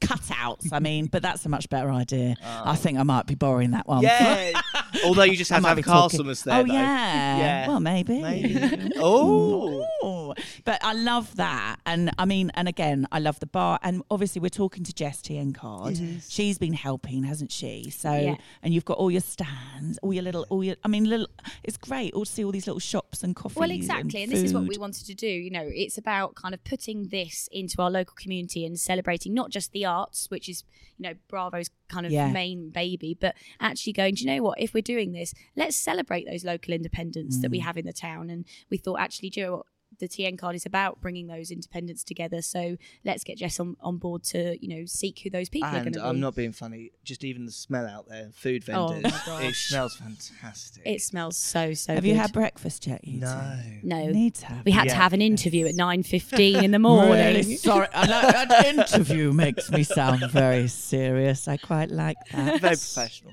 cutouts. 0.00 0.72
I 0.72 0.78
mean, 0.78 1.06
but 1.06 1.22
that's 1.22 1.44
a 1.46 1.48
much 1.48 1.68
better 1.68 1.90
idea. 1.90 2.36
Ah. 2.44 2.72
I 2.72 2.76
think 2.76 2.98
I 2.98 3.02
might 3.02 3.26
be 3.26 3.34
borrowing 3.34 3.72
that 3.72 3.86
one. 3.86 4.02
Yeah. 4.02 4.60
Although 5.04 5.22
you 5.24 5.36
just 5.36 5.50
have 5.50 5.62
to 5.62 5.68
have 5.68 5.76
be 5.76 5.82
talking- 5.82 6.26
there. 6.26 6.34
Oh 6.46 6.62
though. 6.62 6.72
yeah. 6.72 7.36
Yeah. 7.38 7.68
Well, 7.68 7.80
maybe. 7.80 8.20
Maybe. 8.22 8.90
Oh. 9.02 10.34
But 10.64 10.78
I 10.82 10.92
love 10.92 11.34
that, 11.36 11.76
and 11.86 12.10
I 12.18 12.24
mean, 12.24 12.50
and 12.54 12.68
again, 12.68 13.06
I 13.10 13.18
love 13.18 13.40
the 13.40 13.46
bar, 13.46 13.78
and 13.82 14.02
obviously 14.10 14.40
we're 14.40 14.48
talking 14.48 14.84
to 14.84 14.92
Jess 14.92 15.20
TN 15.20 15.54
Card. 15.54 15.98
She's 16.28 16.58
been 16.58 16.72
helping, 16.72 17.24
hasn't 17.24 17.50
she? 17.52 17.89
So, 17.90 18.12
Yeah. 18.14 18.36
and 18.62 18.72
you've 18.72 18.84
got 18.84 18.96
all 18.98 19.10
your 19.10 19.20
stands, 19.20 19.98
all 20.02 20.12
your 20.14 20.22
little, 20.22 20.46
all 20.50 20.64
your. 20.64 20.76
I 20.84 20.88
mean, 20.88 21.04
little. 21.04 21.26
It's 21.62 21.76
great 21.76 22.14
all 22.14 22.24
to 22.24 22.30
see 22.30 22.44
all 22.44 22.52
these 22.52 22.66
little 22.66 22.80
shops 22.80 23.22
and 23.22 23.36
coffees. 23.36 23.56
Well, 23.56 23.70
exactly, 23.70 24.22
and, 24.22 24.32
this 24.32 24.40
is 24.42 24.54
what 24.54 24.66
we 24.66 24.76
wanted 24.78 25.06
to 25.06 25.14
do. 25.14 25.26
You 25.28 25.50
know, 25.50 25.64
it's 25.64 25.98
about 25.98 26.34
kind 26.34 26.54
of 26.54 26.62
putting 26.64 27.08
this 27.08 27.48
into 27.52 27.82
our 27.82 27.90
local 27.90 28.14
community 28.16 28.64
and 28.64 28.78
celebrating 28.78 29.34
not 29.34 29.50
just 29.50 29.72
the 29.72 29.84
arts, 29.84 30.30
which 30.30 30.48
is 30.48 30.64
you 30.98 31.02
know 31.08 31.14
Bravo's 31.28 31.70
kind 31.88 32.06
of 32.06 32.12
Yeah. 32.12 32.30
main 32.32 32.70
baby, 32.70 33.16
but 33.20 33.34
actually 33.60 33.92
going. 33.92 34.14
Do 34.14 34.24
you 34.24 34.30
know 34.36 34.42
what? 34.42 34.60
If 34.60 34.72
we're 34.74 34.80
doing 34.82 35.12
this, 35.12 35.34
let's 35.56 35.76
celebrate 35.76 36.26
those 36.26 36.44
local 36.44 36.72
independents 36.72 37.38
that 37.42 37.50
we 37.50 37.60
Mm. 37.60 37.64
have 37.64 37.76
in 37.76 37.86
the 37.86 37.92
town. 37.92 38.30
And 38.30 38.44
we 38.70 38.76
thought, 38.76 39.00
actually, 39.00 39.30
do 39.30 39.40
you 39.40 39.46
know 39.46 39.52
what? 39.58 39.66
The 40.00 40.08
TN 40.08 40.38
card 40.38 40.56
is 40.56 40.66
about 40.66 41.00
bringing 41.00 41.26
those 41.28 41.50
independents 41.50 42.02
together. 42.02 42.42
So 42.42 42.76
let's 43.04 43.22
get 43.22 43.38
Jess 43.38 43.60
on, 43.60 43.76
on 43.80 43.98
board 43.98 44.24
to 44.24 44.56
you 44.60 44.68
know 44.76 44.84
seek 44.86 45.20
who 45.20 45.30
those 45.30 45.48
people 45.48 45.68
are 45.68 45.72
going 45.72 45.86
And 45.86 45.94
to 45.94 46.00
be. 46.00 46.06
I'm 46.06 46.20
not 46.20 46.34
being 46.34 46.52
funny. 46.52 46.90
Just 47.04 47.22
even 47.24 47.46
the 47.46 47.52
smell 47.52 47.86
out 47.86 48.08
there, 48.08 48.30
food 48.34 48.64
Oh, 48.72 48.88
vendors, 48.88 49.12
my 49.26 49.42
it 49.44 49.54
smells 49.54 49.96
fantastic. 49.96 50.82
It 50.84 51.00
smells 51.02 51.36
so 51.36 51.74
so. 51.74 51.94
Have 51.94 52.02
good. 52.02 52.08
you 52.10 52.14
had 52.16 52.32
breakfast 52.32 52.86
yet? 52.86 53.06
You 53.06 53.20
no. 53.20 53.60
No, 53.82 54.06
two? 54.06 54.12
Need 54.12 54.34
to 54.36 54.46
have. 54.46 54.64
we 54.64 54.72
had 54.72 54.86
Yeah. 54.86 54.92
to 54.94 54.98
have 54.98 55.12
an 55.12 55.22
interview 55.22 55.66
at 55.66 55.74
nine 55.74 56.02
fifteen 56.02 56.64
in 56.64 56.70
the 56.70 56.78
morning. 56.90 57.10
Really 57.36 57.56
sorry. 57.56 57.86
I 57.94 58.46
an 58.60 58.78
interview 58.78 59.32
makes 59.32 59.70
me 59.70 59.82
sound 59.84 60.22
very 60.30 60.66
serious. 60.68 61.46
I 61.48 61.56
quite 61.56 61.90
like 61.90 62.16
that. 62.32 62.60
Very 62.60 62.76
professional. 62.76 63.32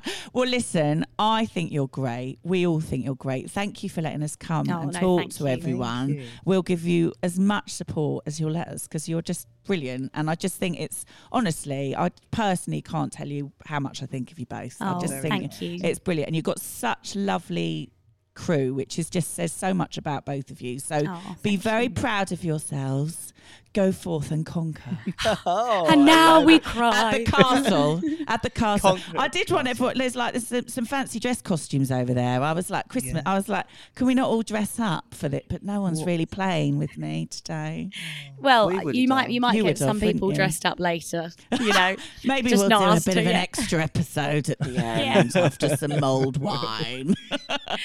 Well, 0.32 0.48
listen, 0.48 1.04
I 1.18 1.46
think 1.46 1.72
you're 1.72 1.88
great. 1.88 2.38
We 2.42 2.66
all 2.66 2.80
think 2.80 3.04
you're 3.04 3.14
great. 3.14 3.50
Thank 3.50 3.82
you 3.82 3.88
for 3.88 4.02
letting 4.02 4.22
us 4.22 4.36
come 4.36 4.66
Oh, 4.70 4.80
and 4.82 4.92
no, 4.92 5.00
talk 5.00 5.30
to 5.30 5.44
you. 5.44 5.48
everyone. 5.50 6.22
We'll 6.44 6.62
give 6.62 6.84
you 6.84 7.12
as 7.22 7.38
much 7.38 7.72
support 7.72 8.24
as 8.26 8.38
you'll 8.38 8.50
let 8.52 8.68
us 8.68 8.82
because 8.86 9.08
you're 9.08 9.22
just 9.22 9.46
brilliant. 9.64 10.10
And 10.14 10.28
I 10.28 10.34
just 10.34 10.56
think 10.56 10.78
it's 10.78 11.04
honestly, 11.32 11.96
I 11.96 12.10
personally 12.30 12.82
can't 12.82 13.12
tell 13.12 13.28
you 13.28 13.52
how 13.64 13.80
much 13.80 14.02
I 14.02 14.06
think 14.06 14.30
of 14.32 14.38
you 14.38 14.46
both. 14.46 14.76
I 14.80 14.94
Oh, 14.94 15.00
just 15.00 15.14
think 15.14 15.28
thank 15.32 15.62
you. 15.62 15.80
it's 15.82 15.98
brilliant. 15.98 16.28
And 16.28 16.36
you've 16.36 16.44
got 16.44 16.60
such 16.60 17.16
lovely 17.16 17.90
crew, 18.36 18.72
which 18.74 18.98
is 18.98 19.10
just 19.10 19.34
says 19.34 19.52
so 19.52 19.74
much 19.74 19.98
about 19.98 20.24
both 20.24 20.50
of 20.50 20.60
you. 20.60 20.78
So 20.78 21.02
Oh, 21.06 21.36
be 21.42 21.56
very 21.56 21.84
you. 21.84 21.90
proud 21.90 22.30
of 22.32 22.44
yourselves. 22.44 23.32
Go 23.72 23.92
forth 23.92 24.30
and 24.30 24.46
conquer. 24.46 24.98
Oh, 25.44 25.86
and 25.90 26.06
now 26.06 26.40
we 26.40 26.54
it. 26.54 26.64
cry. 26.64 27.12
At 27.12 27.12
the 27.18 27.24
castle, 27.30 28.00
at 28.26 28.42
the 28.42 28.48
castle. 28.48 28.92
Conquer 28.96 29.18
I 29.18 29.28
did 29.28 29.50
want 29.50 29.68
everyone. 29.68 29.98
There's 29.98 30.16
like 30.16 30.32
there's 30.32 30.46
some, 30.48 30.66
some 30.68 30.86
fancy 30.86 31.20
dress 31.20 31.42
costumes 31.42 31.90
over 31.92 32.14
there. 32.14 32.42
I 32.42 32.52
was 32.52 32.70
like 32.70 32.88
Christmas. 32.88 33.16
Yeah. 33.26 33.30
I 33.30 33.34
was 33.34 33.48
like, 33.50 33.66
can 33.94 34.06
we 34.06 34.14
not 34.14 34.30
all 34.30 34.40
dress 34.42 34.80
up 34.80 35.12
for 35.14 35.26
it? 35.26 35.44
But 35.48 35.62
no 35.62 35.82
one's 35.82 36.04
really 36.04 36.24
playing 36.24 36.78
with 36.78 36.96
me 36.96 37.26
today. 37.26 37.90
Oh, 37.92 38.32
well, 38.40 38.68
We 38.68 38.78
would've 38.78 38.94
you 38.94 39.08
might 39.08 39.28
you 39.30 39.40
might 39.42 39.56
You 39.56 39.62
get 39.64 39.68
would 39.68 39.78
have, 39.80 39.88
some 39.88 40.00
people 40.00 40.30
dressed 40.32 40.64
up 40.64 40.80
later. 40.80 41.30
You 41.60 41.72
know, 41.72 41.96
Maybe 42.24 42.48
Just 42.50 42.60
we'll 42.68 42.70
do 42.70 42.76
a 42.84 42.94
bit 42.94 43.02
two, 43.14 43.20
of 43.20 43.26
an 43.26 43.32
extra 43.36 43.82
episode 43.82 44.48
at 44.50 44.58
the 44.60 44.76
end 44.78 45.32
Yeah. 45.34 45.42
after 45.44 45.76
some 45.76 46.00
mulled 46.00 46.38
wine. 46.38 47.14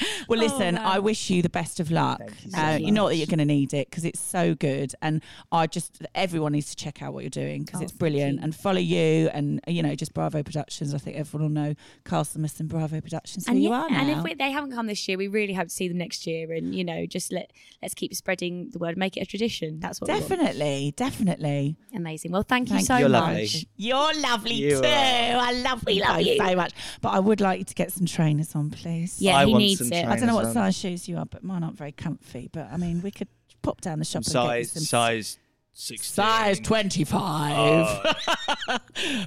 well, 0.27 0.39
listen, 0.39 0.75
wow. 0.75 0.81
I 0.93 0.99
wish 0.99 1.29
you 1.29 1.41
the 1.41 1.49
best 1.49 1.79
of 1.79 1.91
luck. 1.91 2.19
Thank 2.19 2.45
you 2.45 2.51
so 2.51 2.57
uh, 2.59 2.77
you 2.77 2.91
know 2.91 3.07
that 3.07 3.15
you're 3.15 3.27
going 3.27 3.39
to 3.39 3.45
need 3.45 3.73
it 3.73 3.89
because 3.89 4.05
it's 4.05 4.19
so 4.19 4.55
good, 4.55 4.93
and 5.01 5.21
I 5.51 5.67
just 5.67 6.01
everyone 6.15 6.51
needs 6.53 6.69
to 6.69 6.75
check 6.75 7.01
out 7.01 7.13
what 7.13 7.23
you're 7.23 7.29
doing 7.29 7.63
because 7.63 7.81
Oh, 7.81 7.83
it's 7.83 7.91
brilliant. 7.91 8.39
And 8.43 8.55
follow 8.55 8.79
you, 8.79 9.29
and 9.33 9.59
you 9.67 9.81
know 9.83 9.95
just 9.95 10.13
Bravo 10.13 10.43
Productions. 10.43 10.93
I 10.93 10.97
think 10.97 11.17
everyone 11.17 11.53
will 11.53 11.61
know 11.63 11.75
Castlemas 12.05 12.59
and 12.59 12.69
Bravo 12.69 13.01
Productions. 13.01 13.45
Who 13.47 13.53
and 13.53 13.63
you 13.63 13.71
are 13.73 13.89
now. 13.89 13.99
and 14.01 14.09
if 14.09 14.23
we, 14.23 14.33
they 14.33 14.51
haven't 14.51 14.71
come 14.73 14.87
this 14.87 15.07
year, 15.07 15.17
we 15.17 15.27
really 15.27 15.53
hope 15.53 15.67
to 15.67 15.73
see 15.73 15.87
them 15.87 15.97
next 15.97 16.25
year. 16.27 16.51
And 16.53 16.73
you 16.75 16.83
know, 16.83 17.05
just 17.05 17.31
let 17.31 17.51
let's 17.81 17.93
keep 17.93 18.13
spreading 18.15 18.69
the 18.71 18.79
word, 18.79 18.97
make 18.97 19.17
it 19.17 19.21
a 19.21 19.25
tradition. 19.25 19.79
That's 19.79 19.99
what 20.01 20.07
we 20.09 20.13
want. 20.15 20.29
Definitely, 20.29 20.93
definitely. 20.95 21.75
amazing. 21.95 22.31
Well, 22.31 22.43
thank, 22.43 22.69
Thank 22.69 22.81
you 22.81 22.85
so 22.85 22.97
You're 22.97 23.09
much. 23.09 23.21
lovely. 23.21 23.67
You're 23.77 24.21
lovely 24.21 24.53
You 24.53 24.69
too. 24.81 24.87
are. 24.87 25.37
I 25.41 25.51
love 25.63 25.83
We 25.85 25.93
you 25.93 26.01
love 26.01 26.21
you. 26.21 26.37
so 26.37 26.55
much. 26.55 26.73
But 27.01 27.09
I 27.09 27.19
would 27.19 27.41
like 27.41 27.59
you 27.59 27.65
to 27.65 27.73
get 27.73 27.91
some 27.91 28.05
trainers 28.05 28.55
on, 28.55 28.69
please. 28.69 29.21
Yeah, 29.21 29.37
I 29.37 29.45
he 29.45 29.51
want 29.51 29.63
needs 29.63 29.80
some 29.85 29.93
it. 29.97 30.05
I 30.07 30.15
don't 30.17 30.27
know 30.27 30.35
what 30.35 30.41
trainers 30.43 30.57
on. 30.57 30.63
size 30.71 30.77
shoes 30.77 31.07
you 31.09 31.17
are, 31.17 31.25
but 31.25 31.43
mine 31.43 31.63
aren't 31.63 31.77
very 31.77 31.91
comfy. 31.91 32.49
But 32.51 32.67
I 32.71 32.77
mean, 32.77 33.01
we 33.01 33.11
could 33.11 33.27
pop 33.61 33.81
down 33.81 33.99
the 33.99 34.05
shop 34.05 34.23
Some 34.23 34.41
and 34.47 34.49
get 34.53 34.57
you 34.59 34.63
size, 34.65 34.71
some 34.71 34.83
size 34.83 35.37
16. 35.73 36.13
size 36.13 36.59
twenty 36.59 37.03
five. 37.05 37.53
Oh. 37.57 38.77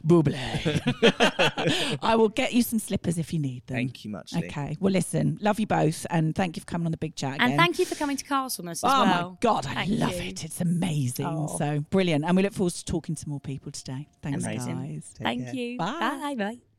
Buble. 0.06 0.34
I 2.02 2.16
will 2.16 2.28
get 2.28 2.52
you 2.52 2.62
some 2.62 2.78
slippers 2.78 3.16
if 3.18 3.32
you 3.32 3.38
need 3.38 3.66
them. 3.66 3.76
Thank 3.76 4.04
you 4.04 4.10
much, 4.10 4.32
Lee. 4.34 4.46
Okay. 4.46 4.76
Well, 4.78 4.92
listen, 4.92 5.38
love 5.40 5.58
you 5.58 5.66
both, 5.66 6.06
and 6.10 6.34
thank 6.34 6.56
you 6.56 6.60
for 6.60 6.66
coming 6.66 6.86
on 6.86 6.90
the 6.92 6.98
big 6.98 7.16
chat. 7.16 7.36
And 7.40 7.56
thank 7.56 7.78
you 7.78 7.86
for 7.86 7.94
coming 7.94 8.16
to 8.18 8.24
Castlemas 8.24 8.72
as 8.72 8.80
Oh 8.84 8.88
well. 9.04 9.30
my 9.30 9.36
god, 9.40 9.66
I 9.66 9.74
Thank 9.86 9.90
love 10.00 10.14
you. 10.14 10.28
it. 10.28 10.44
It's 10.44 10.60
amazing. 10.60 11.26
Oh. 11.26 11.56
So 11.58 11.80
brilliant. 11.90 12.24
And 12.24 12.36
we 12.36 12.42
look 12.42 12.52
forward 12.52 12.74
to 12.74 12.84
talking 12.84 13.14
to 13.14 13.28
more 13.28 13.40
people 13.40 13.72
today. 13.72 14.08
Thanks, 14.22 14.44
Amazing. 14.44 14.76
guys. 14.76 15.14
Take 15.16 15.24
Thank 15.24 15.44
care. 15.46 15.54
you. 15.54 15.78
Bye. 15.78 15.98
Bye. 15.98 16.34
Bye. 16.36 16.73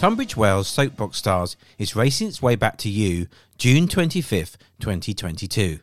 Tunbridge 0.00 0.34
Wells 0.34 0.66
Soapbox 0.66 1.18
Stars 1.18 1.58
is 1.76 1.94
racing 1.94 2.28
its 2.28 2.40
way 2.40 2.56
back 2.56 2.78
to 2.78 2.88
you 2.88 3.26
June 3.58 3.86
25th, 3.86 4.56
2022. 4.78 5.80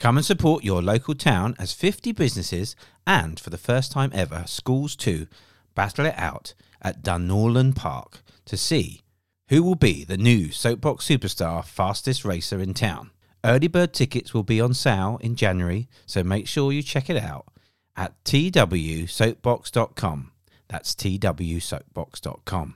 Come 0.00 0.16
and 0.16 0.26
support 0.26 0.64
your 0.64 0.82
local 0.82 1.14
town 1.14 1.54
as 1.56 1.72
50 1.72 2.10
businesses 2.10 2.74
and, 3.06 3.38
for 3.38 3.50
the 3.50 3.56
first 3.56 3.92
time 3.92 4.10
ever, 4.12 4.42
schools 4.48 4.96
too, 4.96 5.28
battle 5.76 6.06
it 6.06 6.14
out 6.16 6.54
at 6.82 7.04
Dunorlan 7.04 7.76
Park 7.76 8.24
to 8.46 8.56
see 8.56 9.02
who 9.48 9.62
will 9.62 9.76
be 9.76 10.02
the 10.02 10.16
new 10.16 10.50
Soapbox 10.50 11.06
Superstar 11.06 11.64
fastest 11.64 12.24
racer 12.24 12.60
in 12.60 12.74
town. 12.74 13.12
Early 13.44 13.68
bird 13.68 13.92
tickets 13.92 14.34
will 14.34 14.42
be 14.42 14.60
on 14.60 14.74
sale 14.74 15.20
in 15.20 15.36
January, 15.36 15.88
so 16.04 16.24
make 16.24 16.48
sure 16.48 16.72
you 16.72 16.82
check 16.82 17.08
it 17.08 17.16
out 17.16 17.46
at 17.94 18.24
twsoapbox.com. 18.24 20.32
That's 20.66 20.96
twsoapbox.com. 20.96 22.74